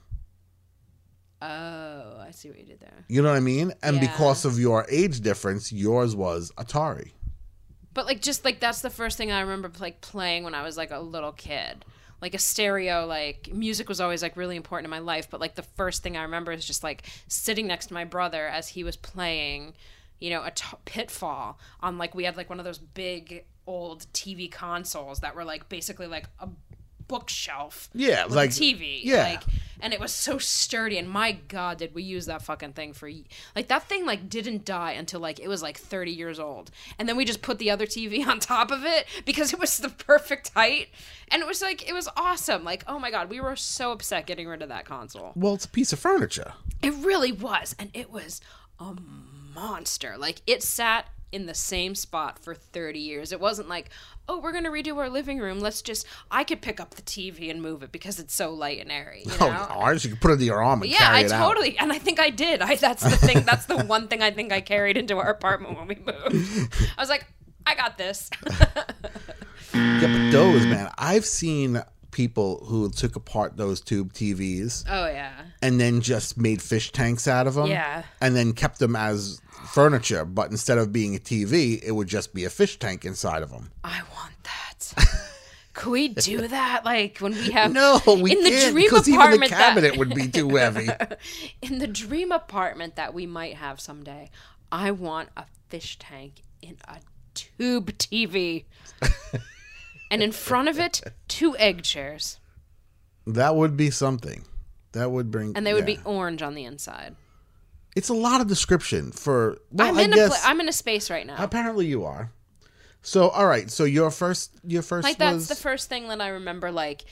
Oh, 1.41 2.19
I 2.21 2.33
see 2.33 2.49
what 2.49 2.59
you 2.59 2.65
did 2.65 2.81
there. 2.81 3.05
You 3.09 3.23
know 3.23 3.31
what 3.31 3.37
I 3.37 3.41
mean? 3.41 3.73
And 3.83 3.97
Yeah. 3.97 4.01
because 4.11 4.45
of 4.45 4.59
your 4.59 4.87
age 4.91 5.21
difference, 5.21 5.71
yours 5.73 6.17
was 6.17 6.51
Atari. 6.59 7.13
But 7.95 8.07
like 8.07 8.21
just 8.21 8.45
like 8.45 8.59
that's 8.59 8.81
the 8.81 8.91
first 8.91 9.17
thing 9.17 9.31
I 9.31 9.41
remember 9.43 9.71
like 9.79 10.01
playing 10.01 10.43
when 10.43 10.55
I 10.57 10.63
was 10.63 10.77
like 10.77 10.91
a 10.91 10.99
little 10.99 11.33
kid. 11.33 11.85
Like 12.21 12.35
a 12.35 12.39
stereo, 12.39 13.07
like 13.07 13.51
music 13.53 13.89
was 13.89 14.01
always 14.01 14.23
like 14.23 14.37
really 14.37 14.57
important 14.57 14.87
in 14.87 14.91
my 14.91 14.99
life. 14.99 15.29
But 15.31 15.41
like 15.41 15.55
the 15.55 15.63
first 15.63 16.03
thing 16.03 16.17
I 16.17 16.23
remember 16.23 16.53
is 16.53 16.65
just 16.65 16.83
like 16.83 17.03
sitting 17.29 17.67
next 17.67 17.87
to 17.87 17.95
my 17.95 18.05
brother 18.05 18.49
as 18.49 18.69
he 18.69 18.85
was 18.85 18.97
playing, 18.97 19.75
you 20.19 20.31
know, 20.31 20.43
a 20.45 20.51
t- 20.51 20.77
pitfall 20.85 21.59
on 21.81 21.99
like 21.99 22.15
we 22.15 22.25
had 22.25 22.37
like 22.37 22.49
one 22.49 22.59
of 22.59 22.65
those 22.65 22.79
big 22.79 23.45
old 23.67 24.07
TV 24.13 24.51
consoles 24.51 25.21
that 25.21 25.37
were 25.37 25.45
like 25.45 25.69
basically 25.69 26.07
like 26.07 26.27
a 26.41 26.49
bookshelf. 27.09 27.89
Yeah, 27.95 28.27
like- 28.29 28.51
a 28.51 28.53
TV. 28.53 29.01
yeah. 29.03 29.23
like 29.23 29.43
and 29.81 29.93
it 29.93 30.01
was 30.01 30.13
so 30.13 30.39
sturdy. 30.39 30.99
And 30.99 31.09
my 31.09 31.33
God, 31.33 31.79
did 31.79 31.95
we 31.95 32.03
use 32.03 32.27
that 32.27 32.43
fucking 32.43 32.73
thing 32.73 32.93
for 32.93 33.11
like 33.55 33.69
that 33.69 33.85
thing 33.85 34.05
like 34.07 34.29
didn't 34.29 34.65
die 34.65 34.93
until 34.93 35.21
like 35.21 35.41
it 35.41 35.49
was 35.49 35.63
like 35.63 35.79
thirty 35.79 36.11
years 36.13 36.39
old, 36.39 36.71
and 36.99 37.09
then 37.09 37.17
we 37.17 37.25
just 37.25 37.43
put 37.43 37.59
the 37.59 37.71
other 37.71 37.87
TV 37.87 38.27
on 38.27 38.41
top 38.41 38.71
of 38.71 38.85
it 38.85 39.07
because 39.25 39.53
it 39.53 39.59
was 39.59 39.79
the 39.79 39.89
perfect 39.89 40.53
height, 40.55 40.89
and 41.29 41.43
it 41.43 41.47
was 41.47 41.63
like 41.63 41.89
it 41.89 41.93
was 41.93 42.09
awesome. 42.17 42.65
Like 42.65 42.85
oh 42.87 42.99
my 42.99 43.11
God, 43.11 43.31
we 43.31 43.41
were 43.41 43.57
so 43.57 43.93
upset 43.93 44.27
getting 44.27 44.49
rid 44.49 44.63
of 44.63 44.69
that 44.69 44.85
console. 44.85 45.33
Well, 45.35 45.55
it's 45.55 45.65
a 45.65 45.71
piece 45.71 45.93
of 45.93 45.99
furniture. 45.99 46.53
It 46.83 46.95
really 46.95 47.33
was, 47.33 47.75
and 47.79 47.91
it 47.95 48.11
was 48.11 48.41
a 48.79 48.97
monster. 49.55 50.17
Like 50.19 50.43
it 50.47 50.63
sat 50.63 51.07
in 51.31 51.47
the 51.47 51.55
same 51.55 51.95
spot 51.95 52.39
for 52.39 52.55
30 52.55 52.99
years. 52.99 53.33
It 53.33 53.41
wasn't 53.41 53.69
like, 53.69 53.91
"Oh, 54.29 54.39
we're 54.39 54.53
going 54.53 54.65
to 54.65 54.71
redo 54.71 54.97
our 54.97 55.09
living 55.09 55.39
room. 55.39 55.61
Let's 55.61 55.83
just 55.83 56.07
I 56.31 56.45
could 56.45 56.61
pick 56.61 56.81
up 56.81 56.95
the 56.95 57.03
TV 57.03 57.51
and 57.51 57.63
move 57.63 57.83
it 57.83 57.93
because 57.93 58.19
it's 58.19 58.35
so 58.35 58.53
light 58.53 58.81
and 58.81 58.93
airy." 58.93 59.23
You 59.25 59.33
oh, 59.41 59.49
know? 59.51 59.67
Oh, 59.71 59.81
ours, 59.81 60.05
you 60.05 60.11
can 60.11 60.19
put 60.19 60.31
it 60.33 60.35
in 60.35 60.47
your 60.47 60.63
arm 60.63 60.83
and 60.83 60.91
Yeah, 60.91 60.99
carry 60.99 61.17
I 61.17 61.21
it 61.21 61.33
out. 61.33 61.49
totally, 61.49 61.79
and 61.79 61.93
I 61.93 61.99
think 61.99 62.21
I 62.21 62.31
did. 62.31 62.63
I 62.63 62.77
that's 62.77 63.03
the 63.03 63.17
thing. 63.17 63.43
That's 63.45 63.67
the 63.67 63.85
one 63.85 64.09
thing 64.09 64.23
I 64.23 64.31
think 64.31 64.53
I 64.53 64.61
carried 64.61 64.97
into 64.97 65.17
our 65.19 65.31
apartment 65.31 65.79
when 65.79 65.89
we 65.89 65.97
moved. 65.97 66.73
I 66.97 67.01
was 67.01 67.09
like, 67.09 67.27
I 67.67 67.75
got 67.75 67.99
this. 67.99 68.31
Yeah, 69.75 70.01
but 70.01 70.31
those, 70.31 70.65
man, 70.67 70.91
I've 70.97 71.27
seen 71.27 71.83
people 72.11 72.65
who 72.65 72.91
took 72.91 73.17
apart 73.17 73.57
those 73.57 73.81
tube 73.81 74.13
TVs 74.13 74.85
oh 74.89 75.07
yeah, 75.07 75.33
and 75.63 75.79
then 75.79 76.01
just 76.01 76.39
made 76.39 76.61
fish 76.63 76.91
tanks 76.91 77.29
out 77.29 77.47
of 77.47 77.55
them. 77.55 77.67
Yeah. 77.67 78.03
And 78.21 78.35
then 78.35 78.55
kept 78.55 78.79
them 78.79 78.97
as 78.97 79.41
furniture, 79.69 80.25
but 80.25 80.51
instead 80.51 80.79
of 80.79 80.93
being 80.93 81.15
a 81.15 81.19
TV, 81.19 81.83
it 81.83 81.93
would 81.93 82.09
just 82.09 82.35
be 82.35 82.45
a 82.45 82.51
fish 82.51 82.79
tank 82.79 83.05
inside 83.05 83.43
of 83.43 83.51
them. 83.51 83.71
I 83.85 84.03
want 84.17 84.35
that. 84.45 84.95
Could 85.75 85.91
we 85.91 86.09
do 86.09 86.49
that? 86.49 86.85
Like 86.85 87.19
when 87.19 87.33
we 87.33 87.53
have 87.53 87.73
No, 87.73 88.01
we 88.07 88.33
in 88.33 88.43
the 88.43 88.71
dream 88.73 88.75
because 88.75 89.09
even 89.09 89.21
the 89.21 89.25
apartment 89.25 89.51
that- 89.51 89.59
cabinet 89.59 89.97
would 89.97 90.15
be 90.15 90.27
too 90.29 90.57
heavy. 90.57 90.89
in 91.63 91.79
the 91.79 91.87
dream 91.87 92.33
apartment 92.33 92.97
that 92.97 93.15
we 93.15 93.27
might 93.27 93.55
have 93.55 93.81
someday, 93.81 94.31
I 94.73 94.91
want 94.91 95.29
a 95.37 95.45
fish 95.69 95.99
tank 95.99 96.43
in 96.61 96.79
a 96.89 96.97
tube 97.35 97.97
TV. 97.99 98.65
and 100.11 100.23
in 100.23 100.33
front 100.33 100.69
of 100.69 100.81
it, 100.81 101.01
two 101.29 101.57
egg 101.59 101.83
chairs. 101.83 102.41
that 103.27 103.55
would 103.55 103.77
be 103.77 103.91
something. 103.91 104.45
That 104.93 105.11
would 105.13 105.31
bring. 105.31 105.53
And 105.57 105.65
they 105.67 105.75
would 105.75 105.89
yeah. 105.89 105.97
be 105.97 106.01
orange 106.05 106.43
on 106.43 106.55
the 106.55 106.65
inside. 106.65 107.15
It's 107.99 108.09
a 108.09 108.15
lot 108.15 108.41
of 108.41 108.47
description 108.47 109.13
for. 109.13 109.59
Well, 109.73 109.89
I'm 109.89 109.99
in 109.99 110.11
guess 110.13 110.27
a 110.27 110.41
pla- 110.41 110.51
I'm 110.51 110.61
in 110.61 110.69
a 110.69 110.73
space 110.73 111.11
right 111.11 111.27
now. 111.27 111.37
apparently 111.39 111.87
you 111.87 112.05
are. 112.05 112.31
So 113.03 113.29
all 113.29 113.47
right. 113.47 113.71
So 113.71 113.85
your 113.85 114.11
first, 114.11 114.53
your 114.65 114.83
first 114.83 115.05
like 115.05 115.19
that's 115.19 115.35
was 115.35 115.49
the 115.49 115.55
first 115.57 115.89
thing 115.89 116.09
that 116.09 116.21
I 116.21 116.29
remember 116.29 116.71
like 116.71 117.05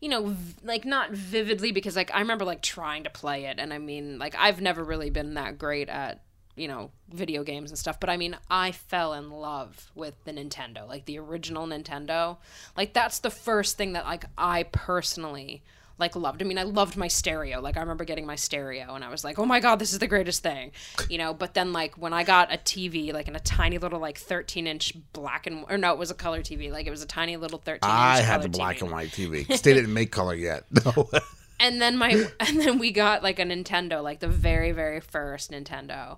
you 0.00 0.08
know 0.08 0.28
v- 0.28 0.54
like 0.64 0.84
not 0.84 1.10
vividly 1.12 1.72
because 1.72 1.96
like 1.96 2.10
I 2.14 2.20
remember 2.20 2.44
like 2.44 2.62
trying 2.62 3.04
to 3.04 3.10
play 3.10 3.46
it 3.46 3.58
and 3.58 3.72
I 3.72 3.78
mean 3.78 4.18
like 4.18 4.34
I've 4.38 4.60
never 4.60 4.82
really 4.82 5.10
been 5.10 5.34
that 5.34 5.58
great 5.58 5.88
at 5.88 6.22
you 6.56 6.68
know 6.68 6.90
video 7.12 7.44
games 7.44 7.70
and 7.70 7.78
stuff 7.78 8.00
but 8.00 8.10
I 8.10 8.16
mean 8.16 8.36
I 8.48 8.72
fell 8.72 9.12
in 9.14 9.30
love 9.30 9.90
with 9.94 10.14
the 10.24 10.32
Nintendo 10.32 10.88
like 10.88 11.04
the 11.04 11.18
original 11.18 11.66
Nintendo 11.66 12.38
like 12.76 12.92
that's 12.92 13.18
the 13.18 13.30
first 13.30 13.76
thing 13.76 13.92
that 13.92 14.04
like 14.04 14.24
I 14.38 14.64
personally 14.64 15.62
like 16.00 16.16
loved. 16.16 16.42
I 16.42 16.44
mean, 16.46 16.58
I 16.58 16.64
loved 16.64 16.96
my 16.96 17.06
stereo. 17.08 17.60
Like 17.60 17.76
I 17.76 17.80
remember 17.80 18.04
getting 18.04 18.26
my 18.26 18.36
stereo 18.36 18.94
and 18.94 19.04
I 19.04 19.10
was 19.10 19.22
like, 19.22 19.38
"Oh 19.38 19.44
my 19.44 19.60
god, 19.60 19.78
this 19.78 19.92
is 19.92 19.98
the 20.00 20.06
greatest 20.08 20.42
thing." 20.42 20.72
You 21.08 21.18
know, 21.18 21.32
but 21.34 21.54
then 21.54 21.72
like 21.72 21.96
when 21.96 22.12
I 22.12 22.24
got 22.24 22.52
a 22.52 22.56
TV 22.56 23.12
like 23.12 23.28
in 23.28 23.36
a 23.36 23.40
tiny 23.40 23.78
little 23.78 24.00
like 24.00 24.18
13-inch 24.18 24.94
black 25.12 25.46
and 25.46 25.64
or 25.70 25.78
no, 25.78 25.92
it 25.92 25.98
was 25.98 26.10
a 26.10 26.14
color 26.14 26.40
TV. 26.42 26.72
Like 26.72 26.86
it 26.86 26.90
was 26.90 27.02
a 27.02 27.06
tiny 27.06 27.36
little 27.36 27.58
13-inch 27.58 27.80
I 27.82 28.20
had 28.22 28.42
the 28.42 28.48
black 28.48 28.78
TV. 28.78 28.82
and 28.82 28.90
white 28.90 29.10
TV. 29.10 29.46
'cause 29.46 29.60
they 29.62 29.74
didn't 29.74 29.92
make 29.94 30.10
color 30.10 30.34
yet. 30.34 30.64
No. 30.84 31.10
And 31.60 31.80
then 31.82 31.98
my 31.98 32.26
and 32.40 32.58
then 32.60 32.78
we 32.78 32.90
got 32.90 33.22
like 33.22 33.38
a 33.38 33.42
Nintendo, 33.44 34.02
like 34.02 34.20
the 34.20 34.28
very 34.28 34.72
very 34.72 35.00
first 35.00 35.50
Nintendo. 35.50 36.16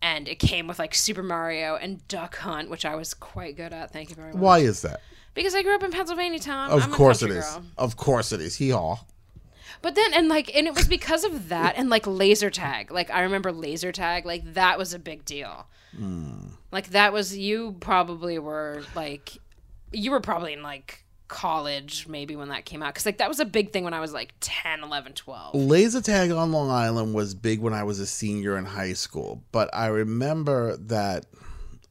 And 0.00 0.26
it 0.28 0.36
came 0.40 0.66
with 0.66 0.78
like 0.78 0.94
Super 0.94 1.22
Mario 1.22 1.76
and 1.76 2.06
Duck 2.08 2.36
Hunt, 2.36 2.70
which 2.70 2.84
I 2.84 2.94
was 2.96 3.12
quite 3.14 3.56
good 3.56 3.72
at. 3.72 3.92
Thank 3.92 4.10
you 4.10 4.16
very 4.16 4.32
much. 4.32 4.40
Why 4.40 4.58
is 4.58 4.82
that? 4.82 5.00
Because 5.34 5.54
I 5.54 5.62
grew 5.62 5.74
up 5.74 5.82
in 5.82 5.90
Pennsylvania, 5.90 6.38
Tom. 6.38 6.70
Of 6.70 6.84
I'm 6.84 6.92
course 6.92 7.22
it 7.22 7.28
country 7.28 7.42
girl. 7.42 7.64
Of 7.78 7.96
course 7.96 8.32
it 8.32 8.40
is. 8.40 8.56
Hee 8.56 8.70
haw. 8.70 8.98
But 9.80 9.94
then, 9.94 10.12
and 10.14 10.28
like, 10.28 10.54
and 10.54 10.66
it 10.66 10.74
was 10.74 10.86
because 10.86 11.24
of 11.24 11.48
that, 11.48 11.74
and 11.76 11.90
like 11.90 12.06
laser 12.06 12.50
tag. 12.50 12.92
Like, 12.92 13.10
I 13.10 13.22
remember 13.22 13.50
laser 13.50 13.92
tag. 13.92 14.26
Like, 14.26 14.54
that 14.54 14.78
was 14.78 14.94
a 14.94 14.98
big 14.98 15.24
deal. 15.24 15.66
Hmm. 15.96 16.48
Like, 16.70 16.90
that 16.90 17.12
was 17.12 17.36
you 17.36 17.76
probably 17.80 18.38
were 18.38 18.84
like, 18.94 19.38
you 19.92 20.10
were 20.10 20.20
probably 20.20 20.52
in 20.52 20.62
like 20.62 21.04
college 21.28 22.06
maybe 22.06 22.36
when 22.36 22.48
that 22.50 22.66
came 22.66 22.82
out 22.82 22.92
because 22.92 23.06
like 23.06 23.16
that 23.16 23.28
was 23.28 23.40
a 23.40 23.44
big 23.46 23.72
thing 23.72 23.84
when 23.84 23.94
i 23.94 24.00
was 24.00 24.12
like 24.12 24.34
10 24.40 24.82
11 24.84 25.14
12 25.14 25.54
Laser 25.54 26.02
tag 26.02 26.30
on 26.30 26.52
Long 26.52 26.70
Island 26.70 27.14
was 27.14 27.34
big 27.34 27.60
when 27.60 27.72
I 27.72 27.84
was 27.84 28.00
a 28.00 28.06
senior 28.06 28.58
in 28.58 28.66
high 28.66 28.92
school, 28.92 29.42
but 29.50 29.70
I 29.72 29.86
remember 29.86 30.76
that 30.76 31.24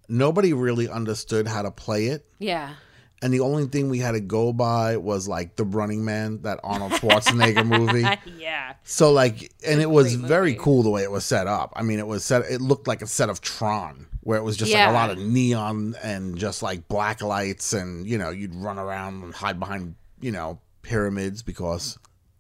nobody 0.08 0.54
really 0.54 0.88
understood 0.88 1.48
how 1.48 1.64
to 1.64 1.72
play 1.72 2.08
it. 2.08 2.28
yeah 2.38 2.76
And 3.24 3.32
the 3.32 3.42
only 3.42 3.68
thing 3.68 3.90
we 3.90 4.00
had 4.00 4.14
to 4.14 4.20
go 4.20 4.52
by 4.52 4.98
was 4.98 5.28
like 5.28 5.56
the 5.56 5.64
Running 5.64 6.04
Man, 6.04 6.42
that 6.42 6.60
Arnold 6.64 6.94
Schwarzenegger 6.94 7.66
movie. 7.66 8.02
yeah 8.38 8.74
So 8.84 9.12
like, 9.12 9.52
and 9.66 9.80
it 9.80 9.90
was 9.90 10.16
very 10.16 10.56
cool 10.56 10.82
the 10.82 10.90
way 10.90 11.04
it 11.04 11.12
was 11.12 11.24
set 11.24 11.46
up. 11.46 11.72
I 11.76 11.84
mean, 11.84 12.00
it 12.00 12.08
was 12.08 12.26
set. 12.26 12.44
It 12.50 12.62
looked 12.62 12.88
like 12.88 13.02
a 13.02 13.08
set 13.08 13.30
of 13.30 13.42
Tron, 13.42 14.08
where 14.22 14.40
it 14.40 14.44
was 14.44 14.58
just 14.58 14.74
like 14.74 14.90
a 14.90 14.92
lot 14.92 15.12
of 15.12 15.20
neon 15.20 15.96
and 16.02 16.38
just 16.38 16.64
like 16.64 16.88
black 16.88 17.22
lights, 17.22 17.74
and 17.74 18.08
you 18.08 18.18
know, 18.18 18.32
you'd 18.32 18.56
run 18.56 18.80
around 18.80 19.24
and 19.24 19.34
hide 19.34 19.60
behind, 19.60 19.96
you 20.20 20.32
know, 20.32 20.60
pyramids 20.82 21.44
because 21.44 22.00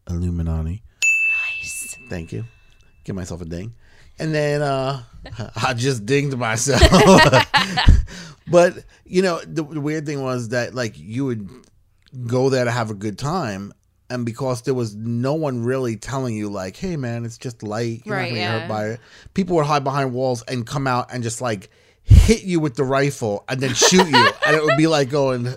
Illuminati. 0.09 0.83
nice 1.03 1.95
Thank 2.09 2.31
you. 2.31 2.45
Give 3.03 3.15
myself 3.15 3.41
a 3.41 3.45
ding. 3.45 3.73
And 4.21 4.33
then 4.33 4.61
uh 4.61 5.01
I 5.55 5.73
just 5.73 6.05
dinged 6.05 6.37
myself. 6.37 6.81
but 8.47 8.75
you 9.05 9.21
know, 9.21 9.39
the, 9.39 9.63
the 9.63 9.81
weird 9.81 10.05
thing 10.05 10.21
was 10.23 10.49
that 10.49 10.73
like 10.73 10.93
you 10.97 11.25
would 11.25 11.49
go 12.27 12.49
there 12.49 12.65
to 12.65 12.71
have 12.71 12.89
a 12.89 12.93
good 12.93 13.17
time 13.17 13.73
and 14.09 14.25
because 14.25 14.63
there 14.63 14.73
was 14.73 14.93
no 14.95 15.33
one 15.33 15.63
really 15.63 15.95
telling 15.95 16.35
you 16.35 16.49
like, 16.49 16.75
hey 16.75 16.97
man, 16.97 17.23
it's 17.25 17.37
just 17.37 17.63
light, 17.63 18.01
you're 18.05 18.15
Right, 18.15 18.23
not 18.23 18.29
gonna 18.29 18.35
get 18.35 18.41
yeah. 18.41 18.59
hurt 18.59 18.69
by 18.69 18.87
it. 18.89 18.99
People 19.33 19.55
would 19.55 19.65
hide 19.65 19.83
behind 19.83 20.13
walls 20.13 20.43
and 20.43 20.67
come 20.67 20.85
out 20.85 21.13
and 21.13 21.23
just 21.23 21.41
like 21.41 21.69
hit 22.03 22.43
you 22.43 22.59
with 22.59 22.75
the 22.75 22.83
rifle 22.83 23.43
and 23.47 23.59
then 23.61 23.73
shoot 23.73 24.07
you. 24.07 24.29
and 24.45 24.55
it 24.55 24.63
would 24.63 24.77
be 24.77 24.87
like 24.87 25.09
going 25.09 25.53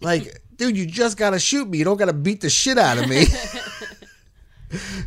like, 0.00 0.40
dude, 0.56 0.76
you 0.76 0.86
just 0.86 1.16
gotta 1.16 1.38
shoot 1.38 1.68
me. 1.68 1.78
You 1.78 1.84
don't 1.84 1.96
gotta 1.96 2.12
beat 2.12 2.42
the 2.42 2.50
shit 2.50 2.78
out 2.78 2.98
of 2.98 3.08
me. 3.08 3.24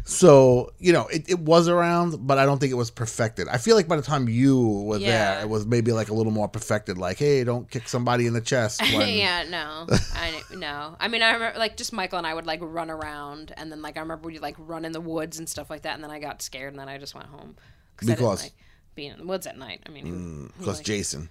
So, 0.04 0.72
you 0.80 0.94
know, 0.94 1.08
it, 1.08 1.30
it 1.30 1.40
was 1.40 1.68
around, 1.68 2.26
but 2.28 2.38
I 2.38 2.46
don't 2.46 2.60
think 2.60 2.72
it 2.72 2.76
was 2.76 2.92
perfected. 2.92 3.48
I 3.48 3.58
feel 3.58 3.76
like 3.76 3.88
by 3.88 3.96
the 3.96 4.02
time 4.02 4.28
you 4.30 4.60
were 4.86 4.98
Yeah. 4.98 5.36
there, 5.36 5.42
it 5.44 5.50
was 5.50 5.66
maybe 5.66 5.92
like 5.92 6.10
a 6.10 6.14
little 6.14 6.32
more 6.32 6.48
perfected. 6.48 6.98
Like, 6.98 7.18
hey, 7.18 7.44
don't 7.44 7.70
kick 7.70 7.88
somebody 7.88 8.28
in 8.28 8.34
the 8.34 8.42
chest. 8.42 8.82
When, 8.96 9.10
yeah, 9.10 9.44
no, 9.50 9.88
I 10.14 10.42
no. 10.56 10.96
I 11.00 11.08
mean, 11.08 11.22
I 11.22 11.34
remember 11.34 11.58
like 11.60 11.76
just 11.78 11.92
Michael 11.94 12.18
and 12.18 12.28
I 12.28 12.34
would 12.34 12.46
like 12.46 12.60
run 12.62 12.90
around, 12.90 13.54
and 13.58 13.72
then 13.72 13.82
like 13.82 13.98
I 13.98 14.02
remember 14.02 14.28
we'd 14.28 14.42
like 14.42 14.56
run 14.60 14.86
in 14.86 14.92
the 14.92 15.02
woods 15.02 15.40
and 15.40 15.50
stuff 15.50 15.70
like 15.70 15.82
that, 15.82 15.96
and 15.96 16.04
then 16.04 16.12
I 16.12 16.20
got 16.20 16.42
scared, 16.42 16.74
and 16.74 16.80
then 16.80 16.88
I 16.90 16.98
just 16.98 17.16
went 17.16 17.28
home 17.28 17.56
I 18.02 18.06
didn't 18.06 18.18
Because? 18.18 18.44
like 18.44 18.54
being 18.94 19.12
in 19.12 19.18
the 19.20 19.26
woods 19.26 19.48
at 19.48 19.58
night. 19.58 19.82
I 19.86 19.90
mean, 19.90 20.06
he 20.06 20.12
mm, 20.12 20.42
would- 20.44 20.52
he 20.54 20.60
Because 20.60 20.78
like- 20.78 20.86
Jason. 20.86 21.30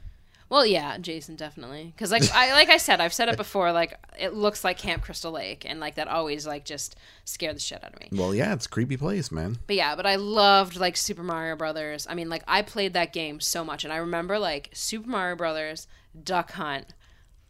Well, 0.49 0.67
yeah, 0.67 0.99
Jason 0.99 1.37
definitely, 1.37 1.93
because 1.95 2.11
like 2.13 2.23
I 2.33 2.53
like 2.53 2.69
I 2.69 2.77
said, 2.77 3.01
I've 3.01 3.15
said 3.15 3.29
it 3.29 3.37
before, 3.37 3.73
like 3.73 3.99
it 4.19 4.35
looks 4.35 4.63
like 4.65 4.79
Camp 4.79 5.03
Crystal 5.03 5.33
Lake, 5.33 5.65
and 5.69 5.81
like 5.81 5.97
that 5.97 6.09
always 6.09 6.47
like 6.47 6.65
just 6.65 6.97
scared 7.25 7.57
the 7.57 7.61
shit 7.61 7.83
out 7.83 7.95
of 7.95 8.01
me. 8.01 8.09
Well, 8.13 8.35
yeah, 8.35 8.53
it's 8.53 8.67
a 8.67 8.69
creepy 8.69 8.97
place, 8.97 9.33
man. 9.33 9.59
But 9.67 9.77
yeah, 9.77 9.97
but 9.97 10.07
I 10.07 10.17
loved 10.17 10.77
like 10.77 10.97
Super 10.97 11.23
Mario 11.23 11.57
Brothers. 11.57 12.07
I 12.09 12.15
mean, 12.15 12.29
like 12.29 12.45
I 12.47 12.63
played 12.63 12.93
that 12.95 13.13
game 13.13 13.41
so 13.41 13.65
much, 13.65 13.85
and 13.85 13.93
I 13.93 13.97
remember 13.97 14.39
like 14.39 14.71
Super 14.73 15.09
Mario 15.09 15.37
Brothers, 15.37 15.87
Duck 16.23 16.53
Hunt, 16.53 16.87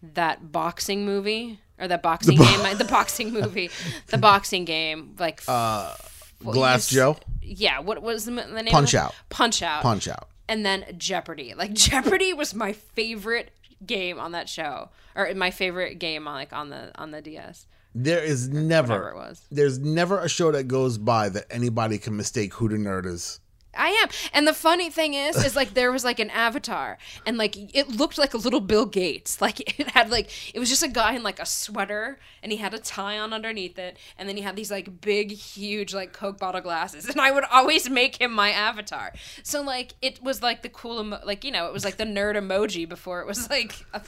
that 0.02 0.52
boxing 0.52 1.04
movie 1.04 1.60
or 1.78 1.88
that 1.88 2.02
boxing 2.02 2.36
game, 2.38 2.78
the 2.78 2.84
boxing 2.84 3.30
movie, 3.32 3.70
the 4.08 4.18
boxing 4.18 4.64
game, 4.64 5.14
like 5.18 5.42
uh, 5.48 5.94
Glass 6.42 6.88
Joe, 6.88 7.16
Yeah, 7.42 7.80
what 7.80 8.02
was 8.02 8.24
the, 8.24 8.32
the 8.32 8.62
name? 8.62 8.72
Punch? 8.72 8.94
Out. 8.94 9.14
Punch 9.28 9.62
Out. 9.62 9.82
Punch 9.82 10.08
Out. 10.08 10.28
And 10.48 10.64
then 10.64 10.84
Jeopardy. 10.96 11.54
Like 11.54 11.72
Jeopardy 11.74 12.32
was 12.32 12.54
my 12.54 12.72
favorite 12.72 13.50
game 13.84 14.18
on 14.18 14.32
that 14.32 14.48
show, 14.48 14.90
or 15.14 15.32
my 15.34 15.50
favorite 15.50 15.98
game 15.98 16.26
on 16.26 16.34
like 16.34 16.52
on 16.52 16.70
the 16.70 16.90
on 16.96 17.10
the 17.10 17.22
DS. 17.22 17.66
There 17.96 18.22
is 18.22 18.48
never, 18.48 19.10
it 19.10 19.14
was. 19.14 19.46
there's 19.52 19.78
never 19.78 20.18
a 20.18 20.28
show 20.28 20.50
that 20.50 20.64
goes 20.66 20.98
by 20.98 21.28
that 21.28 21.46
anybody 21.48 21.98
can 21.98 22.16
mistake 22.16 22.54
who 22.54 22.68
the 22.68 22.74
nerd 22.76 23.06
is. 23.06 23.38
I 23.76 23.88
am. 23.90 24.08
And 24.32 24.46
the 24.46 24.54
funny 24.54 24.90
thing 24.90 25.14
is, 25.14 25.36
is 25.44 25.56
like 25.56 25.74
there 25.74 25.92
was 25.92 26.04
like 26.04 26.18
an 26.20 26.30
avatar 26.30 26.98
and 27.26 27.36
like 27.36 27.56
it 27.74 27.88
looked 27.88 28.18
like 28.18 28.34
a 28.34 28.38
little 28.38 28.60
Bill 28.60 28.86
Gates. 28.86 29.38
Like 29.44 29.78
it 29.78 29.88
had 29.90 30.10
like, 30.10 30.30
it 30.54 30.58
was 30.58 30.70
just 30.70 30.82
a 30.82 30.88
guy 30.88 31.12
in 31.14 31.22
like 31.22 31.38
a 31.38 31.44
sweater 31.44 32.18
and 32.42 32.50
he 32.50 32.56
had 32.56 32.72
a 32.72 32.78
tie 32.78 33.18
on 33.18 33.34
underneath 33.34 33.78
it. 33.78 33.98
And 34.16 34.26
then 34.26 34.38
he 34.38 34.42
had 34.42 34.56
these 34.56 34.70
like 34.70 35.02
big, 35.02 35.32
huge 35.32 35.92
like 35.92 36.14
Coke 36.14 36.38
bottle 36.38 36.62
glasses. 36.62 37.04
And 37.14 37.20
I 37.20 37.30
would 37.30 37.44
always 37.44 37.90
make 37.90 38.20
him 38.20 38.32
my 38.32 38.50
avatar. 38.50 39.12
So 39.42 39.60
like 39.60 39.94
it 40.00 40.22
was 40.22 40.40
like 40.42 40.62
the 40.62 40.70
cool, 40.70 41.00
emo- 41.00 41.20
like, 41.24 41.44
you 41.44 41.50
know, 41.50 41.66
it 41.66 41.72
was 41.74 41.84
like 41.84 41.98
the 41.98 42.04
nerd 42.04 42.36
emoji 42.36 42.88
before 42.88 43.20
it 43.20 43.26
was 43.26 43.50
like, 43.50 43.84
a, 43.92 44.00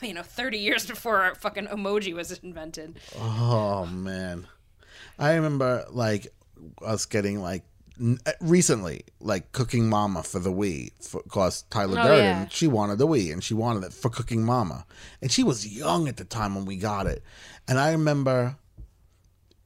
you 0.00 0.14
know, 0.14 0.22
30 0.22 0.58
years 0.58 0.86
before 0.86 1.18
our 1.22 1.34
fucking 1.34 1.66
emoji 1.66 2.14
was 2.14 2.30
invented. 2.38 2.98
Oh 3.18 3.84
man, 3.86 4.46
I 5.18 5.34
remember 5.34 5.86
like 5.90 6.28
us 6.82 7.06
getting 7.06 7.40
like 7.40 7.64
Uh, 8.00 8.32
recently 8.40 9.02
like 9.20 9.50
cooking 9.52 9.88
Mama 9.88 10.22
for 10.22 10.38
the 10.38 10.52
Wii 10.52 10.92
because 11.24 11.62
Tyler 11.62 11.98
Oh, 11.98 12.02
Durden 12.04 12.24
yeah. 12.24 12.46
she 12.48 12.66
wanted 12.68 12.98
the 12.98 13.06
Wii 13.08 13.32
and 13.32 13.42
she 13.42 13.54
wanted 13.54 13.82
it 13.82 13.92
for 13.92 14.08
cooking 14.08 14.44
Mama 14.44 14.86
and 15.20 15.32
she 15.32 15.42
was 15.42 15.66
young 15.66 16.06
at 16.06 16.16
the 16.16 16.24
time 16.24 16.54
when 16.54 16.64
we 16.64 16.76
got 16.76 17.06
it 17.08 17.24
and 17.66 17.78
I 17.78 17.90
remember 17.90 18.56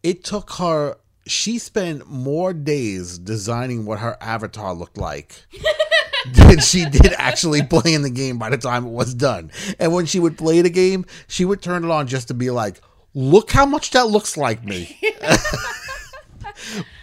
it 0.03 0.25
took 0.25 0.53
her 0.55 0.97
she 1.27 1.59
spent 1.59 2.07
more 2.09 2.53
days 2.55 3.19
designing 3.19 3.85
what 3.85 3.99
her 3.99 4.17
avatar 4.21 4.73
looked 4.75 4.97
like 4.97 5.47
than 6.33 6.59
she 6.61 6.85
did 6.87 7.13
actually 7.19 7.63
playing 7.63 8.03
the 8.03 8.11
game 8.11 8.39
by 8.39 8.49
the 8.51 8.57
time 8.59 8.87
it 8.87 8.91
was 8.91 9.13
done. 9.15 9.51
And 9.79 9.93
when 9.93 10.07
she 10.07 10.19
would 10.19 10.37
play 10.39 10.63
the 10.63 10.71
game, 10.71 11.05
she 11.29 11.45
would 11.45 11.63
turn 11.63 11.85
it 11.85 11.91
on 11.91 12.07
just 12.09 12.29
to 12.29 12.35
be 12.35 12.51
like, 12.51 12.81
look 13.15 13.53
how 13.53 13.67
much 13.67 13.91
that 13.93 14.09
looks 14.09 14.37
like 14.37 14.65
me. 14.65 14.99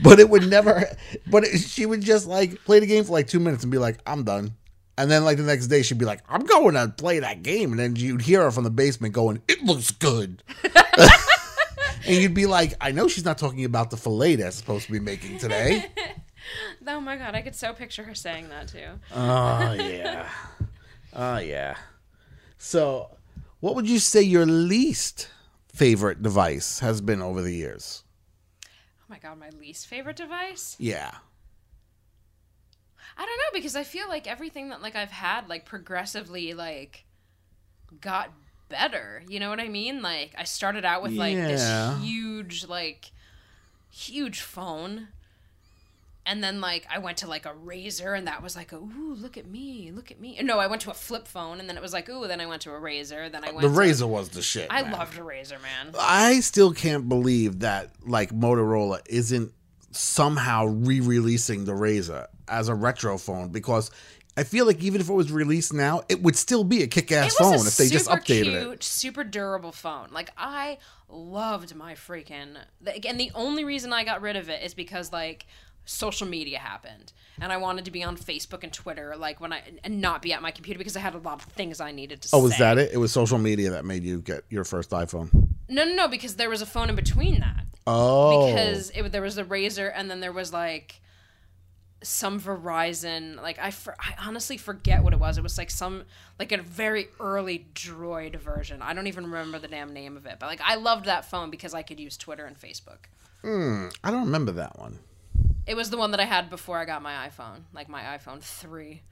but 0.02 0.20
it 0.20 0.30
would 0.30 0.48
never, 0.50 0.86
but 1.28 1.44
it, 1.44 1.60
she 1.60 1.86
would 1.86 2.02
just 2.02 2.28
like 2.28 2.64
play 2.66 2.80
the 2.80 2.86
game 2.88 3.04
for 3.04 3.12
like 3.14 3.28
two 3.28 3.40
minutes 3.40 3.64
and 3.64 3.72
be 3.72 3.78
like, 3.78 4.00
I'm 4.06 4.24
done. 4.24 4.56
And 4.98 5.10
then 5.10 5.24
like 5.24 5.38
the 5.38 5.44
next 5.44 5.68
day 5.68 5.82
she'd 5.82 5.98
be 5.98 6.06
like, 6.06 6.22
I'm 6.28 6.44
going 6.46 6.74
to 6.74 6.90
play 6.90 7.20
that 7.20 7.42
game. 7.42 7.72
And 7.72 7.80
then 7.80 7.96
you'd 7.96 8.22
hear 8.22 8.44
her 8.44 8.52
from 8.52 8.66
the 8.66 8.70
basement 8.70 9.14
going, 9.14 9.42
it 9.48 9.64
looks 9.64 9.92
good. 9.92 10.44
and 12.06 12.16
you'd 12.18 12.34
be 12.34 12.46
like, 12.46 12.74
I 12.82 12.92
know 12.92 13.08
she's 13.08 13.24
not 13.24 13.38
talking 13.38 13.64
about 13.64 13.92
the 13.92 13.98
filet 13.98 14.36
that's 14.36 14.58
supposed 14.58 14.88
to 14.88 14.92
be 14.92 15.00
making 15.00 15.38
today. 15.38 15.86
Oh 16.88 17.00
my 17.00 17.18
God, 17.18 17.36
I 17.36 17.42
could 17.42 17.56
so 17.56 17.74
picture 17.74 18.04
her 18.04 18.16
saying 18.16 18.50
that 18.50 18.70
too. 18.70 18.88
Oh 19.14 19.74
yeah. 19.74 20.28
Oh 21.14 21.38
yeah. 21.38 21.76
So, 22.58 23.16
what 23.60 23.76
would 23.76 23.88
you 23.88 24.00
say 24.00 24.22
your 24.22 24.46
least 24.46 25.30
favorite 25.72 26.22
device 26.22 26.80
has 26.80 27.02
been 27.02 27.22
over 27.22 27.42
the 27.42 27.54
years? 27.54 28.04
Oh 29.10 29.14
my 29.14 29.18
God, 29.20 29.40
my 29.40 29.50
least 29.60 29.88
favorite 29.88 30.18
device? 30.18 30.76
Yeah. 30.80 31.12
I 33.18 33.26
don't 33.26 33.38
know 33.38 33.58
because 33.60 33.76
I 33.76 33.84
feel 33.84 34.08
like 34.08 34.28
everything 34.28 34.70
that 34.70 34.82
like 34.84 34.96
I've 34.96 35.10
had 35.12 35.50
like 35.50 35.66
progressively 35.66 36.54
like 36.54 37.06
got 38.02 38.32
better. 38.70 39.24
You 39.28 39.40
know 39.40 39.50
what 39.50 39.60
I 39.60 39.68
mean? 39.68 40.02
Like 40.04 40.36
I 40.38 40.44
started 40.44 40.86
out 40.86 41.02
with 41.02 41.14
like 41.14 41.36
Yeah. 41.36 41.48
this 41.48 42.04
huge 42.04 42.68
like 42.68 43.12
huge 43.90 44.42
phone. 44.42 45.08
And 46.26 46.44
then 46.44 46.62
like 46.62 46.86
I 46.94 47.00
went 47.00 47.18
to 47.20 47.28
like 47.28 47.46
a 47.46 47.54
razor 47.54 48.14
and 48.14 48.28
that 48.28 48.44
was 48.44 48.56
like 48.56 48.72
a 48.72 48.76
ooh 48.76 49.16
look 49.18 49.36
at 49.38 49.48
me 49.48 49.92
look 49.92 50.12
at 50.12 50.20
me 50.20 50.38
no 50.44 50.60
I 50.60 50.68
went 50.68 50.82
to 50.84 50.92
a 50.92 50.94
flip 50.94 51.28
phone 51.28 51.60
and 51.60 51.68
then 51.68 51.76
it 51.76 51.82
was 51.82 51.92
like 51.94 52.08
ooh 52.08 52.28
then 52.28 52.40
I 52.40 52.46
went 52.46 52.62
to 52.64 52.72
a 52.72 52.80
razor 52.80 53.30
then 53.30 53.44
I 53.44 53.48
went 53.52 53.62
The 53.62 53.70
to- 53.70 53.74
razor 53.74 54.06
was 54.06 54.30
the 54.30 54.42
shit. 54.44 54.68
I 54.70 54.84
man. 54.84 54.92
loved 54.92 55.18
a 55.18 55.24
razor 55.24 55.58
man 55.60 55.96
I 55.98 56.42
still 56.42 56.72
can't 56.74 57.10
believe 57.10 57.60
that 57.62 57.92
like 58.06 58.30
Motorola 58.32 59.00
isn't 59.08 59.54
somehow 59.92 60.66
re-releasing 60.66 61.66
the 61.66 61.74
Razor 61.74 62.28
as 62.48 62.70
a 62.70 62.76
retro 62.76 63.18
phone 63.18 63.50
because 63.50 63.90
I 64.38 64.44
feel 64.44 64.66
like 64.66 64.82
even 64.84 65.02
if 65.02 65.10
it 65.10 65.14
was 65.14 65.32
released 65.32 65.74
now, 65.74 66.04
it 66.08 66.22
would 66.22 66.36
still 66.36 66.64
be 66.64 66.84
a 66.84 66.88
kick-ass 66.88 67.36
phone 67.36 67.56
if 67.68 67.76
they 67.76 67.90
just 67.90 68.08
updated 68.08 68.44
cute, 68.62 68.74
it. 68.76 68.84
Super 68.84 69.24
durable 69.24 69.72
phone. 69.72 70.10
Like 70.12 70.30
I 70.38 70.78
loved 71.10 71.76
my 71.76 71.96
freaking. 71.96 72.56
Again, 72.86 73.18
the 73.18 73.32
only 73.36 73.64
reason 73.66 73.92
I 73.92 74.04
got 74.04 74.22
rid 74.22 74.36
of 74.36 74.50
it 74.50 74.62
is 74.64 74.74
because 74.74 75.12
like 75.12 75.46
social 75.86 76.28
media 76.28 76.60
happened, 76.60 77.14
and 77.42 77.52
I 77.52 77.58
wanted 77.58 77.86
to 77.86 77.92
be 77.92 78.04
on 78.04 78.18
Facebook 78.18 78.64
and 78.64 78.72
Twitter, 78.72 79.16
like 79.18 79.40
when 79.42 79.54
I 79.54 79.62
and 79.84 80.02
not 80.02 80.22
be 80.22 80.34
at 80.34 80.42
my 80.42 80.52
computer 80.52 80.78
because 80.78 80.96
I 80.96 81.00
had 81.00 81.16
a 81.16 81.20
lot 81.20 81.44
of 81.46 81.52
things 81.54 81.80
I 81.82 81.92
needed 81.92 82.22
to. 82.24 82.30
Oh, 82.34 82.44
was 82.44 82.58
that 82.58 82.78
it? 82.78 82.92
It 82.94 82.98
was 82.98 83.12
social 83.12 83.38
media 83.38 83.72
that 83.72 83.86
made 83.86 84.04
you 84.04 84.22
get 84.22 84.44
your 84.50 84.64
first 84.64 84.92
iPhone. 84.92 85.30
No, 85.68 85.86
no, 85.86 85.94
no. 85.94 86.08
Because 86.08 86.36
there 86.36 86.50
was 86.50 86.62
a 86.62 86.66
phone 86.66 86.90
in 86.90 86.96
between 86.96 87.40
that. 87.40 87.66
Oh, 87.88 88.48
Because 88.48 88.92
it, 88.96 89.12
there 89.12 89.22
was 89.22 89.38
a 89.38 89.44
Razor, 89.44 89.88
and 89.88 90.10
then 90.10 90.20
there 90.20 90.32
was 90.34 90.54
like 90.54 91.02
some 92.04 92.40
Verizon. 92.40 93.42
Like 93.42 93.60
I, 93.60 93.72
for, 93.72 93.96
I 94.00 94.28
honestly 94.28 94.58
forget 94.58 95.04
what 95.04 95.14
it 95.14 95.20
was. 95.20 95.38
It 95.38 95.44
was 95.44 95.58
like 95.58 95.72
some 95.72 96.04
like 96.38 96.52
a 96.52 96.62
very 96.62 97.08
early 97.20 97.68
Droid 97.74 98.36
version. 98.38 98.82
I 98.82 98.94
don't 98.94 99.08
even 99.08 99.26
remember 99.26 99.60
the 99.60 99.68
damn 99.68 99.94
name 99.94 100.18
of 100.18 100.26
it. 100.26 100.38
But 100.40 100.48
like 100.48 100.62
I 100.64 100.76
loved 100.76 101.06
that 101.06 101.26
phone 101.26 101.50
because 101.50 101.74
I 101.74 101.82
could 101.82 102.00
use 102.00 102.18
Twitter 102.18 102.46
and 102.46 102.60
Facebook. 102.60 103.08
Hmm, 103.42 103.88
I 104.04 104.12
don't 104.12 104.26
remember 104.26 104.52
that 104.54 104.78
one. 104.78 105.00
It 105.70 105.76
was 105.78 105.90
the 105.92 105.98
one 105.98 106.12
that 106.12 106.20
I 106.20 106.26
had 106.26 106.50
before 106.50 106.78
I 106.80 106.86
got 106.86 107.02
my 107.04 107.30
iPhone, 107.30 107.62
like 107.74 107.88
my 107.90 108.02
iPhone 108.02 108.42
three. 108.42 109.04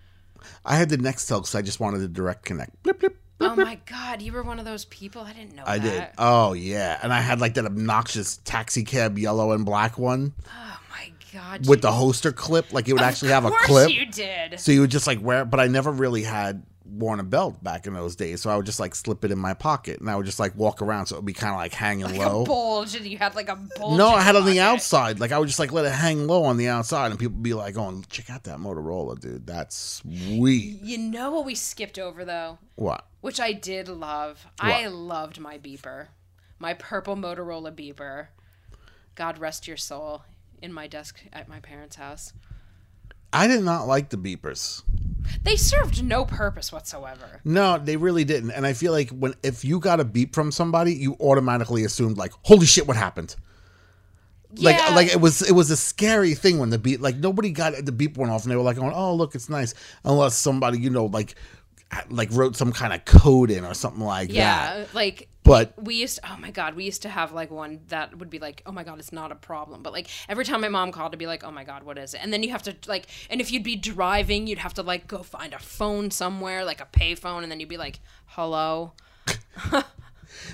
I 0.66 0.76
had 0.76 0.90
the 0.90 0.98
Nextel 0.98 1.38
because 1.40 1.54
I 1.56 1.62
just 1.62 1.80
wanted 1.80 2.00
the 2.00 2.08
direct 2.08 2.46
connect. 2.46 2.82
Blip 2.84 3.00
blip. 3.00 3.18
Oh 3.40 3.56
my 3.56 3.80
god, 3.86 4.24
you 4.24 4.32
were 4.34 4.42
one 4.42 4.58
of 4.58 4.66
those 4.66 4.86
people. 4.86 5.22
I 5.22 5.34
didn't 5.34 5.56
know 5.56 5.64
I 5.68 5.78
that. 5.78 5.84
did. 5.92 6.08
Oh 6.18 6.54
yeah, 6.54 7.00
and 7.04 7.14
I 7.14 7.22
had 7.22 7.40
like 7.40 7.54
that 7.54 7.66
obnoxious 7.66 8.38
taxi 8.38 8.84
cab 8.84 9.20
yellow 9.20 9.52
and 9.52 9.64
black 9.66 10.00
one 10.00 10.34
Oh 10.48 10.80
my 10.90 11.12
god. 11.32 11.60
with 11.68 11.78
you- 11.78 11.82
the 11.84 11.92
holster 11.92 12.32
clip. 12.32 12.74
Like 12.74 12.88
it 12.90 12.94
would 12.94 13.04
actually 13.04 13.30
have 13.30 13.44
a 13.46 13.50
Of 13.50 13.54
course 13.54 13.68
clip. 13.68 13.92
you 13.92 14.08
did. 14.08 14.60
So 14.60 14.72
you 14.72 14.82
would 14.82 14.90
just 14.92 15.06
like 15.06 15.22
wear, 15.22 15.44
it, 15.44 15.46
but 15.52 15.60
I 15.60 15.68
never 15.68 15.92
really 15.92 16.24
had 16.24 16.64
worn 16.98 17.20
a 17.20 17.24
belt 17.24 17.64
back 17.64 17.88
in 17.88 17.94
those 17.94 18.16
days. 18.16 18.42
So 18.42 18.50
I 18.50 18.58
would 18.58 18.66
just 18.66 18.80
like 18.80 18.96
slip 18.96 19.24
it 19.24 19.32
in 19.32 19.38
my 19.40 19.54
pocket, 19.54 20.00
and 20.00 20.10
I 20.10 20.16
would 20.16 20.26
just 20.26 20.40
like 20.40 20.56
walk 20.56 20.82
around, 20.82 21.06
so 21.08 21.16
it 21.16 21.20
would 21.20 21.26
be 21.26 21.34
kind 21.34 21.54
of 21.54 21.58
like 21.60 21.74
hanging 21.74 22.06
Like 22.06 22.18
low. 22.18 22.42
a 22.42 22.46
bulge, 22.46 22.96
and 22.96 23.06
you 23.06 23.18
had 23.18 23.36
like 23.36 23.50
a 23.50 23.56
bulge. 23.56 23.98
No, 23.98 24.10
I 24.10 24.22
had 24.22 24.36
on 24.36 24.46
the 24.46 24.60
outside. 24.60 25.20
Like 25.20 25.32
I 25.32 25.40
would 25.40 25.48
just 25.48 25.60
like 25.60 25.72
let 25.72 25.86
it 25.86 25.92
hang 25.92 26.28
low 26.28 26.44
on 26.44 26.58
the 26.58 26.68
outside, 26.68 27.12
and 27.12 27.20
people 27.20 27.36
would 27.36 27.44
be 27.44 27.54
like, 27.54 27.76
"Going, 27.76 28.06
check 28.10 28.30
out 28.30 28.44
that 28.46 28.58
Motorola, 28.60 29.20
dude. 29.20 29.46
That's 29.48 30.02
sweet." 30.04 30.82
You 30.82 30.98
know 30.98 31.32
what 31.32 31.46
we 31.46 31.56
skipped 31.56 31.98
over 32.00 32.26
though, 32.26 32.58
What? 32.76 33.06
which 33.22 33.40
I 33.40 33.54
did 33.54 33.88
love. 33.88 34.46
I 34.60 34.88
loved 34.88 35.40
my 35.40 35.58
beeper, 35.58 36.08
my 36.60 36.74
purple 36.74 37.16
Motorola 37.16 37.72
beeper. 37.72 38.28
God 39.16 39.38
rest 39.40 39.68
your 39.68 39.78
soul. 39.78 40.24
In 40.60 40.74
my 40.74 40.88
desk 40.88 41.20
at 41.32 41.48
my 41.48 41.60
parents' 41.60 41.98
house. 41.98 42.34
I 43.32 43.46
did 43.46 43.64
not 43.64 43.86
like 43.88 44.10
the 44.10 44.18
beepers. 44.18 44.82
They 45.44 45.56
served 45.56 46.04
no 46.04 46.26
purpose 46.26 46.72
whatsoever. 46.72 47.42
No, 47.44 47.78
they 47.78 47.98
really 47.98 48.24
didn't. 48.24 48.52
And 48.52 48.66
I 48.66 48.74
feel 48.74 48.92
like 48.92 49.10
when 49.10 49.36
if 49.44 49.64
you 49.64 49.80
got 49.80 50.00
a 50.00 50.06
beep 50.06 50.34
from 50.34 50.52
somebody, 50.52 50.94
you 50.94 51.16
automatically 51.20 51.84
assumed 51.84 52.18
like, 52.18 52.34
"Holy 52.44 52.66
shit, 52.66 52.88
what 52.88 52.98
happened?" 52.98 53.36
Like, 54.56 54.80
like 54.92 55.08
it 55.08 55.20
was 55.20 55.42
it 55.42 55.52
was 55.52 55.70
a 55.72 55.78
scary 55.78 56.34
thing 56.34 56.58
when 56.58 56.70
the 56.70 56.80
beep 56.80 57.02
like 57.02 57.18
nobody 57.18 57.52
got 57.52 57.74
the 57.86 57.92
beep 57.92 58.18
went 58.18 58.32
off 58.32 58.44
and 58.44 58.52
they 58.52 58.56
were 58.56 58.62
like 58.64 58.78
going, 58.78 58.94
"Oh, 58.94 59.14
look, 59.14 59.36
it's 59.36 59.50
nice," 59.50 59.74
unless 60.04 60.36
somebody 60.38 60.80
you 60.80 60.90
know 60.90 61.06
like 61.06 61.36
like 62.10 62.30
wrote 62.32 62.56
some 62.56 62.72
kind 62.72 62.94
of 62.94 63.06
code 63.06 63.52
in 63.52 63.66
or 63.66 63.74
something 63.74 64.04
like 64.04 64.30
that. 64.30 64.36
Yeah, 64.36 64.86
like 64.94 65.30
But 65.44 65.74
we 65.82 65.96
used 65.96 66.20
oh 66.24 66.38
my 66.40 66.52
god 66.52 66.76
we 66.76 66.84
used 66.84 67.02
to 67.04 67.10
have 67.10 67.32
like 67.32 67.50
one 67.50 67.80
that 67.88 68.18
would 68.18 68.30
be 68.30 68.40
like 68.40 68.62
oh 68.66 68.72
my 68.72 68.84
god 68.84 69.00
it's 69.00 69.14
not 69.14 69.32
a 69.32 69.36
problem 69.36 69.84
but 69.84 69.94
like 69.94 70.08
every 70.28 70.44
time 70.44 70.62
my 70.62 70.70
mom 70.70 70.92
called 70.92 71.14
to 71.14 71.18
be 71.18 71.28
like 71.28 71.44
oh 71.44 71.52
my 71.52 71.64
god 71.64 71.84
what 71.84 71.98
is 71.98 72.14
it 72.14 72.20
and 72.22 72.34
then 72.34 72.44
you 72.44 72.50
have 72.50 72.64
to 72.64 72.76
like 72.88 73.08
and 73.30 73.40
if 73.40 73.52
you'd 73.52 73.64
be 73.64 73.78
driving 73.78 74.48
you'd 74.48 74.60
have 74.60 74.74
to 74.74 74.84
like 74.84 75.08
go 75.08 75.24
find 75.24 75.54
a 75.54 75.60
phone 75.60 76.12
somewhere 76.12 76.66
like 76.66 76.82
a 76.82 76.86
pay 76.86 77.16
phone 77.16 77.44
and 77.44 77.52
then 77.52 77.60
you'd 77.60 77.70
be 77.70 77.78
like 77.78 78.00
hello 78.26 78.92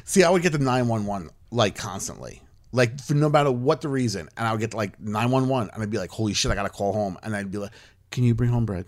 See, 0.03 0.23
I 0.23 0.29
would 0.29 0.41
get 0.41 0.51
the 0.51 0.59
911 0.59 1.29
like 1.51 1.75
constantly. 1.75 2.41
Like 2.71 2.99
for 2.99 3.13
no 3.13 3.29
matter 3.29 3.51
what 3.51 3.81
the 3.81 3.89
reason. 3.89 4.29
And 4.37 4.47
I 4.47 4.51
would 4.51 4.61
get 4.61 4.73
like 4.73 4.99
911 4.99 5.69
and 5.73 5.83
I'd 5.83 5.89
be 5.89 5.97
like, 5.97 6.11
holy 6.11 6.33
shit, 6.33 6.51
I 6.51 6.55
gotta 6.55 6.69
call 6.69 6.93
home. 6.93 7.17
And 7.23 7.35
I'd 7.35 7.51
be 7.51 7.57
like, 7.57 7.71
Can 8.11 8.23
you 8.23 8.33
bring 8.33 8.49
home 8.49 8.65
bread? 8.65 8.85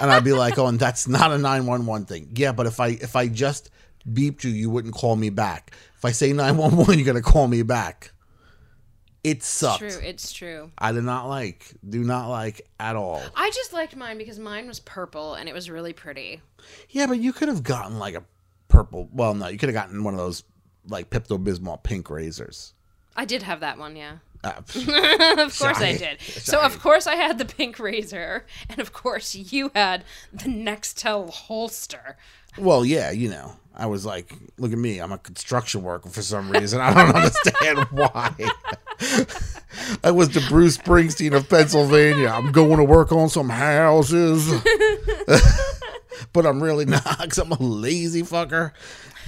And 0.00 0.10
I'd 0.10 0.24
be 0.24 0.32
like, 0.32 0.58
Oh, 0.58 0.66
and 0.66 0.78
that's 0.78 1.06
not 1.08 1.32
a 1.32 1.38
911 1.38 2.06
thing. 2.06 2.30
Yeah, 2.34 2.52
but 2.52 2.66
if 2.66 2.80
I 2.80 2.88
if 2.88 3.16
I 3.16 3.28
just 3.28 3.70
beeped 4.08 4.44
you, 4.44 4.50
you 4.50 4.70
wouldn't 4.70 4.94
call 4.94 5.16
me 5.16 5.30
back. 5.30 5.72
If 5.96 6.04
I 6.04 6.12
say 6.12 6.32
911, 6.32 6.98
you're 6.98 7.06
gonna 7.06 7.22
call 7.22 7.48
me 7.48 7.62
back. 7.62 8.12
It 9.24 9.42
sucked. 9.42 9.80
true 9.80 9.98
it's 10.00 10.32
true 10.32 10.70
I 10.78 10.92
did 10.92 11.02
not 11.02 11.28
like, 11.28 11.74
do 11.86 12.04
not 12.04 12.28
like 12.28 12.62
at 12.78 12.94
all. 12.94 13.20
i 13.34 13.50
just 13.50 13.72
liked 13.72 13.96
mine 13.96 14.16
because 14.16 14.38
mine 14.38 14.68
was 14.68 14.78
purple 14.80 15.34
and 15.34 15.48
it 15.48 15.52
was 15.52 15.68
really 15.68 15.92
pretty 15.92 16.40
Yeah, 16.90 17.06
but 17.08 17.18
you 17.18 17.32
could 17.32 17.48
have 17.48 17.62
gotten 17.64 17.98
like 17.98 18.14
a 18.14 18.22
purple. 18.68 19.08
Well, 19.12 19.34
no, 19.34 19.48
you 19.48 19.58
could 19.58 19.68
have 19.68 19.74
gotten 19.74 20.04
one 20.04 20.14
of 20.14 20.18
those 20.18 20.44
like 20.86 21.10
Pepto 21.10 21.36
Bismol 21.42 21.82
pink 21.82 22.08
razors. 22.08 22.72
i 23.16 23.24
did 23.24 23.42
have 23.42 23.60
that 23.60 23.76
one 23.76 23.96
yeah 23.96 24.18
Uh, 24.44 24.52
of 25.38 25.58
course 25.58 25.62
I 25.62 25.92
Shy. 25.92 25.96
did. 25.96 26.20
So 26.20 26.60
of 26.60 26.80
course 26.80 27.06
I 27.06 27.14
had 27.16 27.38
the 27.38 27.44
pink 27.44 27.78
razor, 27.78 28.46
and 28.68 28.78
of 28.78 28.92
course 28.92 29.34
you 29.34 29.70
had 29.74 30.04
the 30.32 30.44
Nextel 30.48 31.30
holster. 31.30 32.16
Well, 32.56 32.84
yeah, 32.84 33.10
you 33.10 33.28
know, 33.28 33.56
I 33.74 33.86
was 33.86 34.04
like, 34.06 34.32
look 34.56 34.72
at 34.72 34.78
me, 34.78 34.98
I'm 34.98 35.12
a 35.12 35.18
construction 35.18 35.82
worker 35.82 36.08
for 36.08 36.22
some 36.22 36.50
reason. 36.50 36.80
I 36.80 36.92
don't 36.92 37.14
understand 37.14 37.78
why. 37.90 38.34
I 40.02 40.10
was 40.10 40.30
the 40.30 40.44
Bruce 40.48 40.76
Springsteen 40.78 41.36
of 41.36 41.48
Pennsylvania. 41.48 42.28
I'm 42.28 42.50
going 42.50 42.78
to 42.78 42.84
work 42.84 43.12
on 43.12 43.28
some 43.28 43.48
houses. 43.48 44.50
but 46.32 46.46
I'm 46.46 46.62
really 46.62 46.84
not 46.84 47.04
because 47.20 47.38
I'm 47.38 47.52
a 47.52 47.62
lazy 47.62 48.22
fucker. 48.22 48.72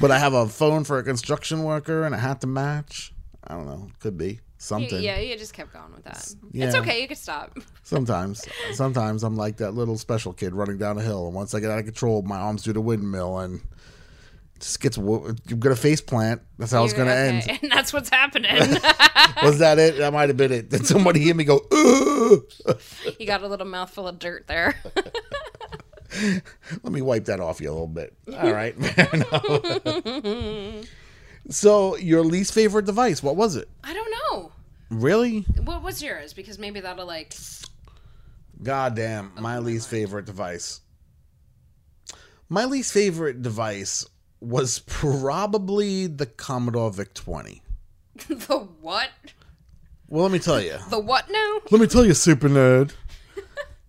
But 0.00 0.10
I 0.10 0.18
have 0.18 0.32
a 0.32 0.48
phone 0.48 0.82
for 0.84 0.98
a 0.98 1.02
construction 1.02 1.62
worker 1.62 2.04
and 2.04 2.14
a 2.14 2.18
hat 2.18 2.40
to 2.40 2.46
match. 2.46 3.12
I 3.46 3.54
don't 3.54 3.66
know. 3.66 3.90
Could 4.00 4.16
be 4.18 4.40
something. 4.60 5.02
Yeah, 5.02 5.18
you 5.18 5.36
just 5.36 5.54
kept 5.54 5.72
going 5.72 5.92
with 5.92 6.04
that. 6.04 6.32
It's 6.54 6.74
okay. 6.76 7.02
You 7.02 7.08
could 7.08 7.18
stop. 7.18 7.58
Sometimes, 7.82 8.46
sometimes 8.74 9.24
I'm 9.24 9.34
like 9.34 9.56
that 9.56 9.72
little 9.72 9.98
special 9.98 10.32
kid 10.32 10.54
running 10.54 10.78
down 10.78 10.96
a 10.96 11.02
hill, 11.02 11.26
and 11.26 11.34
once 11.34 11.54
I 11.54 11.60
get 11.60 11.72
out 11.72 11.80
of 11.80 11.84
control, 11.86 12.22
my 12.22 12.36
arms 12.38 12.62
do 12.62 12.72
the 12.72 12.80
windmill, 12.80 13.40
and 13.40 13.60
just 14.60 14.80
gets. 14.80 14.96
wo- 14.96 15.34
You're 15.48 15.58
gonna 15.58 15.74
face 15.74 16.00
plant. 16.00 16.40
That's 16.56 16.70
how 16.70 16.84
it's 16.84 16.92
gonna 16.92 17.10
Okay, 17.10 17.42
end. 17.48 17.58
and 17.62 17.72
that's 17.72 17.92
what's 17.92 18.08
happening. 18.10 18.54
Was 19.42 19.58
that 19.58 19.78
it? 19.80 19.96
That 19.98 20.12
might 20.12 20.28
have 20.28 20.36
been 20.36 20.52
it. 20.52 20.68
Did 20.68 20.86
somebody 20.86 21.18
hear 21.18 21.34
me 21.34 21.42
go? 21.42 21.56
Ugh! 21.72 22.76
you 23.18 23.26
got 23.26 23.42
a 23.42 23.48
little 23.48 23.66
mouthful 23.66 24.06
of 24.06 24.20
dirt 24.20 24.46
there. 24.46 24.76
Let 26.84 26.92
me 26.92 27.02
wipe 27.02 27.24
that 27.24 27.40
off 27.40 27.60
you 27.60 27.70
a 27.70 27.72
little 27.72 27.86
bit. 27.88 28.12
All 28.36 28.52
right, 28.52 28.74
so, 31.48 31.96
your 31.96 32.22
least 32.22 32.52
favorite 32.52 32.84
device? 32.84 33.22
What 33.22 33.34
was 33.36 33.56
it? 33.56 33.68
I 33.82 33.92
don't. 33.94 33.99
Really? 34.90 35.40
What 35.64 35.82
was 35.82 36.02
yours? 36.02 36.32
Because 36.32 36.58
maybe 36.58 36.80
that'll 36.80 37.06
like. 37.06 37.34
God 38.62 38.94
damn, 38.94 39.32
my 39.38 39.58
least 39.58 39.88
favorite 39.88 40.26
device. 40.26 40.80
My 42.48 42.64
least 42.64 42.92
favorite 42.92 43.40
device 43.42 44.04
was 44.40 44.80
probably 44.80 46.06
the 46.08 46.26
Commodore 46.26 46.90
VIC 46.90 47.14
20. 47.14 47.62
the 48.28 48.68
what? 48.80 49.08
Well, 50.08 50.24
let 50.24 50.32
me 50.32 50.40
tell 50.40 50.60
you. 50.60 50.76
The 50.90 50.98
what 50.98 51.30
now? 51.30 51.60
Let 51.70 51.80
me 51.80 51.86
tell 51.86 52.04
you, 52.04 52.14
super 52.14 52.48
nerd. 52.48 52.92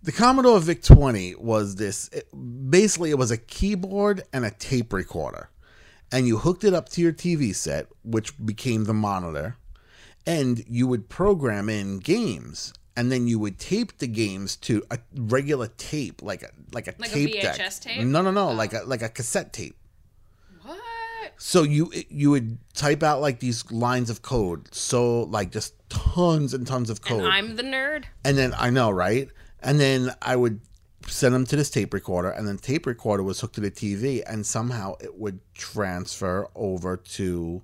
The 0.04 0.12
Commodore 0.12 0.60
VIC 0.60 0.82
20 0.82 1.36
was 1.36 1.76
this 1.76 2.08
it- 2.12 2.28
basically, 2.72 3.12
it 3.12 3.20
was 3.20 3.30
a 3.30 3.38
keyboard 3.38 4.24
and 4.34 4.44
a 4.44 4.50
tape 4.50 4.94
recorder. 4.94 5.52
And 6.12 6.26
you 6.28 6.40
hooked 6.40 6.64
it 6.64 6.74
up 6.74 6.90
to 6.90 7.02
your 7.02 7.14
TV 7.14 7.54
set, 7.54 7.86
which 8.04 8.34
became 8.44 8.86
the 8.86 8.96
monitor. 8.96 9.58
And 10.26 10.64
you 10.68 10.88
would 10.88 11.10
program 11.10 11.70
in 11.70 12.00
games. 12.00 12.74
And 12.96 13.12
then 13.12 13.28
you 13.28 13.40
would 13.40 13.58
tape 13.58 13.98
the 14.00 14.08
games 14.08 14.56
to 14.58 14.84
a 14.92 15.00
regular 15.16 15.68
tape, 15.78 16.22
like 16.22 16.44
a 16.44 16.50
like 16.74 16.88
a 16.88 16.96
Like 16.98 17.12
a 17.12 17.14
tape 17.14 17.42
deck. 17.42 17.72
Tape? 17.80 18.02
No, 18.06 18.22
no, 18.22 18.32
no, 18.32 18.50
oh. 18.50 18.54
like 18.54 18.74
a 18.74 18.84
like 18.84 19.02
a 19.02 19.10
cassette 19.10 19.54
tape. 19.54 19.78
What? 20.64 20.80
So 21.38 21.64
you 21.64 21.92
you 22.10 22.32
would 22.32 22.58
type 22.74 23.02
out 23.02 23.22
like 23.22 23.40
these 23.40 23.72
lines 23.72 24.10
of 24.10 24.22
code, 24.22 24.74
so 24.74 25.24
like 25.24 25.52
just 25.52 25.74
tons 25.90 26.54
and 26.54 26.68
tons 26.68 26.90
of 26.90 27.02
code. 27.02 27.24
And 27.24 27.28
I'm 27.28 27.56
the 27.56 27.64
nerd. 27.64 28.04
And 28.26 28.38
then 28.38 28.54
I 28.58 28.70
know, 28.70 28.92
right? 28.92 29.30
And 29.62 29.80
then 29.80 30.12
I 30.22 30.36
would 30.36 30.60
send 31.08 31.34
them 31.34 31.46
to 31.46 31.56
this 31.56 31.70
tape 31.70 31.94
recorder, 31.94 32.30
and 32.30 32.48
then 32.48 32.58
tape 32.58 32.86
recorder 32.86 33.24
was 33.24 33.40
hooked 33.40 33.56
to 33.56 33.62
the 33.62 33.72
TV, 33.72 34.22
and 34.28 34.46
somehow 34.46 34.96
it 35.00 35.18
would 35.18 35.40
transfer 35.54 36.48
over 36.56 36.98
to 36.98 37.62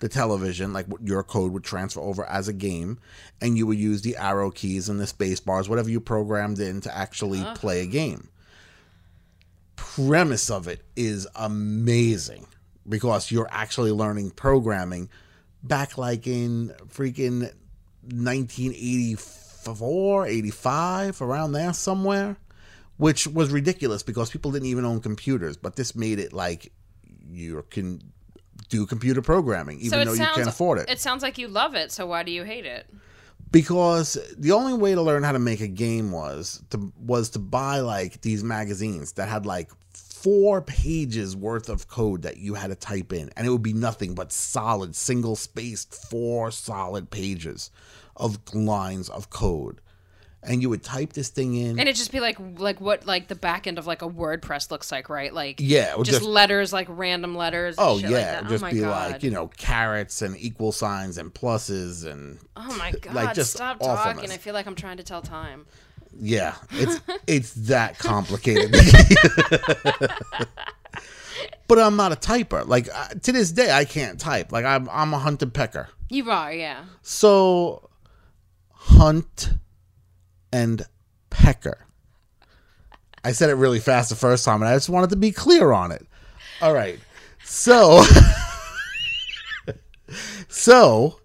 the 0.00 0.08
television, 0.08 0.72
like 0.72 0.86
your 1.02 1.22
code 1.22 1.52
would 1.52 1.62
transfer 1.62 2.00
over 2.00 2.24
as 2.24 2.48
a 2.48 2.52
game, 2.52 2.98
and 3.40 3.56
you 3.56 3.64
would 3.66 3.78
use 3.78 4.02
the 4.02 4.16
arrow 4.16 4.50
keys 4.50 4.88
and 4.88 4.98
the 4.98 5.06
space 5.06 5.38
bars, 5.40 5.68
whatever 5.68 5.88
you 5.88 6.00
programmed 6.00 6.58
in 6.58 6.80
to 6.80 6.92
actually 6.96 7.38
uh-huh. 7.40 7.54
play 7.54 7.82
a 7.82 7.86
game. 7.86 8.28
Premise 9.76 10.50
of 10.50 10.66
it 10.68 10.82
is 10.96 11.26
amazing 11.36 12.46
because 12.88 13.30
you're 13.30 13.48
actually 13.50 13.92
learning 13.92 14.30
programming 14.30 15.10
back 15.62 15.98
like 15.98 16.26
in 16.26 16.74
freaking 16.88 17.52
1984, 18.02 20.26
85, 20.26 21.20
around 21.20 21.52
there 21.52 21.74
somewhere, 21.74 22.38
which 22.96 23.26
was 23.26 23.50
ridiculous 23.50 24.02
because 24.02 24.30
people 24.30 24.50
didn't 24.50 24.68
even 24.68 24.86
own 24.86 25.00
computers. 25.00 25.58
But 25.58 25.76
this 25.76 25.94
made 25.94 26.18
it 26.18 26.32
like 26.32 26.72
you 27.30 27.62
can 27.70 28.00
do 28.68 28.86
computer 28.86 29.22
programming, 29.22 29.78
even 29.78 29.90
So 29.90 29.98
though 29.98 30.14
sounds. 30.14 30.18
you 30.18 30.34
can't 30.36 30.48
afford 30.48 30.78
it. 30.78 30.88
It 30.90 31.00
sounds 31.00 31.22
like 31.22 31.38
you 31.38 31.48
love 31.48 31.74
it. 31.74 31.90
So 31.92 32.06
why 32.06 32.22
do 32.22 32.30
you 32.32 32.44
hate 32.44 32.66
it? 32.66 32.86
because 33.52 34.16
the 34.38 34.52
only 34.52 34.74
way 34.74 34.94
to 34.94 35.02
learn 35.02 35.22
how 35.22 35.32
to 35.32 35.38
make 35.38 35.60
a 35.60 35.66
game 35.66 36.12
was 36.12 36.62
to 36.70 36.92
was 36.98 37.30
to 37.30 37.38
buy 37.38 37.80
like 37.80 38.20
these 38.20 38.44
magazines 38.44 39.12
that 39.12 39.28
had 39.28 39.44
like 39.44 39.70
four 39.92 40.60
pages 40.62 41.34
worth 41.34 41.68
of 41.68 41.88
code 41.88 42.22
that 42.22 42.36
you 42.36 42.54
had 42.54 42.68
to 42.68 42.76
type 42.76 43.12
in 43.12 43.30
and 43.36 43.46
it 43.46 43.50
would 43.50 43.62
be 43.62 43.72
nothing 43.72 44.14
but 44.14 44.30
solid 44.30 44.94
single 44.94 45.34
spaced 45.34 45.94
four 46.10 46.50
solid 46.50 47.10
pages 47.10 47.70
of 48.16 48.38
lines 48.54 49.08
of 49.08 49.30
code 49.30 49.80
and 50.42 50.62
you 50.62 50.70
would 50.70 50.82
type 50.82 51.12
this 51.12 51.28
thing 51.28 51.54
in 51.54 51.70
And 51.78 51.80
it'd 51.80 51.96
just 51.96 52.12
be 52.12 52.20
like 52.20 52.38
like 52.58 52.80
what 52.80 53.06
like 53.06 53.28
the 53.28 53.34
back 53.34 53.66
end 53.66 53.78
of 53.78 53.86
like 53.86 54.02
a 54.02 54.08
WordPress 54.08 54.70
looks 54.70 54.90
like, 54.90 55.08
right? 55.08 55.32
Like 55.32 55.56
yeah 55.60 55.94
just, 55.98 56.10
just, 56.10 56.22
letters 56.22 56.72
like 56.72 56.86
random 56.88 57.34
letters. 57.36 57.76
and 57.76 57.86
oh 57.86 57.98
shit 57.98 58.10
yeah 58.10 58.16
like 58.16 58.22
it 58.22 58.30
that. 58.32 58.42
would 58.42 58.46
oh 58.46 58.50
just 58.54 58.62
my 58.62 58.72
be 58.72 58.80
God. 58.80 59.12
like 59.12 59.22
you 59.22 59.30
know 59.30 59.48
carrots 59.48 60.22
and 60.22 60.36
equal 60.38 60.72
signs 60.72 61.18
and 61.18 61.32
pluses 61.34 62.06
and 62.10 62.38
Oh 62.56 62.76
my 62.76 62.92
god! 63.02 63.14
like, 63.14 63.34
just 63.34 63.52
stop 63.52 63.78
awfulness. 63.80 64.16
talking. 64.16 64.30
I 64.32 64.36
feel 64.36 64.54
like 64.54 64.66
I'm 64.66 64.74
trying 64.74 64.96
to 64.98 65.02
tell 65.02 65.22
time. 65.22 65.66
Yeah, 66.18 66.54
it's 66.72 67.00
it's 67.26 67.52
that 67.68 67.98
complicated. 67.98 68.72
but 71.68 71.78
I'm 71.78 71.96
not 71.96 72.12
a 72.12 72.16
typer. 72.16 72.66
Like 72.66 72.88
uh, 72.92 73.08
to 73.08 73.32
this 73.32 73.52
day, 73.52 73.70
I 73.70 73.84
can't 73.84 74.18
type. 74.18 74.52
Like 74.52 74.64
I'm 74.64 74.88
I'm 74.90 75.14
a 75.14 75.18
hunted 75.18 75.54
pecker. 75.54 75.88
You 76.08 76.30
are, 76.30 76.52
yeah. 76.52 76.84
So 77.02 77.88
hunt 78.72 79.50
and 80.52 80.82
pecker. 81.30 81.86
I 83.24 83.32
said 83.32 83.50
it 83.50 83.54
really 83.54 83.80
fast 83.80 84.08
the 84.08 84.16
first 84.16 84.44
time, 84.44 84.62
and 84.62 84.68
I 84.68 84.74
just 84.74 84.88
wanted 84.88 85.10
to 85.10 85.16
be 85.16 85.30
clear 85.30 85.72
on 85.72 85.92
it. 85.92 86.06
All 86.62 86.72
right. 86.72 86.98
So 87.44 88.02
so 90.48 91.20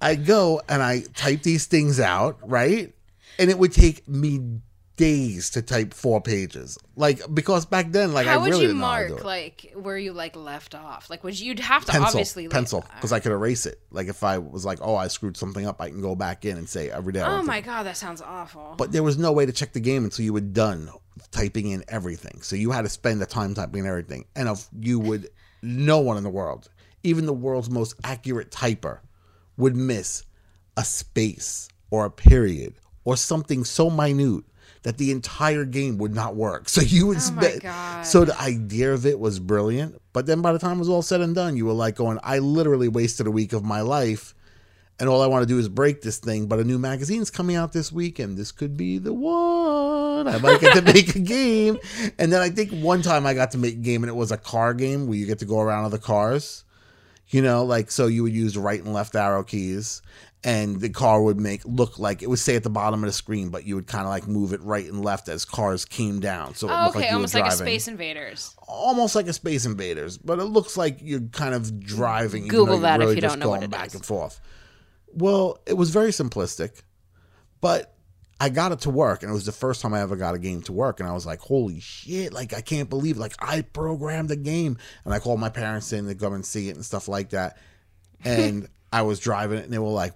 I 0.00 0.14
go 0.14 0.60
and 0.68 0.82
I 0.82 1.02
type 1.14 1.42
these 1.42 1.66
things 1.66 2.00
out, 2.00 2.38
right? 2.42 2.92
And 3.38 3.50
it 3.50 3.58
would 3.58 3.72
take 3.72 4.06
me 4.08 4.60
days 5.00 5.48
to 5.48 5.62
type 5.62 5.94
four 5.94 6.20
pages. 6.20 6.78
Like 6.94 7.22
because 7.32 7.64
back 7.64 7.90
then, 7.90 8.12
like 8.12 8.26
How 8.26 8.34
I 8.34 8.36
would 8.36 8.50
really 8.50 8.60
you 8.60 8.66
didn't 8.68 8.80
know 8.80 8.86
how 8.86 8.98
to 8.98 9.08
do 9.08 9.12
mark 9.14 9.24
like 9.24 9.72
where 9.74 9.96
you 9.96 10.12
like 10.12 10.36
left 10.36 10.74
off? 10.74 11.08
Like 11.08 11.24
would 11.24 11.40
you, 11.40 11.46
you'd 11.48 11.58
have 11.60 11.86
to 11.86 11.92
pencil, 11.92 12.06
obviously 12.06 12.48
pencil, 12.48 12.84
because 12.96 13.10
I 13.10 13.18
could 13.18 13.32
erase 13.32 13.64
it. 13.64 13.80
Like 13.90 14.08
if 14.08 14.22
I 14.22 14.36
was 14.36 14.66
like, 14.66 14.78
oh, 14.82 14.94
I 14.96 15.08
screwed 15.08 15.38
something 15.38 15.66
up, 15.66 15.80
I 15.80 15.88
can 15.88 16.02
go 16.02 16.14
back 16.14 16.44
in 16.44 16.58
and 16.58 16.68
say 16.68 16.90
every 16.90 17.14
day. 17.14 17.22
Oh 17.22 17.42
my 17.42 17.62
god, 17.62 17.84
that 17.84 17.96
sounds 17.96 18.20
awful. 18.20 18.74
but 18.76 18.92
there 18.92 19.02
was 19.02 19.16
no 19.16 19.32
way 19.32 19.46
to 19.46 19.52
check 19.52 19.72
the 19.72 19.80
game 19.80 20.04
until 20.04 20.24
you 20.24 20.34
were 20.34 20.40
done 20.40 20.90
typing 21.30 21.70
in 21.70 21.82
everything. 21.88 22.42
So 22.42 22.54
you 22.54 22.70
had 22.70 22.82
to 22.82 22.90
spend 22.90 23.22
the 23.22 23.26
time 23.26 23.54
typing 23.54 23.80
in 23.80 23.86
everything. 23.86 24.26
And 24.36 24.48
if 24.50 24.68
you 24.78 24.98
would, 24.98 25.30
no 25.62 25.98
one 25.98 26.18
in 26.18 26.24
the 26.24 26.30
world, 26.30 26.68
even 27.02 27.24
the 27.24 27.32
world's 27.32 27.70
most 27.70 27.94
accurate 28.04 28.50
typer, 28.50 29.00
would 29.56 29.76
miss 29.76 30.24
a 30.76 30.84
space 30.84 31.68
or 31.90 32.04
a 32.04 32.10
period 32.10 32.74
or 33.04 33.16
something 33.16 33.64
so 33.64 33.88
minute 33.88 34.44
that 34.82 34.98
the 34.98 35.10
entire 35.10 35.64
game 35.64 35.98
would 35.98 36.14
not 36.14 36.36
work. 36.36 36.68
So 36.68 36.80
you 36.80 37.06
would 37.08 37.18
Oh 37.18 37.20
spend. 37.20 38.06
So 38.06 38.24
the 38.24 38.40
idea 38.40 38.92
of 38.92 39.06
it 39.06 39.18
was 39.18 39.38
brilliant. 39.38 40.00
But 40.12 40.26
then 40.26 40.40
by 40.40 40.52
the 40.52 40.58
time 40.58 40.76
it 40.76 40.80
was 40.80 40.88
all 40.88 41.02
said 41.02 41.20
and 41.20 41.34
done, 41.34 41.56
you 41.56 41.66
were 41.66 41.72
like 41.72 41.96
going, 41.96 42.18
I 42.22 42.38
literally 42.38 42.88
wasted 42.88 43.26
a 43.26 43.30
week 43.30 43.52
of 43.52 43.64
my 43.64 43.80
life 43.80 44.34
and 45.00 45.08
all 45.08 45.22
I 45.22 45.26
want 45.26 45.42
to 45.42 45.46
do 45.46 45.58
is 45.58 45.68
break 45.68 46.02
this 46.02 46.18
thing. 46.18 46.46
But 46.46 46.58
a 46.58 46.64
new 46.64 46.78
magazine's 46.78 47.30
coming 47.30 47.56
out 47.56 47.72
this 47.72 47.90
week, 47.90 48.18
and 48.18 48.36
this 48.36 48.52
could 48.52 48.76
be 48.76 48.98
the 48.98 49.14
one. 49.14 50.28
I 50.28 50.38
might 50.38 50.60
get 50.60 50.76
to 50.76 50.82
make 50.92 51.16
a 51.16 51.20
game. 51.20 51.78
And 52.18 52.30
then 52.30 52.42
I 52.42 52.50
think 52.50 52.70
one 52.70 53.00
time 53.00 53.26
I 53.26 53.32
got 53.32 53.52
to 53.52 53.58
make 53.58 53.74
a 53.74 53.78
game, 53.78 54.02
and 54.02 54.10
it 54.10 54.14
was 54.14 54.30
a 54.30 54.36
car 54.36 54.74
game 54.74 55.06
where 55.06 55.16
you 55.16 55.24
get 55.24 55.38
to 55.38 55.46
go 55.46 55.60
around 55.60 55.86
other 55.86 55.98
cars. 55.98 56.64
You 57.28 57.42
know, 57.42 57.64
like 57.64 57.90
so 57.90 58.08
you 58.08 58.24
would 58.24 58.32
use 58.32 58.58
right 58.58 58.82
and 58.82 58.92
left 58.92 59.14
arrow 59.14 59.44
keys, 59.44 60.02
and 60.42 60.80
the 60.80 60.88
car 60.88 61.22
would 61.22 61.38
make 61.38 61.62
look 61.64 61.98
like 61.98 62.22
it 62.22 62.30
would 62.30 62.38
say 62.38 62.56
at 62.56 62.62
the 62.62 62.70
bottom 62.70 63.02
of 63.02 63.08
the 63.08 63.12
screen, 63.12 63.50
but 63.50 63.66
you 63.66 63.74
would 63.74 63.86
kind 63.86 64.04
of 64.04 64.08
like 64.08 64.26
move 64.26 64.52
it 64.52 64.62
right 64.62 64.86
and 64.86 65.04
left 65.04 65.28
as 65.28 65.44
cars 65.44 65.84
came 65.84 66.20
down. 66.20 66.54
So 66.54 66.68
it 66.68 66.72
oh, 66.72 66.84
looked 66.84 66.96
okay, 66.96 67.06
like 67.06 67.14
almost 67.14 67.34
like 67.34 67.46
a 67.46 67.56
Space 67.56 67.88
Invaders. 67.88 68.56
almost 68.66 69.14
like 69.14 69.26
a 69.26 69.32
Space 69.34 69.66
Invaders, 69.66 70.16
but 70.16 70.38
it 70.38 70.44
looks 70.44 70.76
like 70.76 70.98
you're 71.02 71.20
kind 71.32 71.54
of 71.54 71.80
driving. 71.80 72.48
Google 72.48 72.78
that 72.80 73.02
if 73.02 73.14
you 73.14 73.20
don't 73.20 73.38
know 73.38 73.50
what 73.50 73.62
it 73.62 73.70
back 73.70 73.88
is. 73.88 73.94
and 73.94 74.04
forth. 74.04 74.40
Well, 75.12 75.58
it 75.66 75.74
was 75.74 75.90
very 75.90 76.10
simplistic, 76.10 76.82
but 77.60 77.94
I 78.40 78.48
got 78.48 78.72
it 78.72 78.80
to 78.80 78.90
work, 78.90 79.22
and 79.22 79.30
it 79.30 79.34
was 79.34 79.44
the 79.44 79.52
first 79.52 79.82
time 79.82 79.92
I 79.92 80.00
ever 80.00 80.16
got 80.16 80.34
a 80.34 80.38
game 80.38 80.62
to 80.62 80.72
work, 80.72 81.00
and 81.00 81.08
I 81.08 81.12
was 81.12 81.26
like, 81.26 81.40
"Holy 81.40 81.80
shit!" 81.80 82.32
Like 82.32 82.54
I 82.54 82.62
can't 82.62 82.88
believe, 82.88 83.18
like 83.18 83.34
I 83.40 83.60
programmed 83.60 84.30
a 84.30 84.36
game, 84.36 84.78
and 85.04 85.12
I 85.12 85.18
called 85.18 85.38
my 85.38 85.50
parents 85.50 85.92
in 85.92 86.06
to 86.06 86.14
come 86.14 86.32
and 86.32 86.46
see 86.46 86.70
it 86.70 86.76
and 86.76 86.84
stuff 86.84 87.08
like 87.08 87.30
that, 87.30 87.58
and 88.24 88.66
I 88.92 89.02
was 89.02 89.20
driving 89.20 89.58
it, 89.58 89.64
and 89.64 89.72
they 89.72 89.78
were 89.78 89.88
like. 89.88 90.12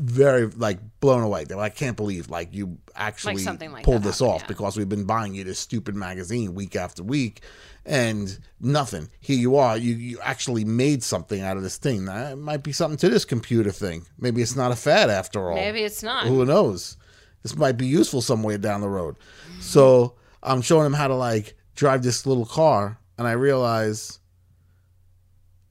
Very 0.00 0.46
like 0.46 0.78
blown 1.00 1.24
away. 1.24 1.42
They 1.42 1.56
were 1.56 1.62
like, 1.62 1.72
I 1.72 1.74
can't 1.74 1.96
believe 1.96 2.30
like 2.30 2.54
you 2.54 2.78
actually 2.94 3.38
something 3.38 3.72
like 3.72 3.84
pulled 3.84 4.04
this 4.04 4.20
happened, 4.20 4.32
off 4.32 4.40
yeah. 4.42 4.46
because 4.46 4.76
we've 4.76 4.88
been 4.88 5.06
buying 5.06 5.34
you 5.34 5.42
this 5.42 5.58
stupid 5.58 5.96
magazine 5.96 6.54
week 6.54 6.76
after 6.76 7.02
week 7.02 7.42
and 7.84 8.38
nothing. 8.60 9.10
Here 9.18 9.36
you 9.36 9.56
are. 9.56 9.76
You 9.76 9.96
you 9.96 10.20
actually 10.22 10.64
made 10.64 11.02
something 11.02 11.42
out 11.42 11.56
of 11.56 11.64
this 11.64 11.78
thing. 11.78 12.04
That 12.04 12.38
might 12.38 12.62
be 12.62 12.70
something 12.70 12.96
to 12.98 13.08
this 13.08 13.24
computer 13.24 13.72
thing. 13.72 14.06
Maybe 14.20 14.40
it's 14.40 14.54
not 14.54 14.70
a 14.70 14.76
fad 14.76 15.10
after 15.10 15.50
all. 15.50 15.56
Maybe 15.56 15.82
it's 15.82 16.04
not. 16.04 16.28
Who 16.28 16.44
knows? 16.44 16.96
This 17.42 17.56
might 17.56 17.76
be 17.76 17.88
useful 17.88 18.22
somewhere 18.22 18.56
down 18.56 18.82
the 18.82 18.88
road. 18.88 19.16
So 19.58 20.14
I'm 20.44 20.62
showing 20.62 20.86
him 20.86 20.92
how 20.92 21.08
to 21.08 21.16
like 21.16 21.56
drive 21.74 22.04
this 22.04 22.24
little 22.24 22.46
car, 22.46 23.00
and 23.18 23.26
I 23.26 23.32
realize 23.32 24.20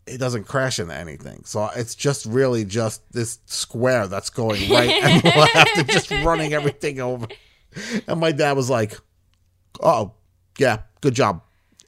it 0.08 0.18
doesn't 0.20 0.46
crash 0.46 0.80
into 0.80 0.94
anything. 0.96 1.44
So 1.46 1.70
it's 1.76 1.96
just 1.96 2.26
really 2.26 2.66
just 2.66 3.02
this 3.12 3.40
square 3.46 4.08
that's 4.08 4.30
going 4.30 4.70
right 4.70 4.90
and 4.90 5.24
left 5.26 5.78
and 5.78 5.90
just 5.90 6.12
running 6.12 6.54
everything 6.54 7.00
over. 7.00 7.28
And 8.08 8.20
my 8.20 8.32
dad 8.32 8.54
was 8.54 8.70
like, 8.70 8.98
"Oh, 9.82 10.14
yeah, 10.58 10.80
good 11.02 11.14
job." 11.14 11.42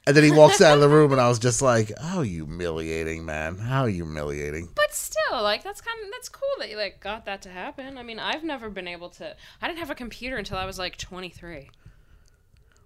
And 0.08 0.16
then 0.18 0.24
he 0.24 0.32
walks 0.32 0.60
out 0.62 0.74
of 0.74 0.82
the 0.82 0.90
room, 0.90 1.12
and 1.12 1.22
I 1.22 1.28
was 1.30 1.40
just 1.40 1.62
like, 1.62 1.92
"How 2.00 2.22
humiliating, 2.22 3.26
man! 3.26 3.58
How 3.58 3.86
humiliating!" 3.86 4.70
But 4.76 4.94
still, 4.94 5.42
like 5.44 5.64
that's 5.64 5.82
kind 5.82 5.98
of 6.04 6.12
that's 6.12 6.30
cool 6.30 6.48
that 6.60 6.70
you 6.70 6.78
like 6.78 7.00
got 7.00 7.26
that 7.26 7.42
to 7.44 7.50
happen. 7.50 7.98
I 7.98 8.04
mean, 8.04 8.20
I've 8.20 8.44
never 8.44 8.70
been 8.70 8.88
able 8.88 9.10
to. 9.12 9.36
I 9.62 9.68
didn't 9.68 9.80
have 9.80 9.92
a 9.92 9.96
computer 9.96 10.38
until 10.38 10.58
I 10.58 10.66
was 10.66 10.80
like 10.80 10.98
23. 10.98 11.70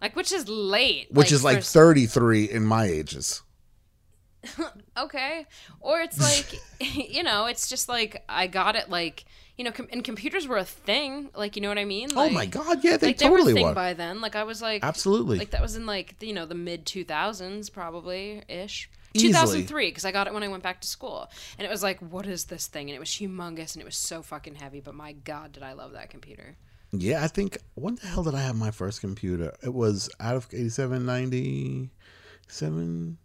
Like, 0.02 0.18
which 0.18 0.34
is 0.34 0.50
late. 0.50 1.08
Which 1.12 1.32
is 1.32 1.46
like 1.46 1.60
for- 1.60 1.64
33 1.64 2.50
in 2.50 2.66
my 2.66 2.86
ages. 2.86 3.42
okay, 4.98 5.46
or 5.80 6.02
it's 6.02 6.20
like, 6.20 6.60
you 7.10 7.24
know, 7.24 7.46
it's 7.46 7.70
just 7.70 7.90
like 7.90 8.24
I 8.28 8.48
got 8.48 8.76
it 8.76 8.90
like 8.90 9.26
you 9.58 9.64
know, 9.64 9.72
com- 9.72 9.88
and 9.92 10.04
computers 10.04 10.48
were 10.48 10.58
a 10.58 10.66
thing. 10.66 11.30
Like, 11.36 11.56
you 11.56 11.62
know 11.62 11.70
what 11.70 11.78
I 11.78 11.86
mean? 11.86 12.10
oh 12.16 12.30
my 12.30 12.46
god, 12.46 12.84
yeah, 12.84 12.98
they 12.98 13.08
like 13.08 13.18
they 13.18 13.30
were 13.30 13.36
a 13.36 13.40
totally 13.40 13.54
thing 13.54 13.68
were. 13.68 13.74
by 13.74 13.94
then. 13.94 14.20
Like 14.22 14.36
I 14.36 14.44
was 14.44 14.62
like, 14.62 14.84
Absolutely. 14.84 15.38
like 15.38 15.52
that 15.52 15.62
was 15.62 15.76
in 15.76 15.86
like 15.86 16.18
the, 16.20 16.28
you 16.28 16.34
know 16.34 16.46
the 16.46 16.56
mid 16.56 16.86
2000s 16.86 17.72
probably 17.72 18.44
ish. 18.48 18.90
2003 19.16 19.90
because 19.90 20.06
I 20.06 20.12
got 20.12 20.26
it 20.26 20.34
when 20.34 20.42
I 20.42 20.48
went 20.48 20.64
back 20.64 20.82
to 20.82 20.88
school 20.88 21.30
and 21.60 21.68
it 21.68 21.70
was 21.70 21.84
like 21.84 22.00
what 22.00 22.26
is 22.26 22.46
this 22.46 22.66
thing 22.66 22.90
and 22.90 22.96
it 22.96 23.00
was 23.00 23.10
humongous 23.10 23.76
and 23.76 23.82
it 23.84 23.86
was 23.86 23.96
so 23.96 24.24
fucking 24.24 24.56
heavy 24.56 24.80
but 24.80 24.96
my 24.96 25.12
god 25.12 25.52
did 25.52 25.62
I 25.62 25.74
love 25.74 25.92
that 25.92 26.10
computer. 26.10 26.56
Yeah, 26.92 27.24
I 27.24 27.28
think 27.28 27.60
when 27.76 27.94
the 27.96 28.08
hell 28.08 28.24
did 28.24 28.34
I 28.34 28.42
have 28.42 28.56
my 28.56 28.72
first 28.72 29.02
computer? 29.02 29.54
It 29.64 29.74
was 29.74 30.10
out 30.20 30.36
of 30.36 30.48
87, 30.52 31.06
97, 31.06 31.90
88, 32.50 33.18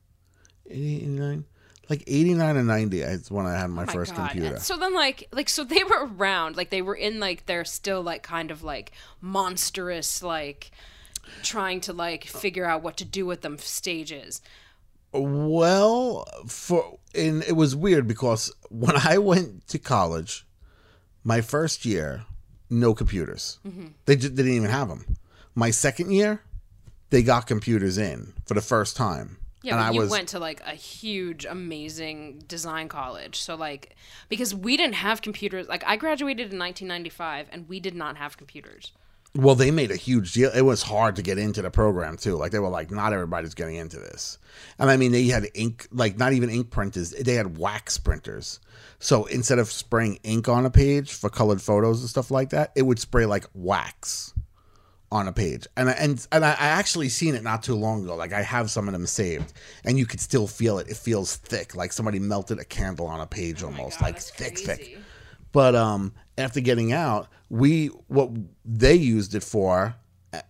89. 0.70 1.44
Like 1.88 2.04
89 2.06 2.56
and 2.58 2.66
90 2.68 3.00
is 3.00 3.30
when 3.30 3.46
I 3.46 3.58
had 3.58 3.70
my, 3.70 3.84
Oh 3.84 3.86
my 3.86 3.92
first 3.92 4.14
God. 4.14 4.30
computer. 4.30 4.58
So 4.60 4.76
then 4.76 4.92
like 4.94 5.26
like 5.32 5.48
so 5.48 5.64
they 5.64 5.82
were 5.84 6.06
around 6.06 6.56
like 6.56 6.68
they 6.70 6.82
were 6.82 6.94
in 6.94 7.18
like 7.18 7.46
they're 7.46 7.64
still 7.64 8.02
like 8.02 8.22
kind 8.22 8.50
of 8.50 8.62
like 8.62 8.92
monstrous 9.22 10.22
like 10.22 10.70
trying 11.42 11.80
to 11.82 11.92
like 11.94 12.24
figure 12.24 12.66
out 12.66 12.82
what 12.82 12.98
to 12.98 13.04
do 13.06 13.24
with 13.24 13.40
them 13.40 13.56
stages. 13.58 14.42
Well, 15.12 16.26
for 16.46 16.98
and 17.14 17.42
it 17.44 17.56
was 17.56 17.74
weird 17.74 18.06
because 18.06 18.52
when 18.68 18.96
I 18.96 19.16
went 19.18 19.66
to 19.68 19.78
college, 19.78 20.46
my 21.24 21.40
first 21.40 21.86
year, 21.86 22.24
no 22.68 22.92
computers. 22.94 23.58
Mm-hmm. 23.66 23.88
They 24.04 24.16
just 24.16 24.34
didn't 24.34 24.52
even 24.52 24.68
have 24.70 24.88
them. 24.88 25.16
My 25.54 25.70
second 25.70 26.12
year, 26.12 26.42
they 27.08 27.22
got 27.22 27.46
computers 27.46 27.96
in 27.96 28.34
for 28.44 28.52
the 28.52 28.60
first 28.60 28.96
time. 28.96 29.37
Yeah, 29.62 29.74
and 29.74 29.80
but 29.80 29.88
I 29.88 29.90
you 29.92 30.00
was 30.00 30.10
went 30.10 30.28
to 30.30 30.38
like 30.38 30.60
a 30.64 30.74
huge, 30.74 31.44
amazing 31.44 32.42
design 32.46 32.88
college. 32.88 33.40
So 33.40 33.56
like, 33.56 33.96
because 34.28 34.54
we 34.54 34.76
didn't 34.76 34.94
have 34.94 35.22
computers. 35.22 35.68
Like 35.68 35.84
I 35.86 35.96
graduated 35.96 36.52
in 36.52 36.58
1995, 36.58 37.48
and 37.50 37.68
we 37.68 37.80
did 37.80 37.94
not 37.94 38.16
have 38.16 38.36
computers. 38.36 38.92
Well, 39.34 39.54
they 39.54 39.70
made 39.70 39.90
a 39.90 39.96
huge 39.96 40.32
deal. 40.32 40.50
It 40.54 40.62
was 40.62 40.82
hard 40.82 41.16
to 41.16 41.22
get 41.22 41.38
into 41.38 41.60
the 41.60 41.70
program 41.70 42.16
too. 42.16 42.36
Like 42.36 42.50
they 42.50 42.58
were 42.58 42.68
like, 42.68 42.90
not 42.90 43.12
everybody's 43.12 43.54
getting 43.54 43.76
into 43.76 43.98
this. 43.98 44.38
And 44.78 44.90
I 44.90 44.96
mean, 44.96 45.12
they 45.12 45.26
had 45.26 45.46
ink, 45.54 45.86
like 45.92 46.18
not 46.18 46.32
even 46.32 46.48
ink 46.50 46.70
printers. 46.70 47.10
They 47.10 47.34
had 47.34 47.58
wax 47.58 47.98
printers. 47.98 48.58
So 49.00 49.26
instead 49.26 49.58
of 49.58 49.70
spraying 49.70 50.18
ink 50.22 50.48
on 50.48 50.64
a 50.64 50.70
page 50.70 51.12
for 51.12 51.28
colored 51.28 51.60
photos 51.60 52.00
and 52.00 52.08
stuff 52.08 52.30
like 52.30 52.50
that, 52.50 52.72
it 52.74 52.82
would 52.82 52.98
spray 52.98 53.26
like 53.26 53.46
wax 53.54 54.32
on 55.10 55.26
a 55.28 55.32
page. 55.32 55.66
And 55.76 55.88
I- 55.88 55.92
and 55.92 56.26
and 56.32 56.44
I, 56.44 56.50
I 56.50 56.66
actually 56.68 57.08
seen 57.08 57.34
it 57.34 57.42
not 57.42 57.62
too 57.62 57.74
long 57.74 58.02
ago. 58.04 58.14
Like 58.16 58.32
I 58.32 58.42
have 58.42 58.70
some 58.70 58.88
of 58.88 58.92
them 58.92 59.06
saved, 59.06 59.52
and 59.84 59.98
you 59.98 60.06
could 60.06 60.20
still 60.20 60.46
feel 60.46 60.78
it. 60.78 60.88
It 60.88 60.96
feels 60.96 61.36
thick, 61.36 61.74
like 61.74 61.92
somebody 61.92 62.18
melted 62.18 62.58
a 62.58 62.64
candle 62.64 63.06
on 63.06 63.20
a 63.20 63.26
page 63.26 63.62
almost, 63.62 64.00
like 64.02 64.18
thick, 64.20 64.58
thick. 64.58 64.98
But 65.52 65.74
um, 65.74 66.12
after 66.36 66.60
getting 66.60 66.92
out, 66.92 67.28
we 67.48 67.86
what 68.08 68.30
they 68.64 68.94
used 68.94 69.34
it 69.34 69.42
for, 69.42 69.94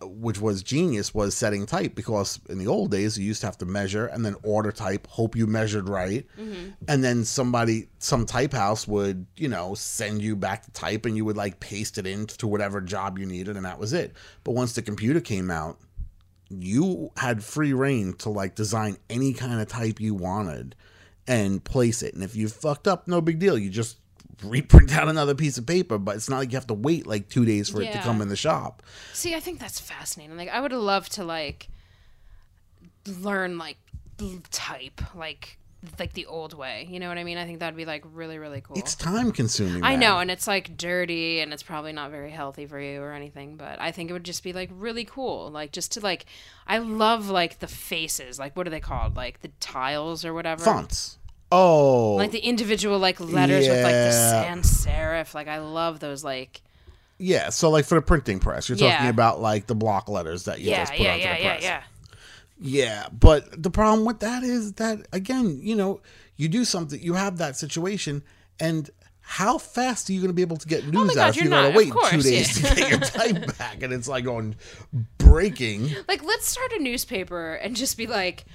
which 0.01 0.41
was 0.41 0.61
genius, 0.61 1.13
was 1.13 1.35
setting 1.35 1.65
type 1.65 1.95
because 1.95 2.39
in 2.49 2.57
the 2.57 2.67
old 2.67 2.91
days 2.91 3.17
you 3.17 3.25
used 3.25 3.41
to 3.41 3.47
have 3.47 3.57
to 3.57 3.65
measure 3.65 4.07
and 4.07 4.25
then 4.25 4.35
order 4.43 4.71
type, 4.71 5.07
hope 5.07 5.35
you 5.35 5.47
measured 5.47 5.87
right, 5.87 6.25
mm-hmm. 6.37 6.69
and 6.87 7.03
then 7.03 7.23
somebody, 7.23 7.87
some 7.97 8.25
type 8.25 8.51
house 8.51 8.87
would 8.87 9.25
you 9.37 9.47
know 9.47 9.73
send 9.75 10.21
you 10.21 10.35
back 10.35 10.65
the 10.65 10.71
type 10.71 11.05
and 11.05 11.15
you 11.15 11.23
would 11.23 11.37
like 11.37 11.59
paste 11.59 11.97
it 11.97 12.05
into 12.05 12.47
whatever 12.47 12.81
job 12.81 13.17
you 13.17 13.25
needed 13.25 13.55
and 13.55 13.65
that 13.65 13.79
was 13.79 13.93
it. 13.93 14.13
But 14.43 14.51
once 14.51 14.73
the 14.73 14.81
computer 14.81 15.21
came 15.21 15.49
out, 15.49 15.79
you 16.49 17.11
had 17.15 17.43
free 17.43 17.73
reign 17.73 18.13
to 18.13 18.29
like 18.29 18.55
design 18.55 18.97
any 19.09 19.33
kind 19.33 19.61
of 19.61 19.67
type 19.67 20.01
you 20.01 20.13
wanted 20.13 20.75
and 21.27 21.63
place 21.63 22.01
it. 22.01 22.15
And 22.15 22.23
if 22.23 22.35
you 22.35 22.49
fucked 22.49 22.87
up, 22.87 23.07
no 23.07 23.21
big 23.21 23.39
deal. 23.39 23.57
You 23.57 23.69
just 23.69 23.97
reprint 24.43 24.93
out 24.93 25.07
another 25.07 25.35
piece 25.35 25.57
of 25.57 25.65
paper, 25.65 25.97
but 25.97 26.15
it's 26.15 26.29
not 26.29 26.37
like 26.37 26.51
you 26.51 26.57
have 26.57 26.67
to 26.67 26.73
wait 26.73 27.07
like 27.07 27.29
two 27.29 27.45
days 27.45 27.69
for 27.69 27.81
it 27.81 27.91
to 27.91 27.99
come 27.99 28.21
in 28.21 28.29
the 28.29 28.35
shop. 28.35 28.83
See, 29.13 29.35
I 29.35 29.39
think 29.39 29.59
that's 29.59 29.79
fascinating. 29.79 30.37
Like 30.37 30.49
I 30.49 30.61
would 30.61 30.71
love 30.71 31.09
to 31.09 31.23
like 31.23 31.69
learn 33.05 33.57
like 33.57 33.77
type, 34.51 35.01
like 35.15 35.57
like 35.97 36.13
the 36.13 36.25
old 36.25 36.53
way. 36.53 36.87
You 36.89 36.99
know 36.99 37.07
what 37.07 37.17
I 37.17 37.23
mean? 37.23 37.37
I 37.37 37.45
think 37.45 37.59
that'd 37.59 37.77
be 37.77 37.85
like 37.85 38.03
really 38.13 38.37
really 38.37 38.61
cool. 38.61 38.77
It's 38.77 38.95
time 38.95 39.31
consuming. 39.31 39.83
I 39.83 39.91
man. 39.91 39.99
know, 39.99 40.19
and 40.19 40.29
it's 40.31 40.47
like 40.47 40.77
dirty, 40.77 41.39
and 41.39 41.53
it's 41.53 41.63
probably 41.63 41.93
not 41.93 42.11
very 42.11 42.31
healthy 42.31 42.65
for 42.65 42.79
you 42.79 43.01
or 43.01 43.13
anything. 43.13 43.55
But 43.55 43.79
I 43.79 43.91
think 43.91 44.09
it 44.09 44.13
would 44.13 44.25
just 44.25 44.43
be 44.43 44.53
like 44.53 44.69
really 44.73 45.05
cool, 45.05 45.49
like 45.51 45.71
just 45.71 45.93
to 45.93 45.99
like. 46.01 46.25
I 46.67 46.79
love 46.79 47.29
like 47.29 47.59
the 47.59 47.67
faces, 47.67 48.39
like 48.39 48.55
what 48.55 48.67
are 48.67 48.71
they 48.71 48.79
called? 48.79 49.15
Like 49.15 49.41
the 49.41 49.51
tiles 49.59 50.25
or 50.25 50.33
whatever. 50.33 50.63
fonts. 50.63 51.18
Oh, 51.51 52.15
Like 52.15 52.31
the 52.31 52.39
individual 52.39 52.99
like 52.99 53.19
letters 53.19 53.67
with 53.67 53.83
like 53.83 53.93
the 53.93 54.11
sans 54.11 54.85
serif. 54.85 55.33
Like 55.33 55.47
I 55.47 55.59
love 55.59 55.99
those 55.99 56.23
like. 56.23 56.61
yeah. 57.17 57.49
So 57.49 57.69
like 57.69 57.85
for 57.85 57.95
the 57.95 58.01
printing 58.01 58.39
press, 58.39 58.69
you're 58.69 58.77
talking 58.77 59.05
Yeah. 59.05 59.09
about 59.09 59.41
like 59.41 59.65
the 59.67 59.75
block 59.75 60.09
letters 60.09 60.43
that 60.45 60.59
you 60.59 60.69
Yeah, 60.71 60.81
just 60.83 60.91
put 60.93 61.01
yeah, 61.01 61.11
onto 61.13 61.23
yeah, 61.23 61.35
the 61.37 61.41
yeah, 61.43 61.49
press. 61.53 61.63
yeah. 61.63 61.83
Yeah, 62.61 63.07
but 63.17 63.63
the 63.63 63.69
problem 63.71 64.05
with 64.05 64.19
that 64.19 64.43
is 64.43 64.73
that 64.73 65.07
again, 65.13 65.59
you 65.63 65.75
know, 65.75 66.01
you 66.35 66.49
do 66.49 66.65
something, 66.65 67.01
you 67.01 67.13
have 67.13 67.37
that 67.37 67.55
situation, 67.55 68.21
and 68.59 68.89
how 69.21 69.57
fast 69.57 70.09
are 70.09 70.13
you 70.13 70.19
going 70.19 70.29
to 70.29 70.33
be 70.33 70.41
able 70.41 70.57
to 70.57 70.67
get 70.67 70.83
oh 70.83 70.89
news 70.89 71.11
Oh 71.11 71.15
God, 71.15 71.17
out 71.19 71.29
if 71.29 71.35
you're 71.37 71.45
you 71.45 71.49
got 71.51 71.61
not, 71.61 71.71
to 71.71 71.77
wait 71.77 71.93
two 72.11 72.21
days 72.21 72.61
yeah. 72.61 72.69
to 72.69 72.75
get 72.75 72.89
your 72.89 72.99
type 73.41 73.57
back? 73.57 73.81
And 73.81 73.93
it's 73.93 74.07
like 74.09 74.27
on 74.27 74.55
breaking. 75.17 75.89
Like 76.07 76.23
let's 76.23 76.47
start 76.47 76.71
a 76.73 76.79
newspaper 76.83 77.53
and 77.55 77.75
just 77.75 77.97
be 77.97 78.07
like, 78.07 78.45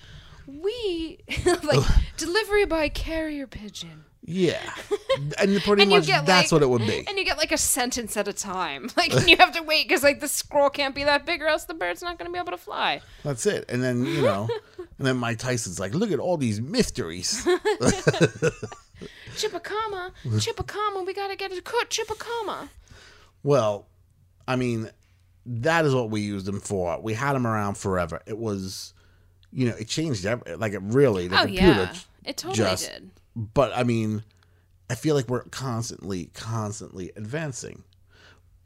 we 0.46 1.18
like 1.62 1.86
delivery 2.16 2.64
by 2.64 2.88
carrier 2.88 3.46
pigeon. 3.46 4.04
Yeah, 4.26 4.58
and 5.38 5.60
pretty 5.60 5.82
and 5.82 5.90
much 5.90 6.06
that's 6.06 6.28
like, 6.28 6.52
what 6.52 6.62
it 6.62 6.68
would 6.70 6.86
be. 6.86 7.04
And 7.06 7.18
you 7.18 7.26
get 7.26 7.36
like 7.36 7.52
a 7.52 7.58
sentence 7.58 8.16
at 8.16 8.26
a 8.26 8.32
time. 8.32 8.88
Like 8.96 9.12
and 9.12 9.28
you 9.28 9.36
have 9.36 9.52
to 9.52 9.62
wait 9.62 9.86
because 9.86 10.02
like 10.02 10.20
the 10.20 10.28
scroll 10.28 10.70
can't 10.70 10.94
be 10.94 11.04
that 11.04 11.26
big 11.26 11.42
or 11.42 11.46
else 11.46 11.64
the 11.64 11.74
bird's 11.74 12.00
not 12.00 12.18
going 12.18 12.26
to 12.26 12.32
be 12.32 12.38
able 12.38 12.52
to 12.52 12.58
fly. 12.58 13.02
That's 13.22 13.44
it. 13.44 13.66
And 13.68 13.82
then 13.82 14.06
you 14.06 14.22
know, 14.22 14.48
and 14.98 15.06
then 15.06 15.18
Mike 15.18 15.38
Tyson's 15.38 15.78
like, 15.78 15.92
look 15.94 16.10
at 16.10 16.20
all 16.20 16.38
these 16.38 16.60
mysteries. 16.60 17.44
Chipacama, 19.36 20.12
Chipacama, 20.24 21.04
we 21.04 21.12
gotta 21.12 21.36
get 21.36 21.52
a 21.52 21.60
cook, 21.60 21.90
Chipacama. 21.90 22.68
Well, 23.42 23.86
I 24.48 24.56
mean, 24.56 24.90
that 25.46 25.84
is 25.84 25.94
what 25.94 26.10
we 26.10 26.20
used 26.20 26.46
them 26.46 26.60
for. 26.60 27.00
We 27.00 27.14
had 27.14 27.34
them 27.34 27.46
around 27.46 27.76
forever. 27.76 28.20
It 28.26 28.38
was, 28.38 28.94
you 29.54 29.68
know, 29.70 29.76
it 29.76 29.88
changed 29.88 30.26
every, 30.26 30.56
like 30.56 30.72
it 30.72 30.82
really 30.82 31.28
the 31.28 31.36
Oh 31.36 31.44
computer. 31.46 31.64
yeah, 31.64 31.94
it 32.24 32.36
totally 32.36 32.56
just- 32.70 32.90
did. 32.90 33.10
But 33.36 33.72
I 33.74 33.82
mean, 33.84 34.22
I 34.90 34.94
feel 34.94 35.14
like 35.14 35.28
we're 35.28 35.44
constantly, 35.44 36.26
constantly 36.34 37.10
advancing. 37.16 37.84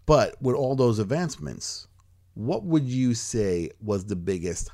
But 0.06 0.40
with 0.42 0.56
all 0.56 0.74
those 0.76 0.98
advancements, 0.98 1.86
what 2.34 2.64
would 2.64 2.84
you 2.84 3.14
say 3.14 3.70
was 3.82 4.04
the 4.06 4.16
biggest 4.16 4.70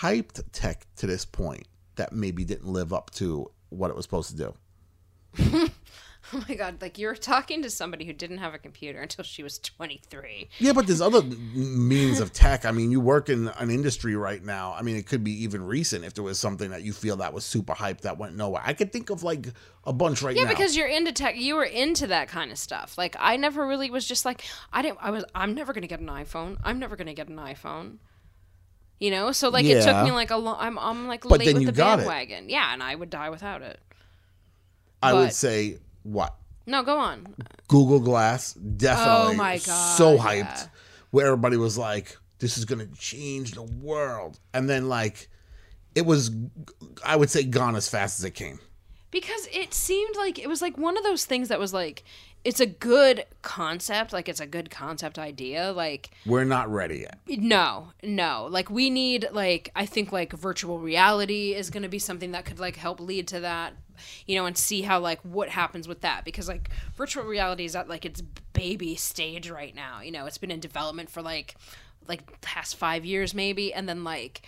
hyped 0.00 0.42
tech 0.52 0.86
to 0.96 1.06
this 1.06 1.24
point 1.24 1.66
that 1.96 2.12
maybe 2.12 2.44
didn't 2.44 2.66
live 2.72 2.92
up 2.92 3.10
to 3.12 3.50
what 3.70 3.90
it 3.90 3.96
was 3.96 4.04
supposed 4.04 4.36
to 4.36 4.54
do? 5.36 5.68
Oh 6.34 6.44
my 6.48 6.54
god, 6.56 6.82
like 6.82 6.98
you're 6.98 7.14
talking 7.14 7.62
to 7.62 7.70
somebody 7.70 8.04
who 8.04 8.12
didn't 8.12 8.38
have 8.38 8.52
a 8.52 8.58
computer 8.58 9.00
until 9.00 9.24
she 9.24 9.42
was 9.42 9.58
23. 9.58 10.48
Yeah, 10.58 10.72
but 10.72 10.86
there's 10.86 11.00
other 11.00 11.22
means 11.22 12.20
of 12.20 12.32
tech. 12.32 12.64
I 12.64 12.70
mean, 12.70 12.90
you 12.90 13.00
work 13.00 13.28
in 13.28 13.48
an 13.48 13.70
industry 13.70 14.14
right 14.14 14.44
now. 14.44 14.74
I 14.78 14.82
mean, 14.82 14.96
it 14.96 15.06
could 15.06 15.24
be 15.24 15.32
even 15.44 15.62
recent 15.64 16.04
if 16.04 16.14
there 16.14 16.24
was 16.24 16.38
something 16.38 16.70
that 16.70 16.82
you 16.82 16.92
feel 16.92 17.16
that 17.16 17.32
was 17.32 17.44
super 17.44 17.72
hyped 17.72 18.02
that 18.02 18.18
went 18.18 18.36
nowhere. 18.36 18.62
I 18.64 18.74
could 18.74 18.92
think 18.92 19.08
of 19.10 19.22
like 19.22 19.48
a 19.84 19.92
bunch 19.92 20.20
right 20.22 20.36
Yeah, 20.36 20.44
now. 20.44 20.50
because 20.50 20.76
you're 20.76 20.86
into 20.88 21.12
tech. 21.12 21.36
You 21.38 21.54
were 21.56 21.64
into 21.64 22.06
that 22.08 22.28
kind 22.28 22.50
of 22.52 22.58
stuff. 22.58 22.98
Like 22.98 23.16
I 23.18 23.36
never 23.36 23.66
really 23.66 23.90
was 23.90 24.06
just 24.06 24.24
like 24.24 24.44
I 24.72 24.82
didn't. 24.82 24.98
I 25.00 25.10
was. 25.10 25.24
I'm 25.34 25.54
never 25.54 25.72
gonna 25.72 25.86
get 25.86 26.00
an 26.00 26.08
iPhone. 26.08 26.58
I'm 26.62 26.78
never 26.78 26.94
gonna 26.96 27.14
get 27.14 27.28
an 27.28 27.36
iPhone. 27.36 27.98
You 29.00 29.12
know, 29.12 29.30
so 29.32 29.48
like 29.48 29.64
it 29.64 29.82
took 29.84 30.04
me 30.04 30.10
like 30.10 30.30
a 30.30 30.36
long. 30.36 30.56
I'm 30.58 30.78
I'm 30.78 31.06
like 31.06 31.22
But 31.22 31.38
late 31.40 31.54
with 31.54 31.66
the 31.66 31.72
got 31.72 31.94
it. 32.00 32.02
bandwagon. 32.02 32.48
Yeah, 32.50 32.72
and 32.72 32.82
I 32.82 32.94
would 32.94 33.10
die 33.10 33.30
without 33.30 33.62
it. 33.62 33.80
I 35.02 35.14
would 35.14 35.32
say 35.32 35.78
what 36.12 36.34
No, 36.66 36.82
go 36.82 36.98
on. 36.98 37.34
Google 37.68 38.00
Glass 38.00 38.54
definitely. 38.54 39.34
Oh 39.34 39.34
my 39.34 39.58
God, 39.58 39.96
so 39.96 40.18
hyped, 40.18 40.38
yeah. 40.40 40.66
where 41.10 41.26
everybody 41.26 41.56
was 41.56 41.76
like, 41.78 42.16
"This 42.38 42.58
is 42.58 42.64
gonna 42.64 42.86
change 42.98 43.52
the 43.52 43.62
world," 43.62 44.38
and 44.52 44.68
then 44.68 44.88
like, 44.88 45.28
it 45.94 46.04
was, 46.06 46.30
I 47.04 47.16
would 47.16 47.30
say, 47.30 47.42
gone 47.44 47.76
as 47.76 47.88
fast 47.88 48.18
as 48.20 48.24
it 48.24 48.32
came. 48.32 48.60
because 49.10 49.48
it 49.52 49.72
seemed 49.72 50.16
like 50.16 50.38
it 50.38 50.48
was 50.48 50.60
like 50.60 50.76
one 50.76 50.98
of 50.98 51.04
those 51.04 51.24
things 51.24 51.48
that 51.48 51.58
was 51.58 51.72
like 51.72 52.04
it's 52.48 52.60
a 52.60 52.66
good 52.66 53.26
concept 53.42 54.10
like 54.10 54.26
it's 54.26 54.40
a 54.40 54.46
good 54.46 54.70
concept 54.70 55.18
idea 55.18 55.70
like 55.70 56.08
We're 56.24 56.44
not 56.44 56.72
ready 56.72 57.00
yet. 57.00 57.18
no 57.26 57.88
no. 58.02 58.48
Like 58.50 58.70
we 58.70 58.88
need 58.88 59.28
like 59.32 59.70
i 59.76 59.84
think 59.84 60.12
like 60.12 60.32
virtual 60.32 60.78
reality 60.78 61.54
is 61.54 61.68
going 61.68 61.82
to 61.82 61.90
be 61.90 61.98
something 61.98 62.32
that 62.32 62.46
could 62.46 62.58
like 62.58 62.76
help 62.76 63.00
lead 63.00 63.28
to 63.28 63.40
that 63.40 63.74
you 64.26 64.34
know 64.36 64.46
and 64.46 64.56
see 64.56 64.80
how 64.80 64.98
like 64.98 65.20
what 65.22 65.50
happens 65.50 65.86
with 65.86 66.00
that. 66.00 66.24
Because 66.24 66.48
like 66.48 66.70
virtual 66.96 67.24
reality 67.24 67.66
is 67.66 67.76
at 67.76 67.86
like 67.86 68.06
its 68.06 68.22
baby 68.54 68.94
stage 68.94 69.50
right 69.50 69.74
now 69.74 70.00
you 70.00 70.10
know? 70.10 70.24
It's 70.24 70.38
been 70.38 70.50
in 70.50 70.60
development 70.60 71.10
for 71.10 71.20
like 71.20 71.54
like 72.08 72.40
past 72.40 72.76
five 72.76 73.04
years 73.04 73.34
maybe. 73.34 73.74
And 73.74 73.86
then 73.86 74.04
like 74.04 74.40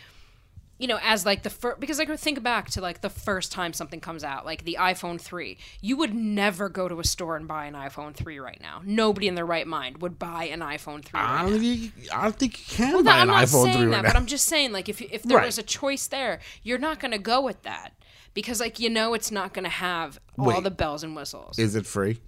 you 0.81 0.87
know, 0.89 0.99
as 1.03 1.26
like 1.26 1.43
the 1.43 1.51
first, 1.51 1.78
because 1.78 1.99
like 1.99 2.09
think 2.18 2.43
back 2.43 2.70
to 2.70 2.81
like 2.81 3.03
the 3.03 3.11
first 3.11 3.53
time 3.53 3.72
something 3.74 4.01
comes 4.01 4.24
out, 4.24 4.47
like 4.47 4.64
the 4.64 4.78
iPhone 4.81 5.20
3. 5.20 5.59
You 5.83 5.97
would 5.99 6.14
never 6.14 6.68
go 6.70 6.89
to 6.89 6.99
a 6.99 7.05
store 7.05 7.37
and 7.37 7.47
buy 7.47 7.66
an 7.66 7.74
iPhone 7.74 8.14
3 8.14 8.39
right 8.41 8.59
now. 8.62 8.81
Nobody 8.85 9.28
in 9.28 9.35
their 9.35 9.45
right 9.45 9.66
mind 9.66 10.01
would 10.01 10.18
buy 10.18 10.45
an 10.45 10.61
iPhone 10.61 11.05
3 11.05 11.20
I 11.20 11.43
don't 11.43 11.53
now. 11.53 11.59
think 11.59 11.81
you, 11.83 11.91
I 12.12 12.22
don't 12.24 12.37
think 12.37 12.59
you 12.59 12.76
can 12.76 12.93
Well, 12.95 13.03
buy 13.05 13.11
no, 13.16 13.22
an 13.22 13.31
I'm 13.31 13.37
not 13.37 13.45
iPhone 13.49 13.62
saying 13.64 13.76
three 13.76 13.87
that, 13.91 14.03
right 14.05 14.07
but. 14.07 14.16
I'm 14.16 14.26
just 14.26 14.47
saying, 14.47 14.72
like, 14.72 14.89
if 14.89 15.03
if 15.03 15.22
there 15.22 15.37
Right. 15.37 15.47
was 15.47 15.59
a 15.59 15.62
choice 15.62 16.07
there, 16.07 16.41
you're 16.62 16.78
not 16.78 16.99
going 16.99 17.12
to 17.12 17.18
go 17.18 17.43
with 17.43 17.62
that 17.62 17.93
because, 18.33 18.59
like, 18.59 18.81
you 18.81 18.89
know, 18.89 19.12
it's 19.12 19.31
not 19.31 19.53
going 19.53 19.64
to 19.64 19.70
have 19.70 20.18
all 20.39 20.47
Wait. 20.47 20.64
the 20.64 20.70
bells 20.70 21.03
and 21.05 21.14
whistles. 21.14 21.59
Is 21.59 21.74
it 21.76 21.85
free? 21.87 22.20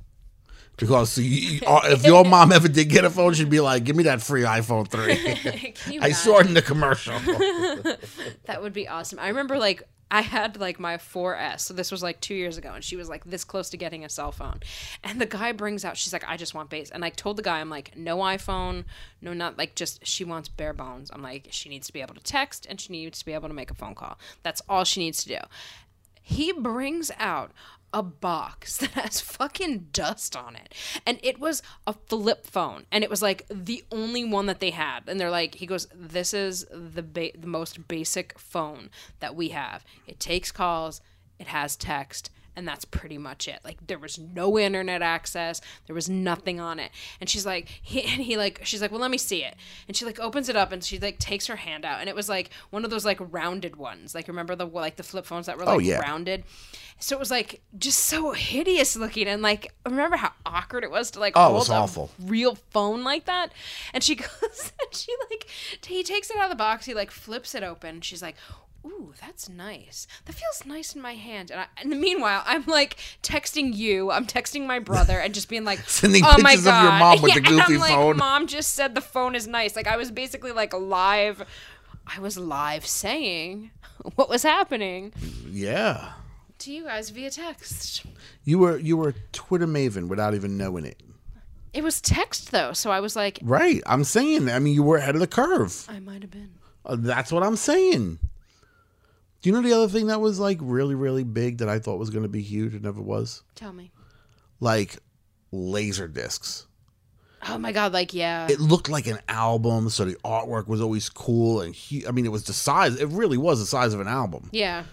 Because 0.76 1.18
uh, 1.18 1.80
if 1.84 2.04
your 2.04 2.24
mom 2.24 2.52
ever 2.52 2.68
did 2.68 2.88
get 2.88 3.04
a 3.04 3.10
phone, 3.10 3.34
she'd 3.34 3.50
be 3.50 3.60
like, 3.60 3.84
"Give 3.84 3.94
me 3.94 4.04
that 4.04 4.22
free 4.22 4.42
iPhone 4.42 4.88
3. 4.88 5.98
I 6.00 6.12
saw 6.12 6.38
it 6.38 6.46
in 6.46 6.54
the 6.54 6.62
commercial. 6.62 7.14
That 8.46 8.60
would 8.62 8.72
be 8.72 8.88
awesome. 8.88 9.18
I 9.18 9.28
remember 9.28 9.58
like 9.58 9.82
I 10.10 10.20
had 10.20 10.58
like 10.58 10.78
my 10.80 10.96
4S. 10.96 11.60
So 11.60 11.74
this 11.74 11.90
was 11.90 12.02
like 12.02 12.20
2 12.20 12.34
years 12.34 12.58
ago 12.58 12.72
and 12.74 12.84
she 12.84 12.96
was 12.96 13.08
like 13.08 13.24
this 13.24 13.44
close 13.44 13.70
to 13.70 13.76
getting 13.76 14.04
a 14.04 14.08
cell 14.08 14.32
phone. 14.32 14.60
And 15.02 15.20
the 15.20 15.26
guy 15.26 15.52
brings 15.52 15.84
out 15.84 15.96
she's 15.96 16.12
like 16.12 16.28
I 16.28 16.36
just 16.36 16.54
want 16.54 16.70
base. 16.70 16.90
And 16.90 17.04
I 17.04 17.10
told 17.10 17.36
the 17.36 17.42
guy 17.42 17.60
I'm 17.60 17.70
like 17.70 17.96
no 17.96 18.18
iPhone, 18.18 18.84
no 19.20 19.32
not 19.32 19.56
like 19.56 19.74
just 19.74 20.06
she 20.06 20.24
wants 20.24 20.48
bare 20.48 20.72
bones. 20.74 21.10
I'm 21.12 21.22
like 21.22 21.48
she 21.50 21.68
needs 21.68 21.86
to 21.86 21.92
be 21.92 22.00
able 22.00 22.14
to 22.14 22.22
text 22.22 22.66
and 22.68 22.80
she 22.80 22.92
needs 22.92 23.20
to 23.20 23.24
be 23.24 23.32
able 23.32 23.48
to 23.48 23.54
make 23.54 23.70
a 23.70 23.74
phone 23.74 23.94
call. 23.94 24.18
That's 24.42 24.60
all 24.68 24.84
she 24.84 25.00
needs 25.00 25.22
to 25.22 25.28
do. 25.28 25.38
He 26.20 26.52
brings 26.52 27.10
out 27.18 27.52
a 27.92 28.02
box 28.02 28.76
that 28.78 28.90
has 28.90 29.20
fucking 29.20 29.88
dust 29.92 30.36
on 30.36 30.56
it. 30.56 30.74
And 31.06 31.18
it 31.22 31.38
was 31.38 31.62
a 31.86 31.92
flip 31.92 32.46
phone. 32.46 32.84
And 32.90 33.04
it 33.04 33.10
was 33.10 33.22
like 33.22 33.46
the 33.48 33.84
only 33.92 34.24
one 34.24 34.46
that 34.46 34.60
they 34.60 34.70
had. 34.70 35.00
And 35.06 35.18
they're 35.20 35.30
like, 35.30 35.56
he 35.56 35.66
goes, 35.66 35.86
This 35.94 36.34
is 36.34 36.66
the, 36.72 37.02
ba- 37.02 37.36
the 37.38 37.46
most 37.46 37.88
basic 37.88 38.38
phone 38.38 38.90
that 39.20 39.34
we 39.34 39.48
have. 39.48 39.84
It 40.06 40.20
takes 40.20 40.52
calls, 40.52 41.00
it 41.38 41.48
has 41.48 41.76
text. 41.76 42.30
And 42.54 42.68
that's 42.68 42.84
pretty 42.84 43.16
much 43.16 43.48
it. 43.48 43.60
Like 43.64 43.86
there 43.86 43.98
was 43.98 44.18
no 44.18 44.58
internet 44.58 45.00
access. 45.00 45.60
There 45.86 45.94
was 45.94 46.08
nothing 46.10 46.60
on 46.60 46.78
it. 46.78 46.90
And 47.20 47.28
she's 47.30 47.46
like, 47.46 47.68
he, 47.80 48.02
and 48.12 48.20
he 48.22 48.36
like, 48.36 48.60
she's 48.64 48.82
like, 48.82 48.90
well, 48.90 49.00
let 49.00 49.10
me 49.10 49.18
see 49.18 49.42
it. 49.42 49.54
And 49.88 49.96
she 49.96 50.04
like 50.04 50.20
opens 50.20 50.48
it 50.48 50.56
up 50.56 50.70
and 50.72 50.84
she 50.84 50.98
like 50.98 51.18
takes 51.18 51.46
her 51.46 51.56
hand 51.56 51.84
out. 51.84 52.00
And 52.00 52.08
it 52.08 52.14
was 52.14 52.28
like 52.28 52.50
one 52.70 52.84
of 52.84 52.90
those 52.90 53.04
like 53.06 53.18
rounded 53.20 53.76
ones. 53.76 54.14
Like 54.14 54.28
remember 54.28 54.54
the 54.54 54.66
like 54.66 54.96
the 54.96 55.02
flip 55.02 55.24
phones 55.24 55.46
that 55.46 55.56
were 55.56 55.62
oh, 55.62 55.66
like 55.66 55.76
Oh, 55.76 55.78
yeah. 55.78 56.00
rounded. 56.00 56.44
So 56.98 57.16
it 57.16 57.18
was 57.18 57.30
like 57.30 57.62
just 57.78 57.98
so 58.00 58.32
hideous 58.32 58.94
looking 58.96 59.26
and 59.26 59.42
like 59.42 59.72
remember 59.86 60.16
how 60.16 60.32
awkward 60.46 60.84
it 60.84 60.90
was 60.90 61.10
to 61.12 61.20
like 61.20 61.32
Oh, 61.34 61.48
hold 61.54 61.68
a 61.68 61.72
awful. 61.72 62.10
real 62.22 62.54
phone 62.70 63.02
like 63.02 63.24
that. 63.24 63.52
And 63.94 64.04
she 64.04 64.14
goes 64.16 64.72
and 64.80 64.94
she 64.94 65.10
like 65.30 65.48
he 65.84 66.02
takes 66.02 66.30
it 66.30 66.36
out 66.36 66.44
of 66.44 66.50
the 66.50 66.56
box, 66.56 66.84
he 66.86 66.94
like 66.94 67.10
flips 67.10 67.54
it 67.54 67.62
open. 67.62 68.02
She's 68.02 68.20
like 68.22 68.36
Ooh, 68.84 69.14
that's 69.20 69.48
nice. 69.48 70.06
That 70.24 70.34
feels 70.34 70.66
nice 70.66 70.94
in 70.94 71.02
my 71.02 71.14
hand. 71.14 71.50
And, 71.50 71.60
I, 71.60 71.66
and 71.80 72.00
meanwhile, 72.00 72.42
I'm 72.44 72.64
like 72.66 72.96
texting 73.22 73.74
you. 73.74 74.10
I'm 74.10 74.26
texting 74.26 74.66
my 74.66 74.78
brother 74.80 75.18
and 75.20 75.32
just 75.32 75.48
being 75.48 75.64
like, 75.64 75.78
Sending 75.88 76.24
"Oh 76.24 76.36
my 76.40 76.50
pictures 76.50 76.66
of 76.66 76.82
your 76.82 76.90
god!" 76.90 76.98
mom 76.98 77.22
with 77.22 77.28
yeah, 77.34 77.34
the 77.36 77.40
goofy 77.42 77.74
I'm 77.74 77.80
like, 77.80 77.92
phone. 77.92 78.16
Mom 78.16 78.46
just 78.46 78.72
said 78.72 78.94
the 78.94 79.00
phone 79.00 79.34
is 79.34 79.46
nice. 79.46 79.76
Like 79.76 79.86
I 79.86 79.96
was 79.96 80.10
basically 80.10 80.52
like 80.52 80.72
live. 80.74 81.44
I 82.06 82.18
was 82.18 82.36
live 82.36 82.84
saying 82.86 83.70
what 84.16 84.28
was 84.28 84.42
happening 84.42 85.12
yeah, 85.48 86.14
to 86.58 86.72
you 86.72 86.84
guys 86.84 87.10
via 87.10 87.30
text. 87.30 88.04
you 88.44 88.58
were 88.58 88.78
you 88.78 88.96
were 88.96 89.10
a 89.10 89.14
Twitter 89.32 89.66
maven 89.68 90.08
without 90.08 90.34
even 90.34 90.58
knowing 90.58 90.84
it. 90.84 91.00
It 91.72 91.84
was 91.84 92.00
text 92.00 92.50
though, 92.50 92.72
so 92.72 92.90
I 92.90 92.98
was 93.00 93.14
like, 93.14 93.38
Right? 93.42 93.80
I'm 93.86 94.02
saying. 94.04 94.50
I 94.50 94.58
mean, 94.58 94.74
you 94.74 94.82
were 94.82 94.96
ahead 94.96 95.14
of 95.14 95.20
the 95.20 95.26
curve. 95.28 95.86
I 95.88 96.00
might 96.00 96.22
have 96.22 96.30
been. 96.32 96.50
Uh, 96.84 96.96
that's 96.98 97.30
what 97.30 97.44
I'm 97.44 97.56
saying. 97.56 98.18
Do 99.42 99.50
you 99.50 99.54
know 99.54 99.62
the 99.62 99.72
other 99.74 99.88
thing 99.88 100.06
that 100.06 100.20
was 100.20 100.38
like 100.38 100.58
really 100.60 100.94
really 100.94 101.24
big 101.24 101.58
that 101.58 101.68
I 101.68 101.78
thought 101.78 101.98
was 101.98 102.10
going 102.10 102.22
to 102.22 102.28
be 102.28 102.42
huge 102.42 102.74
and 102.74 102.82
never 102.84 103.02
was? 103.02 103.42
Tell 103.54 103.72
me. 103.72 103.90
Like 104.60 104.98
laser 105.50 106.08
discs. 106.08 106.66
Oh 107.48 107.58
my 107.58 107.72
god, 107.72 107.92
like 107.92 108.14
yeah. 108.14 108.46
It 108.48 108.60
looked 108.60 108.88
like 108.88 109.08
an 109.08 109.18
album, 109.28 109.90
so 109.90 110.04
the 110.04 110.14
artwork 110.24 110.68
was 110.68 110.80
always 110.80 111.08
cool 111.08 111.60
and 111.60 111.74
he, 111.74 112.06
I 112.06 112.12
mean, 112.12 112.24
it 112.24 112.30
was 112.30 112.44
the 112.44 112.52
size. 112.52 113.00
It 113.00 113.08
really 113.08 113.36
was 113.36 113.58
the 113.58 113.66
size 113.66 113.92
of 113.94 114.00
an 114.00 114.08
album. 114.08 114.48
yeah. 114.52 114.84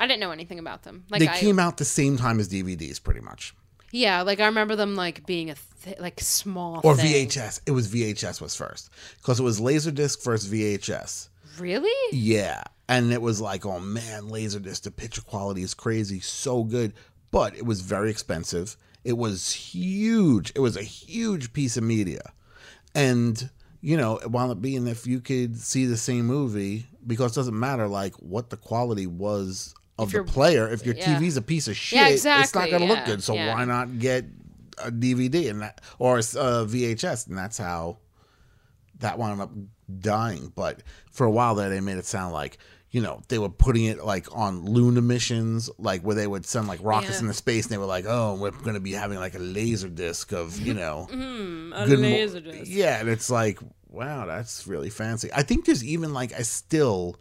I 0.00 0.06
didn't 0.06 0.20
know 0.20 0.30
anything 0.30 0.60
about 0.60 0.84
them. 0.84 1.02
Like 1.10 1.18
they 1.18 1.28
I, 1.28 1.36
came 1.36 1.58
out 1.58 1.76
the 1.76 1.84
same 1.84 2.16
time 2.16 2.38
as 2.38 2.48
DVDs, 2.48 3.02
pretty 3.02 3.18
much, 3.20 3.52
Yeah, 3.90 4.22
like 4.22 4.38
I 4.38 4.46
remember 4.46 4.76
them 4.76 4.94
like 4.94 5.26
being 5.26 5.50
a 5.50 5.56
th- 5.82 5.98
like 5.98 6.20
small 6.20 6.80
or 6.84 6.94
thing. 6.94 7.26
VHS. 7.26 7.62
It 7.66 7.72
was 7.72 7.88
VHS 7.92 8.40
was 8.40 8.54
first 8.54 8.90
because 9.16 9.40
it 9.40 9.42
was 9.42 9.60
Laserdisc 9.60 10.22
versus 10.22 10.48
VHS. 10.52 11.28
Really? 11.58 12.16
Yeah. 12.16 12.62
And 12.88 13.12
it 13.12 13.20
was 13.20 13.40
like, 13.40 13.66
oh 13.66 13.80
man, 13.80 14.24
Laserdisc, 14.24 14.82
the 14.82 14.90
picture 14.90 15.20
quality 15.20 15.62
is 15.62 15.74
crazy, 15.74 16.20
so 16.20 16.64
good. 16.64 16.94
But 17.30 17.54
it 17.54 17.66
was 17.66 17.82
very 17.82 18.10
expensive. 18.10 18.76
It 19.04 19.18
was 19.18 19.52
huge. 19.52 20.52
It 20.54 20.60
was 20.60 20.76
a 20.76 20.82
huge 20.82 21.52
piece 21.52 21.76
of 21.76 21.84
media. 21.84 22.32
And, 22.94 23.50
you 23.82 23.96
know, 23.96 24.16
it 24.16 24.30
wound 24.30 24.50
up 24.50 24.62
being 24.62 24.86
if 24.86 25.06
you 25.06 25.20
could 25.20 25.58
see 25.58 25.84
the 25.84 25.98
same 25.98 26.26
movie, 26.26 26.86
because 27.06 27.32
it 27.32 27.34
doesn't 27.36 27.58
matter 27.58 27.86
like 27.86 28.14
what 28.14 28.50
the 28.50 28.56
quality 28.56 29.06
was 29.06 29.74
of 29.98 30.12
the 30.12 30.24
player. 30.24 30.68
If 30.68 30.86
your 30.86 30.94
yeah. 30.94 31.18
TV's 31.18 31.36
a 31.36 31.42
piece 31.42 31.68
of 31.68 31.76
shit, 31.76 31.98
Yeah, 31.98 32.08
it's 32.40 32.54
not 32.54 32.70
gonna 32.70 32.86
look 32.86 33.04
good. 33.04 33.22
So 33.22 33.34
yeah. 33.34 33.54
why 33.54 33.64
not 33.64 33.98
get 33.98 34.24
a 34.78 34.90
DVD 34.90 35.50
and 35.50 35.62
that 35.62 35.80
or 35.98 36.16
a 36.16 36.20
uh, 36.20 36.64
VHS? 36.64 37.26
And 37.28 37.36
that's 37.36 37.58
how 37.58 37.98
that 39.00 39.18
wound 39.18 39.40
up 39.40 39.50
dying. 40.00 40.52
But 40.54 40.82
for 41.10 41.26
a 41.26 41.30
while 41.30 41.54
there, 41.54 41.68
they 41.68 41.80
made 41.80 41.98
it 41.98 42.06
sound 42.06 42.32
like 42.32 42.58
you 42.90 43.00
know 43.02 43.20
they 43.28 43.38
were 43.38 43.48
putting 43.50 43.84
it 43.84 44.02
like 44.04 44.26
on 44.34 44.64
lunar 44.64 45.02
missions, 45.02 45.68
like 45.78 46.02
where 46.02 46.14
they 46.16 46.26
would 46.26 46.46
send 46.46 46.68
like 46.68 46.80
rockets 46.82 47.14
Yeah. 47.18 47.20
into 47.20 47.34
space, 47.34 47.64
and 47.66 47.72
they 47.72 47.78
were 47.78 47.84
like, 47.84 48.04
"Oh, 48.08 48.34
we're 48.34 48.50
going 48.50 48.74
to 48.74 48.80
be 48.80 48.92
having 48.92 49.18
like 49.18 49.34
a 49.34 49.38
laser 49.40 49.88
disc 49.88 50.32
of 50.32 50.58
you 50.60 50.74
know, 50.74 51.06
mm-hmm, 51.12 51.72
a 51.74 51.86
good 51.86 51.98
mo- 52.00 52.08
laser 52.08 52.40
disc. 52.40 52.70
Yeah, 52.70 52.98
and 53.00 53.08
it's 53.08 53.30
like, 53.30 53.58
wow, 53.90 54.26
that's 54.26 54.66
really 54.66 54.90
fancy. 54.90 55.30
I 55.34 55.42
think 55.42 55.64
there's 55.66 55.84
even 55.84 56.12
like 56.14 56.32
a 56.32 56.44
still 56.44 57.16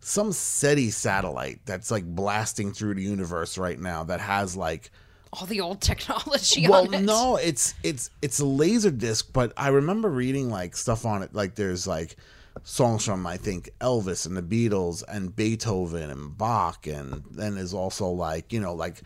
some 0.00 0.30
SETI 0.32 0.90
satellite 0.90 1.60
that's 1.66 1.90
like 1.90 2.04
blasting 2.04 2.72
through 2.72 2.94
the 2.94 3.02
universe 3.02 3.58
right 3.58 3.78
now 3.80 4.04
that 4.04 4.20
has 4.20 4.56
like 4.56 4.92
All 5.32 5.44
the 5.46 5.60
old 5.60 5.80
technology 5.90 6.68
well 6.68 6.86
on 6.86 6.94
it. 6.94 7.02
no 7.02 7.34
it's 7.36 7.74
it's 7.82 8.08
it's 8.22 8.38
a 8.38 8.46
laser 8.46 8.92
disc 8.92 9.30
but 9.32 9.52
i 9.56 9.66
remember 9.68 10.08
reading 10.08 10.50
like 10.50 10.76
stuff 10.76 11.04
on 11.04 11.24
it 11.24 11.34
like 11.34 11.56
there's 11.56 11.84
like 11.88 12.14
songs 12.64 13.04
from 13.04 13.26
i 13.26 13.36
think 13.36 13.70
elvis 13.80 14.26
and 14.26 14.36
the 14.36 14.42
beatles 14.42 15.02
and 15.08 15.34
beethoven 15.34 16.10
and 16.10 16.36
bach 16.36 16.86
and 16.86 17.22
then 17.30 17.56
is 17.56 17.74
also 17.74 18.08
like 18.08 18.52
you 18.52 18.60
know 18.60 18.74
like 18.74 19.02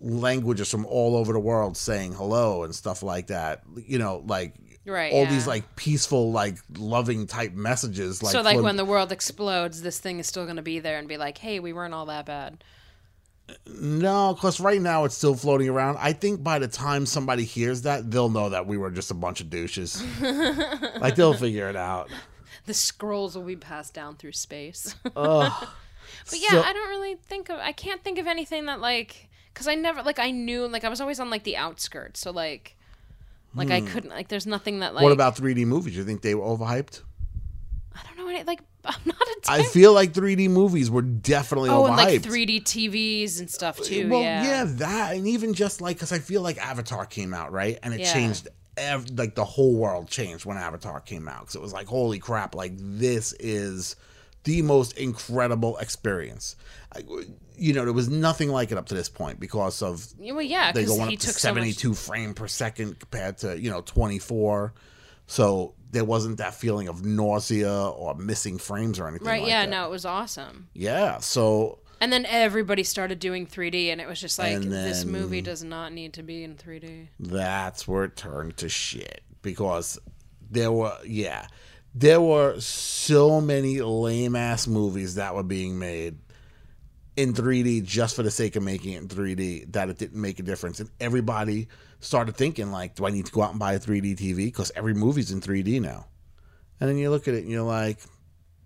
languages 0.00 0.70
from 0.70 0.84
all 0.86 1.16
over 1.16 1.32
the 1.32 1.40
world 1.40 1.76
saying 1.76 2.12
hello 2.12 2.62
and 2.62 2.74
stuff 2.74 3.02
like 3.02 3.28
that 3.28 3.62
you 3.86 3.98
know 3.98 4.22
like 4.26 4.54
Right, 4.86 5.14
all 5.14 5.24
these 5.24 5.46
like 5.46 5.76
peaceful 5.76 6.30
like 6.30 6.58
loving 6.76 7.26
type 7.26 7.54
messages 7.54 8.22
like 8.22 8.32
so 8.32 8.42
like 8.42 8.56
float- 8.56 8.64
when 8.64 8.76
the 8.76 8.84
world 8.84 9.12
explodes, 9.12 9.80
this 9.80 9.98
thing 9.98 10.18
is 10.18 10.26
still 10.26 10.44
going 10.44 10.56
to 10.56 10.62
be 10.62 10.78
there 10.78 10.98
and 10.98 11.08
be 11.08 11.16
like, 11.16 11.38
"Hey, 11.38 11.58
we 11.58 11.72
weren't 11.72 11.94
all 11.94 12.04
that 12.04 12.26
bad." 12.26 12.62
No, 13.66 14.34
because 14.34 14.60
right 14.60 14.82
now 14.82 15.04
it's 15.04 15.16
still 15.16 15.34
floating 15.34 15.70
around. 15.70 15.96
I 16.00 16.12
think 16.12 16.42
by 16.42 16.58
the 16.58 16.68
time 16.68 17.06
somebody 17.06 17.44
hears 17.44 17.80
that, 17.82 18.10
they'll 18.10 18.28
know 18.28 18.50
that 18.50 18.66
we 18.66 18.76
were 18.76 18.90
just 18.90 19.10
a 19.10 19.14
bunch 19.14 19.40
of 19.40 19.48
douches. 19.48 20.02
like 21.00 21.14
they'll 21.14 21.32
figure 21.32 21.68
it 21.70 21.76
out. 21.76 22.10
The 22.66 22.74
scrolls 22.74 23.36
will 23.36 23.44
be 23.44 23.56
passed 23.56 23.92
down 23.94 24.16
through 24.16 24.32
space. 24.32 24.94
But 26.30 26.38
yeah, 26.40 26.50
So- 26.50 26.62
I 26.62 26.72
don't 26.72 26.88
really 26.90 27.16
think 27.16 27.48
of. 27.48 27.58
I 27.58 27.72
can't 27.72 28.02
think 28.02 28.18
of 28.18 28.26
anything 28.26 28.66
that 28.66 28.80
like, 28.80 29.28
because 29.52 29.66
I 29.68 29.74
never 29.74 30.02
like 30.02 30.18
I 30.18 30.30
knew 30.30 30.66
like 30.68 30.84
I 30.84 30.88
was 30.88 31.00
always 31.00 31.18
on 31.20 31.28
like 31.30 31.44
the 31.44 31.56
outskirts. 31.56 32.20
So 32.20 32.30
like, 32.30 32.76
like 33.54 33.70
I 33.70 33.80
couldn't 33.80 34.10
like. 34.10 34.28
There's 34.28 34.46
nothing 34.46 34.80
that 34.80 34.94
like. 34.94 35.00
Hmm. 35.00 35.04
what 35.04 35.12
about 35.12 35.36
3D 35.36 35.66
movies? 35.66 35.96
You 35.96 36.04
think 36.04 36.22
they 36.22 36.34
were 36.34 36.44
overhyped? 36.44 37.02
I 37.94 38.00
don't 38.06 38.16
know 38.18 38.28
any 38.28 38.42
like. 38.44 38.60
I'm 38.84 38.94
not 39.06 39.16
a. 39.20 39.36
I 39.48 39.62
feel 39.64 39.92
like 39.92 40.12
3D 40.12 40.48
movies 40.50 40.90
were 40.90 41.02
definitely 41.02 41.70
Oh, 41.70 41.82
overhyped. 41.84 41.88
and 41.88 41.96
like 41.96 42.22
3D 42.22 42.62
TVs 42.62 43.40
and 43.40 43.50
stuff 43.50 43.80
too. 43.80 44.08
well, 44.08 44.20
yeah. 44.22 44.64
that, 44.66 45.16
and 45.16 45.26
even 45.26 45.52
just 45.54 45.80
like 45.80 45.96
because 45.96 46.12
I 46.12 46.18
feel 46.18 46.42
like 46.42 46.58
Avatar 46.58 47.06
came 47.06 47.32
out 47.34 47.50
right, 47.52 47.78
and 47.82 47.92
it 47.94 48.00
Yeah. 48.00 48.12
changed. 48.12 48.48
Ev- 48.76 49.10
like 49.18 49.34
the 49.34 49.44
whole 49.44 49.74
world 49.74 50.08
changed 50.08 50.44
when 50.44 50.56
Avatar 50.56 51.00
came 51.00 51.28
out 51.28 51.40
because 51.40 51.54
it 51.54 51.62
was 51.62 51.72
like, 51.72 51.86
holy 51.86 52.18
crap! 52.18 52.54
Like 52.54 52.72
this 52.76 53.32
is 53.38 53.96
the 54.44 54.62
most 54.62 54.98
incredible 54.98 55.76
experience. 55.78 56.56
I, 56.94 57.02
you 57.56 57.72
know, 57.72 57.84
there 57.84 57.92
was 57.94 58.08
nothing 58.08 58.48
like 58.50 58.72
it 58.72 58.78
up 58.78 58.86
to 58.86 58.94
this 58.94 59.08
point 59.08 59.38
because 59.40 59.80
of 59.82 60.04
Yeah, 60.18 60.32
Well, 60.32 60.42
yeah, 60.42 60.72
they 60.72 60.84
go 60.84 61.00
up 61.00 61.08
to 61.08 61.16
took 61.16 61.34
so 61.36 61.48
much. 61.50 61.60
72 61.74 61.94
frame 61.94 62.34
per 62.34 62.48
second 62.48 62.98
compared 62.98 63.38
to 63.38 63.58
you 63.60 63.70
know 63.70 63.80
24 63.82 64.74
so 65.26 65.74
there 65.92 66.04
wasn't 66.04 66.38
that 66.38 66.52
feeling 66.54 66.88
of 66.88 67.04
nausea 67.04 67.72
or 67.72 68.14
missing 68.16 68.58
frames 68.58 68.98
or 68.98 69.06
anything 69.08 69.26
Right? 69.26 69.40
like 69.42 69.48
yeah. 69.50 69.64
that. 69.64 69.70
No, 69.70 69.86
it 69.86 69.90
was 69.90 70.04
awesome. 70.04 70.68
yeah 70.74 71.18
so 71.18 71.78
And 72.00 72.12
then 72.12 72.26
everybody 72.26 72.82
started 72.82 73.18
doing 73.18 73.46
3D, 73.46 73.88
and 73.90 74.00
it 74.00 74.06
was 74.06 74.20
just 74.20 74.38
like 74.38 74.52
And 74.52 74.70
this 74.72 75.02
then- 75.04 75.12
movie 75.12 75.40
does 75.40 75.64
not 75.64 75.92
need 75.92 76.12
to 76.14 76.22
be 76.22 76.44
in 76.44 76.54
3D. 76.56 77.08
that's 77.18 77.88
where 77.88 78.04
it 78.04 78.16
turned 78.16 78.56
to 78.58 78.68
shit 78.68 79.22
because 79.42 79.98
there 80.50 80.70
were 80.72 80.96
yeah 81.06 81.46
there 81.94 82.20
were 82.20 82.58
so 82.60 83.40
many 83.40 83.80
lame 83.80 84.34
ass 84.36 84.66
movies 84.66 85.14
that 85.14 85.34
were 85.34 85.42
being 85.42 85.78
made 85.78 86.18
in 87.16 87.32
3D 87.32 87.84
just 87.84 88.16
for 88.16 88.22
the 88.24 88.30
sake 88.30 88.56
of 88.56 88.62
making 88.62 88.92
it 88.94 89.02
in 89.02 89.08
3D 89.08 89.72
that 89.72 89.88
it 89.88 89.96
didn't 89.98 90.20
make 90.20 90.38
a 90.40 90.42
difference. 90.42 90.80
And 90.80 90.90
everybody 91.00 91.68
started 92.00 92.34
thinking 92.36 92.70
like 92.72 92.96
do 92.96 93.06
I 93.06 93.10
need 93.10 93.26
to 93.26 93.32
go 93.32 93.42
out 93.42 93.50
and 93.50 93.58
buy 93.60 93.74
a 93.74 93.78
3D 93.78 94.16
TV 94.16 94.36
because 94.46 94.72
every 94.74 94.94
movie's 94.94 95.30
in 95.30 95.40
3D 95.40 95.80
now. 95.80 96.06
And 96.80 96.90
then 96.90 96.98
you 96.98 97.08
look 97.10 97.28
at 97.28 97.34
it 97.34 97.42
and 97.44 97.50
you're 97.50 97.62
like 97.62 97.98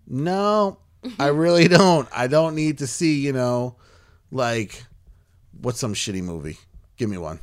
no 0.07 0.79
I 1.19 1.27
really 1.27 1.67
don't 1.67 2.07
I 2.11 2.27
don't 2.27 2.55
need 2.55 2.79
to 2.79 2.87
see 2.87 3.19
you 3.19 3.31
know 3.33 3.75
like 4.31 4.83
what's 5.61 5.79
some 5.79 5.93
shitty 5.93 6.21
movie 6.21 6.57
give 6.97 7.09
me 7.09 7.17
one 7.17 7.39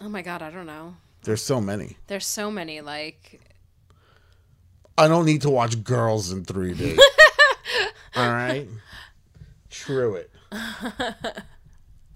Oh 0.00 0.08
my 0.08 0.22
god, 0.22 0.42
I 0.42 0.50
don't 0.50 0.66
know. 0.66 0.94
there's 1.24 1.42
so 1.42 1.60
many 1.60 1.96
There's 2.06 2.26
so 2.26 2.50
many 2.50 2.80
like 2.80 3.40
I 4.96 5.06
don't 5.08 5.26
need 5.26 5.42
to 5.42 5.50
watch 5.50 5.84
girls 5.84 6.32
in 6.32 6.44
3D. 6.44 6.98
All 8.16 8.28
right. 8.28 8.66
True 9.70 10.16
it. 10.16 10.30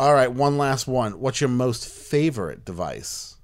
All 0.01 0.13
right, 0.13 0.33
one 0.33 0.59
last 0.59 0.89
one. 0.89 1.21
What's 1.21 1.41
your 1.41 1.51
most 1.51 1.87
favorite 1.89 2.65
device? 2.65 3.37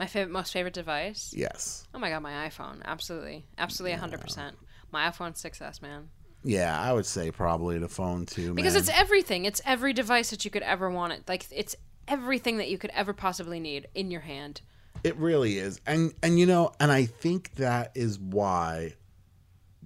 my 0.00 0.06
favorite, 0.08 0.32
most 0.32 0.52
favorite 0.52 0.74
device. 0.74 1.32
Yes. 1.36 1.86
Oh 1.94 2.00
my 2.00 2.10
god, 2.10 2.20
my 2.22 2.48
iPhone. 2.48 2.82
Absolutely, 2.84 3.44
absolutely, 3.58 3.96
hundred 3.96 4.20
percent. 4.20 4.56
My 4.94 5.10
iPhone 5.10 5.32
6s, 5.34 5.82
man. 5.82 6.08
Yeah, 6.44 6.80
I 6.80 6.92
would 6.92 7.04
say 7.04 7.32
probably 7.32 7.78
the 7.80 7.88
phone 7.88 8.26
too, 8.26 8.54
Because 8.54 8.74
man. 8.74 8.82
it's 8.82 8.90
everything. 8.90 9.44
It's 9.44 9.60
every 9.66 9.92
device 9.92 10.30
that 10.30 10.44
you 10.44 10.52
could 10.52 10.62
ever 10.62 10.88
want. 10.88 11.12
It 11.14 11.24
like 11.26 11.46
it's 11.50 11.74
everything 12.06 12.58
that 12.58 12.68
you 12.68 12.78
could 12.78 12.92
ever 12.94 13.12
possibly 13.12 13.58
need 13.58 13.88
in 13.96 14.12
your 14.12 14.20
hand. 14.20 14.60
It 15.02 15.16
really 15.16 15.58
is. 15.58 15.80
And 15.84 16.14
and 16.22 16.38
you 16.38 16.46
know, 16.46 16.70
and 16.78 16.92
I 16.92 17.06
think 17.06 17.56
that 17.56 17.90
is 17.96 18.20
why 18.20 18.94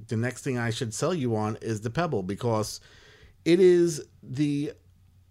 the 0.09 0.17
next 0.19 0.43
thing 0.43 0.59
I 0.59 0.69
should 0.69 0.93
sell 0.93 1.15
you 1.15 1.35
on 1.37 1.57
is 1.63 1.81
the 1.81 1.91
Pebble 1.91 2.23
because 2.23 2.81
it 3.47 3.61
is 3.61 4.05
the 4.23 4.73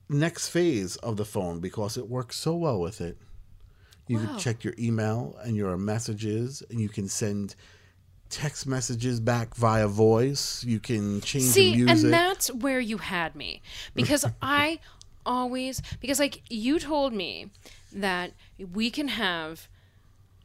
next 0.10 0.50
phase 0.50 0.96
of 0.98 1.18
the 1.18 1.26
phone 1.26 1.60
because 1.60 1.98
it 1.98 2.10
works 2.10 2.36
so 2.36 2.56
well 2.56 2.80
with 2.80 3.00
it. 3.00 3.20
You 4.08 4.18
can 4.18 4.38
check 4.40 4.64
your 4.64 4.74
email 4.80 5.38
and 5.44 5.56
your 5.56 5.78
messages 5.78 6.64
and 6.72 6.80
you 6.80 6.90
can 6.90 7.08
send 7.10 7.56
text 8.30 8.68
messages 8.68 9.20
back 9.20 9.56
via 9.56 9.88
voice. 9.88 10.64
You 10.64 10.80
can 10.80 11.22
change 11.22 11.46
See, 11.46 11.72
the 11.72 11.78
music. 11.86 12.04
and 12.06 12.14
that's 12.14 12.52
where 12.54 12.80
you 12.80 12.98
had 12.98 13.36
me 13.36 13.62
because 13.96 14.26
I 14.42 14.80
always 15.26 15.82
because 16.00 16.20
like 16.20 16.42
you 16.50 16.80
told 16.80 17.14
me 17.14 17.50
that 17.94 18.32
we 18.74 18.90
can 18.90 19.10
have 19.10 19.68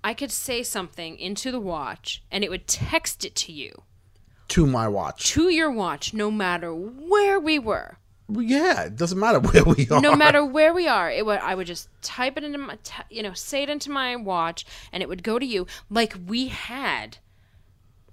I 0.04 0.14
could 0.14 0.32
say 0.32 0.62
something 0.64 1.16
into 1.18 1.52
the 1.52 1.60
watch 1.60 2.22
and 2.32 2.42
it 2.42 2.50
would 2.50 2.66
text 2.66 3.24
it 3.24 3.34
to 3.36 3.52
you 3.52 3.82
to 4.48 4.66
my 4.66 4.88
watch. 4.88 5.30
to 5.30 5.48
your 5.50 5.70
watch 5.70 6.12
no 6.12 6.30
matter 6.30 6.74
where 6.74 7.38
we 7.38 7.58
were. 7.58 7.96
Yeah, 8.28 8.84
it 8.84 8.96
doesn't 8.96 9.18
matter 9.18 9.38
where 9.48 9.64
we 9.64 9.88
are. 9.90 10.00
no 10.00 10.16
matter 10.16 10.44
where 10.44 10.72
we 10.74 10.88
are 10.88 11.10
it 11.10 11.24
would 11.26 11.38
i 11.40 11.54
would 11.54 11.66
just 11.66 11.88
type 12.02 12.36
it 12.36 12.44
into 12.44 12.58
my 12.58 12.76
t- 12.82 13.02
you 13.10 13.22
know 13.22 13.34
say 13.34 13.62
it 13.62 13.68
into 13.68 13.90
my 13.90 14.16
watch 14.16 14.64
and 14.92 15.02
it 15.02 15.08
would 15.08 15.22
go 15.22 15.38
to 15.38 15.46
you 15.46 15.66
like 15.90 16.14
we 16.26 16.48
had 16.48 17.18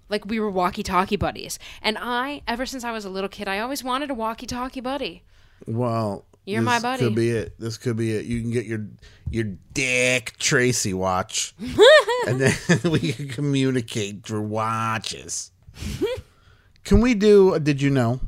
like 0.09 0.25
we 0.25 0.39
were 0.39 0.49
walkie-talkie 0.49 1.15
buddies 1.15 1.57
and 1.81 1.97
i 1.99 2.41
ever 2.47 2.65
since 2.65 2.83
i 2.83 2.91
was 2.91 3.05
a 3.05 3.09
little 3.09 3.29
kid 3.29 3.47
i 3.47 3.59
always 3.59 3.83
wanted 3.83 4.09
a 4.09 4.13
walkie-talkie 4.13 4.81
buddy 4.81 5.23
Well, 5.67 6.25
You're 6.45 6.61
this 6.61 6.65
my 6.65 6.79
buddy. 6.79 7.03
Could 7.03 7.15
be 7.15 7.29
it. 7.31 7.59
This 7.59 7.77
could 7.77 7.97
be 7.97 8.11
it. 8.15 8.25
You 8.25 8.41
can 8.41 8.49
get 8.51 8.65
your 8.65 8.87
your 9.29 9.45
Dick 9.73 10.35
Tracy 10.39 10.93
watch, 10.93 11.53
and 12.27 12.39
then 12.41 12.55
we 12.91 13.11
can 13.13 13.27
communicate 13.27 14.23
through 14.23 14.43
watches. 14.47 15.51
can 16.85 17.01
we 17.01 17.13
do? 17.13 17.53
A 17.53 17.59
did 17.59 17.81
you 17.81 17.89
know? 17.89 18.19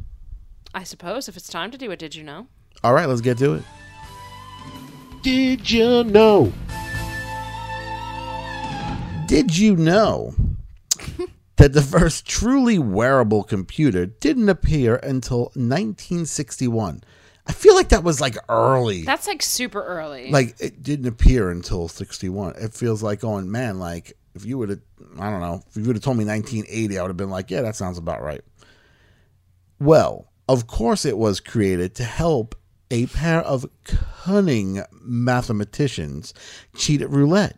i 0.74 0.84
suppose 0.86 1.28
if 1.28 1.36
it's 1.36 1.50
time 1.50 1.70
to 1.72 1.78
do 1.78 1.92
it 1.92 2.00
did 2.00 2.16
you 2.16 2.24
know 2.24 2.48
All 2.84 2.94
right, 2.94 3.08
let's 3.10 3.22
get 3.22 3.38
to 3.40 3.56
it. 3.56 3.64
Did 5.22 5.70
you 5.70 6.04
know? 6.06 6.54
Did 9.28 9.58
you 9.58 9.76
know 9.76 10.34
that 11.62 11.74
the 11.74 11.82
first 11.82 12.26
truly 12.26 12.80
wearable 12.80 13.44
computer 13.44 14.08
didn't 14.08 14.50
appear 14.50 14.96
until 14.96 15.52
1961? 15.54 17.04
I 17.46 17.54
feel 17.54 17.76
like 17.76 17.90
that 17.90 18.04
was 18.04 18.20
like 18.20 18.36
early. 18.50 19.04
That's 19.04 19.28
like 19.28 19.44
super 19.44 19.84
early. 19.84 20.32
like 20.32 20.56
it 20.60 20.82
didn't 20.82 21.08
appear 21.08 21.52
until 21.52 21.88
61 21.88 22.56
it 22.58 22.74
feels 22.74 23.04
like 23.04 23.20
oh, 23.20 23.28
going 23.28 23.52
man 23.52 23.78
like 23.80 24.14
if 24.34 24.46
you 24.46 24.58
would 24.58 24.70
have 24.70 24.80
i 25.20 25.30
don't 25.30 25.42
know 25.42 25.62
if 25.70 25.76
you 25.76 25.84
would 25.84 25.96
have 25.96 26.04
told 26.04 26.18
me 26.18 26.26
1980 26.26 26.98
i 26.98 27.02
would 27.02 27.10
have 27.10 27.18
been 27.18 27.30
like 27.30 27.52
yeah 27.52 27.62
that 27.62 27.76
sounds 27.76 27.98
about 27.98 28.22
right 28.22 28.42
well 29.80 30.32
of 30.48 30.68
course 30.68 31.04
it 31.06 31.18
was 31.18 31.40
created 31.40 31.94
to 31.96 32.04
help 32.04 32.56
a 32.90 33.08
pair 33.08 33.42
of 33.42 33.66
cunning 33.84 34.84
mathematicians 35.02 36.34
cheat 36.76 37.02
at 37.02 37.10
roulette 37.10 37.58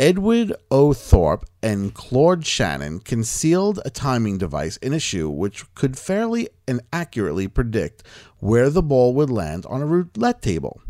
Edward 0.00 0.52
O. 0.70 0.92
Thorp 0.92 1.44
and 1.60 1.92
Claude 1.92 2.46
Shannon 2.46 3.00
concealed 3.00 3.80
a 3.84 3.90
timing 3.90 4.38
device 4.38 4.76
in 4.76 4.92
a 4.92 5.00
shoe 5.00 5.28
which 5.28 5.64
could 5.74 5.98
fairly 5.98 6.48
and 6.68 6.80
accurately 6.92 7.48
predict 7.48 8.04
where 8.38 8.70
the 8.70 8.82
ball 8.82 9.12
would 9.14 9.28
land 9.28 9.66
on 9.66 9.82
a 9.82 9.86
roulette 9.86 10.40
table. 10.40 10.80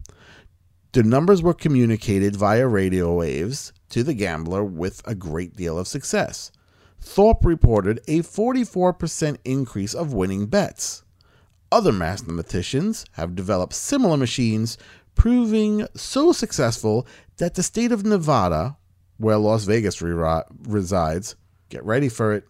The 0.93 1.03
numbers 1.03 1.43
were 1.43 1.55
communicated 1.55 2.37
via 2.37 2.67
radio 2.67 3.15
waves 3.15 3.73
to 3.89 4.03
the 4.03 4.13
gambler 4.13 4.63
with 4.63 5.01
a 5.07 5.15
great 5.15 5.57
deal 5.57 5.79
of 5.79 5.89
success. 5.89 6.53
Thorp 7.01 7.47
reported 7.47 8.01
a 8.09 8.21
44% 8.21 9.39
increase 9.45 9.95
of 9.95 10.13
winning 10.13 10.47
bets. 10.47 11.03
Other 11.73 11.93
mathematicians 11.93 13.07
have 13.13 13.35
developed 13.35 13.73
similar 13.73 14.19
machines, 14.19 14.77
proving 15.15 15.87
so 15.95 16.33
successful 16.33 17.07
that 17.39 17.55
the 17.55 17.63
state 17.63 17.93
of 17.93 18.05
Nevada, 18.05 18.77
where 19.19 19.37
Las 19.37 19.65
Vegas 19.65 20.01
re- 20.01 20.43
resides, 20.67 21.37
get 21.69 21.85
ready 21.85 22.09
for 22.09 22.33
it, 22.33 22.45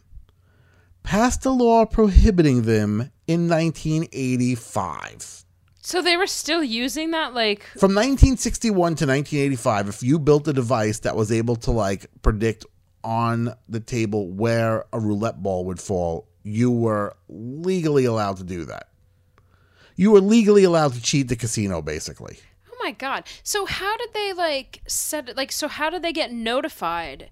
passed 1.03 1.45
a 1.45 1.51
law 1.51 1.85
prohibiting 1.85 2.63
them 2.63 3.11
in 3.27 3.49
1985. 3.49 5.45
so 5.81 6.03
they 6.03 6.17
were 6.17 6.27
still 6.27 6.63
using 6.63 7.11
that 7.13 7.35
like 7.35 7.63
From 7.79 7.95
1961 7.95 8.75
to 8.77 9.07
1985, 9.07 9.89
if 9.89 10.03
you 10.03 10.19
built 10.19 10.47
a 10.49 10.53
device 10.53 11.01
that 11.01 11.17
was 11.17 11.33
able 11.33 11.57
to 11.57 11.71
like 11.71 12.07
predict 12.23 12.67
on 13.05 13.55
the 13.69 13.81
table 13.81 14.29
where 14.29 14.85
a 14.93 15.01
roulette 15.01 15.43
ball 15.43 15.65
would 15.67 15.81
fall, 15.81 16.29
you 16.43 16.71
were 16.71 17.17
legally 17.29 18.05
allowed 18.05 18.37
to 18.39 18.45
do 18.45 18.65
that. 18.67 18.89
You 19.97 20.11
were 20.13 20.21
legally 20.21 20.65
allowed 20.65 20.93
to 20.95 21.03
cheat 21.03 21.29
the 21.29 21.37
casino, 21.37 21.81
basically. 21.83 22.39
My 22.89 22.93
god. 22.93 23.25
So 23.43 23.67
how 23.67 23.99
did 23.99 24.15
they 24.15 24.33
like 24.33 24.81
set 24.87 25.29
it 25.29 25.37
like 25.37 25.53
so 25.53 25.69
how 25.69 25.91
did 25.91 26.01
they 26.01 26.11
get 26.11 26.33
notified? 26.33 27.29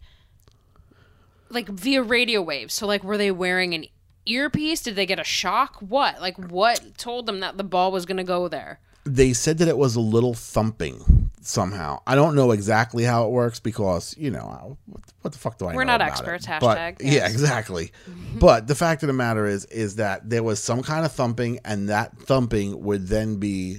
Like 1.49 1.67
via 1.67 2.03
radio 2.03 2.43
waves. 2.43 2.75
So 2.75 2.87
like 2.87 3.03
were 3.03 3.17
they 3.17 3.31
wearing 3.31 3.73
an 3.73 3.87
earpiece? 4.27 4.83
Did 4.83 4.97
they 4.97 5.07
get 5.07 5.19
a 5.19 5.25
shock? 5.25 5.77
What? 5.81 6.21
Like 6.21 6.37
what 6.37 6.99
told 6.99 7.25
them 7.25 7.41
that 7.41 7.57
the 7.57 7.65
ball 7.65 7.91
was 7.91 8.05
going 8.05 8.19
to 8.19 8.23
go 8.23 8.49
there? 8.49 8.81
They 9.07 9.33
said 9.33 9.57
that 9.57 9.69
it 9.69 9.79
was 9.79 9.97
a 9.97 10.01
little 10.01 10.35
thumping 10.35 11.31
somehow. 11.41 12.03
I 12.07 12.17
don't 12.17 12.35
know 12.35 12.51
exactly 12.51 13.05
how 13.05 13.25
it 13.25 13.31
works 13.31 13.59
because 13.59 14.15
you 14.19 14.31
know 14.31 14.77
what, 14.85 15.01
what 15.23 15.33
the 15.33 15.39
fuck 15.39 15.57
do 15.57 15.69
I? 15.69 15.75
We're 15.75 15.85
not 15.85 16.03
experts, 16.03 16.45
It? 16.47 16.61
But- 16.61 16.77
hashtag, 16.77 16.97
yeah, 17.01 17.29
exactly. 17.31 17.93
Mm-hmm. 18.11 18.41
but 18.41 18.67
the 18.67 18.75
fact 18.75 19.03
of 19.03 19.07
the 19.07 19.15
matter 19.15 19.47
is, 19.47 19.65
is 19.67 19.97
that 19.97 20.29
there 20.29 20.43
was 20.43 20.63
some 20.63 20.83
kind 20.83 21.07
of 21.07 21.13
thumping, 21.13 21.61
and 21.65 21.89
that 21.89 22.19
thumping 22.19 22.83
would 22.83 23.07
then 23.07 23.37
be 23.37 23.79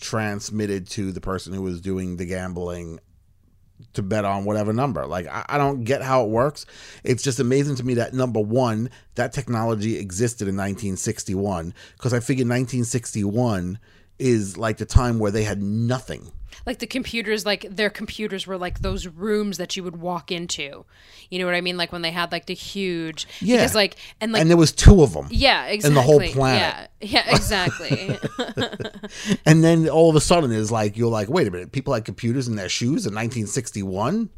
transmitted 0.00 0.88
to 0.90 1.12
the 1.12 1.20
person 1.20 1.52
who 1.52 1.62
was 1.62 1.80
doing 1.80 2.16
the 2.16 2.26
gambling 2.26 3.00
to 3.92 4.02
bet 4.02 4.24
on 4.24 4.44
whatever 4.44 4.72
number. 4.72 5.06
Like 5.06 5.26
I, 5.26 5.44
I 5.48 5.58
don't 5.58 5.84
get 5.84 6.02
how 6.02 6.24
it 6.24 6.30
works. 6.30 6.66
It's 7.04 7.22
just 7.22 7.40
amazing 7.40 7.76
to 7.76 7.84
me 7.84 7.94
that 7.94 8.14
number 8.14 8.40
one, 8.40 8.90
that 9.14 9.32
technology 9.32 9.98
existed 9.98 10.48
in 10.48 10.56
1961 10.56 11.74
because 11.96 12.12
I 12.12 12.20
figured 12.20 12.46
1961 12.46 13.78
is 14.18 14.56
like 14.56 14.78
the 14.78 14.86
time 14.86 15.18
where 15.18 15.30
they 15.30 15.44
had 15.44 15.62
nothing. 15.62 16.32
Like 16.64 16.78
the 16.78 16.86
computers 16.86 17.44
like 17.44 17.66
their 17.70 17.90
computers 17.90 18.46
were 18.46 18.56
like 18.56 18.80
those 18.80 19.06
rooms 19.06 19.58
that 19.58 19.76
you 19.76 19.84
would 19.84 19.96
walk 19.96 20.32
into. 20.32 20.84
You 21.30 21.38
know 21.40 21.44
what 21.46 21.54
I 21.54 21.60
mean? 21.60 21.76
Like 21.76 21.92
when 21.92 22.02
they 22.02 22.12
had 22.12 22.30
like 22.32 22.46
the 22.46 22.54
huge 22.54 23.26
Yeah. 23.40 23.56
because 23.56 23.74
like 23.74 23.96
and 24.20 24.32
like 24.32 24.40
and 24.40 24.48
there 24.50 24.56
was 24.56 24.72
two 24.72 25.02
of 25.02 25.12
them. 25.12 25.26
yeah, 25.30 25.66
exactly. 25.66 25.88
and 25.88 25.96
the 25.96 26.02
whole 26.02 26.20
planet. 26.32 26.90
Yeah. 27.00 27.22
Yeah, 27.26 27.34
exactly. 27.34 28.18
And 29.46 29.62
then 29.62 29.88
all 29.88 30.08
of 30.10 30.16
a 30.16 30.20
sudden 30.20 30.50
it's 30.52 30.70
like 30.70 30.96
you're 30.96 31.10
like, 31.10 31.28
wait 31.28 31.46
a 31.46 31.50
minute, 31.50 31.72
people 31.72 31.92
had 31.94 32.04
computers 32.04 32.48
in 32.48 32.56
their 32.56 32.68
shoes 32.68 33.06
in 33.06 33.14
1961? 33.14 34.30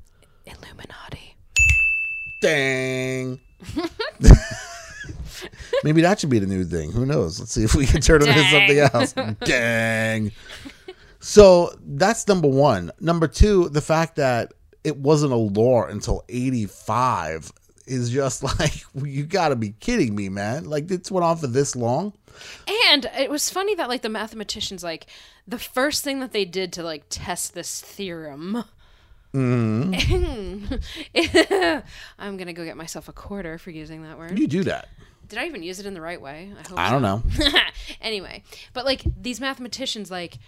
Illuminati. 0.47 1.35
Dang. 2.43 3.41
Maybe 5.85 6.03
that 6.03 6.19
should 6.21 6.31
be 6.31 6.39
the 6.39 6.47
new 6.47 6.65
thing. 6.65 6.91
Who 6.93 7.07
knows? 7.07 7.39
Let's 7.39 7.53
see 7.53 7.63
if 7.65 7.75
we 7.75 7.87
can 7.87 8.01
turn 8.01 8.23
it 8.23 8.29
into 8.29 8.43
something 8.45 8.79
else. 8.79 9.13
Dang. 9.45 10.33
So 11.21 11.73
that's 11.81 12.27
number 12.29 12.49
one. 12.49 12.93
Number 13.01 13.27
two, 13.29 13.69
the 13.69 13.81
fact 13.81 14.17
that 14.17 14.53
it 14.85 14.97
wasn't 14.97 15.33
a 15.33 15.37
lore 15.37 15.89
until 15.89 16.25
85 16.29 17.53
is 17.87 18.11
just 18.11 18.43
like, 18.61 18.83
you 18.95 19.25
got 19.25 19.49
to 19.49 19.57
be 19.57 19.71
kidding 19.81 20.15
me, 20.15 20.29
man. 20.29 20.65
Like, 20.65 20.89
this 20.89 21.11
went 21.11 21.25
on 21.25 21.37
for 21.37 21.47
this 21.47 21.75
long. 21.75 22.13
And 22.93 23.07
it 23.19 23.31
was 23.31 23.51
funny 23.51 23.75
that 23.75 23.89
like 23.89 24.03
the 24.03 24.09
mathematicians 24.09 24.85
like 24.85 25.07
the 25.47 25.59
first 25.59 26.05
thing 26.05 26.21
that 26.21 26.33
they 26.33 26.45
did 26.45 26.73
to 26.75 26.83
like 26.83 27.05
test 27.09 27.55
this 27.55 27.81
theorem. 27.81 28.65
Mm-hmm. 29.35 30.75
I'm 32.19 32.37
gonna 32.37 32.53
go 32.53 32.65
get 32.65 32.77
myself 32.77 33.09
a 33.09 33.13
quarter 33.13 33.59
for 33.59 33.71
using 33.71 34.03
that 34.03 34.19
word. 34.19 34.39
You 34.39 34.47
do 34.47 34.65
that. 34.65 34.89
Did 35.29 35.39
I 35.39 35.47
even 35.47 35.63
use 35.63 35.79
it 35.79 35.87
in 35.87 35.95
the 35.95 36.01
right 36.01 36.21
way? 36.21 36.53
I 36.59 36.69
hope. 36.69 36.79
I 36.79 36.91
don't 36.91 37.03
know. 37.03 37.23
anyway, 38.01 38.43
but 38.73 38.85
like 38.87 39.03
these 39.21 39.41
mathematicians 39.41 40.11
like 40.11 40.39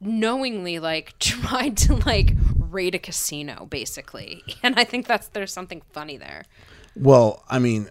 knowingly 0.00 0.78
like 0.78 1.16
tried 1.18 1.76
to 1.78 1.94
like 1.96 2.34
raid 2.58 2.94
a 2.94 2.98
casino 2.98 3.66
basically, 3.66 4.42
and 4.62 4.78
I 4.78 4.84
think 4.84 5.06
that's 5.06 5.28
there's 5.28 5.52
something 5.52 5.82
funny 5.92 6.16
there. 6.16 6.44
Well, 6.94 7.44
I 7.48 7.58
mean, 7.58 7.88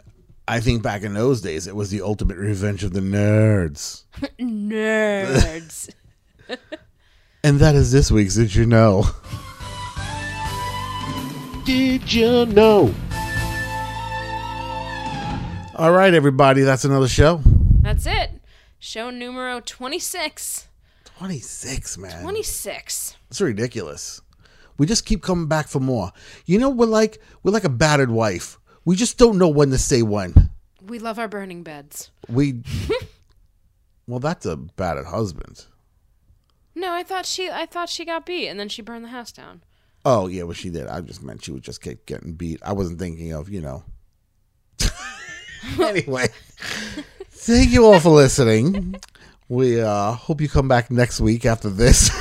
I 0.47 0.59
think 0.59 0.81
back 0.83 1.03
in 1.03 1.13
those 1.13 1.41
days, 1.41 1.67
it 1.67 1.75
was 1.75 1.89
the 1.89 2.01
ultimate 2.01 2.37
revenge 2.37 2.83
of 2.83 2.93
the 2.93 2.99
nerds. 3.01 4.03
Nerds. 4.39 5.89
And 7.43 7.59
that 7.59 7.75
is 7.75 7.91
this 7.91 8.09
week's 8.09 8.33
Did 8.33 8.55
You 8.55 8.65
Know? 8.65 9.05
Did 11.63 12.11
you 12.11 12.47
know? 12.47 12.91
All 15.75 15.91
right, 15.91 16.11
everybody, 16.11 16.61
that's 16.63 16.85
another 16.85 17.07
show. 17.07 17.41
that's 17.81 18.07
it. 18.07 18.41
Show 18.79 19.11
numero 19.11 19.59
26. 19.59 20.69
26, 21.17 21.97
man. 21.97 22.21
26. 22.21 23.15
It's 23.29 23.41
ridiculous. 23.41 24.21
We 24.77 24.85
just 24.85 25.05
keep 25.05 25.21
coming 25.21 25.47
back 25.47 25.67
for 25.67 25.79
more. 25.79 26.11
You 26.45 26.59
know, 26.59 26.69
we're 26.69 26.85
like 26.85 27.21
we're 27.43 27.51
like 27.51 27.63
a 27.63 27.69
battered 27.69 28.11
wife. 28.11 28.59
We 28.83 28.95
just 28.95 29.17
don't 29.17 29.37
know 29.37 29.47
when 29.47 29.69
to 29.71 29.77
say 29.77 30.01
when. 30.01 30.51
We 30.85 30.99
love 30.99 31.17
our 31.17 31.27
burning 31.27 31.63
beds. 31.63 32.11
We 32.27 32.61
Well, 34.07 34.19
that's 34.19 34.45
a 34.45 34.55
battered 34.55 35.07
husband. 35.07 35.65
No, 36.75 36.93
I 36.93 37.03
thought 37.03 37.25
she 37.25 37.49
I 37.49 37.65
thought 37.65 37.89
she 37.89 38.03
got 38.05 38.25
beat 38.25 38.49
and 38.49 38.59
then 38.59 38.69
she 38.69 38.81
burned 38.81 39.05
the 39.05 39.09
house 39.09 39.31
down. 39.31 39.63
Oh 40.03 40.27
yeah, 40.27 40.43
well 40.43 40.53
she 40.53 40.69
did. 40.69 40.87
I 40.87 41.01
just 41.01 41.23
meant 41.23 41.43
she 41.43 41.51
would 41.51 41.63
just 41.63 41.81
keep 41.81 42.05
getting 42.05 42.33
beat. 42.33 42.59
I 42.63 42.73
wasn't 42.73 42.99
thinking 42.99 43.31
of 43.31 43.49
you 43.49 43.61
know. 43.61 43.85
anyway, 45.79 46.27
thank 47.29 47.71
you 47.71 47.85
all 47.85 47.99
for 48.01 48.09
listening. 48.09 48.97
We 49.47 49.79
uh, 49.79 50.13
hope 50.13 50.41
you 50.41 50.49
come 50.49 50.67
back 50.67 50.89
next 50.89 51.21
week 51.21 51.45
after 51.45 51.69
this. 51.69 52.09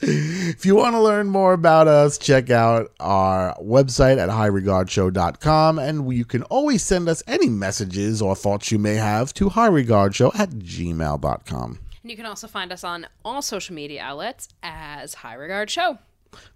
if 0.00 0.66
you 0.66 0.74
want 0.74 0.94
to 0.94 1.00
learn 1.00 1.28
more 1.28 1.52
about 1.52 1.86
us, 1.86 2.18
check 2.18 2.50
out 2.50 2.90
our 2.98 3.54
website 3.60 4.18
at 4.18 4.28
highregardshow.com 4.28 5.78
and 5.78 6.12
you 6.12 6.24
can 6.24 6.42
always 6.44 6.82
send 6.82 7.08
us 7.08 7.22
any 7.28 7.48
messages 7.48 8.20
or 8.20 8.34
thoughts 8.34 8.72
you 8.72 8.78
may 8.80 8.96
have 8.96 9.32
to 9.34 9.50
highregardshow 9.50 10.36
at 10.36 10.50
gmail.com. 10.50 11.78
And 12.02 12.10
you 12.10 12.16
can 12.16 12.26
also 12.26 12.48
find 12.48 12.72
us 12.72 12.82
on 12.82 13.06
all 13.24 13.42
social 13.42 13.76
media 13.76 14.02
outlets 14.02 14.48
as 14.64 15.14
High 15.14 15.34
Regard 15.34 15.70
Show. 15.70 15.98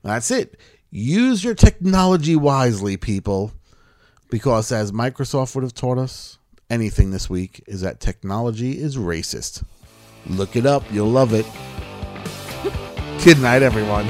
That's 0.03 0.33
it. 0.33 0.59
Use 0.91 1.45
your 1.45 1.55
technology 1.55 2.35
wisely, 2.35 2.97
people. 2.97 3.53
Because 4.29 4.73
as 4.73 4.91
Microsoft 4.91 5.55
would 5.55 5.63
have 5.63 5.75
taught 5.75 5.99
us, 5.99 6.39
anything 6.71 7.11
this 7.11 7.31
week 7.31 7.63
is 7.67 7.81
that 7.83 8.01
technology 8.01 8.81
is 8.81 8.97
racist. 8.97 9.65
Look 10.27 10.57
it 10.57 10.67
up, 10.67 10.83
you'll 10.93 11.11
love 11.11 11.33
it. 11.33 11.47
Good 13.25 13.41
night, 13.41 13.63
everyone. 13.63 14.09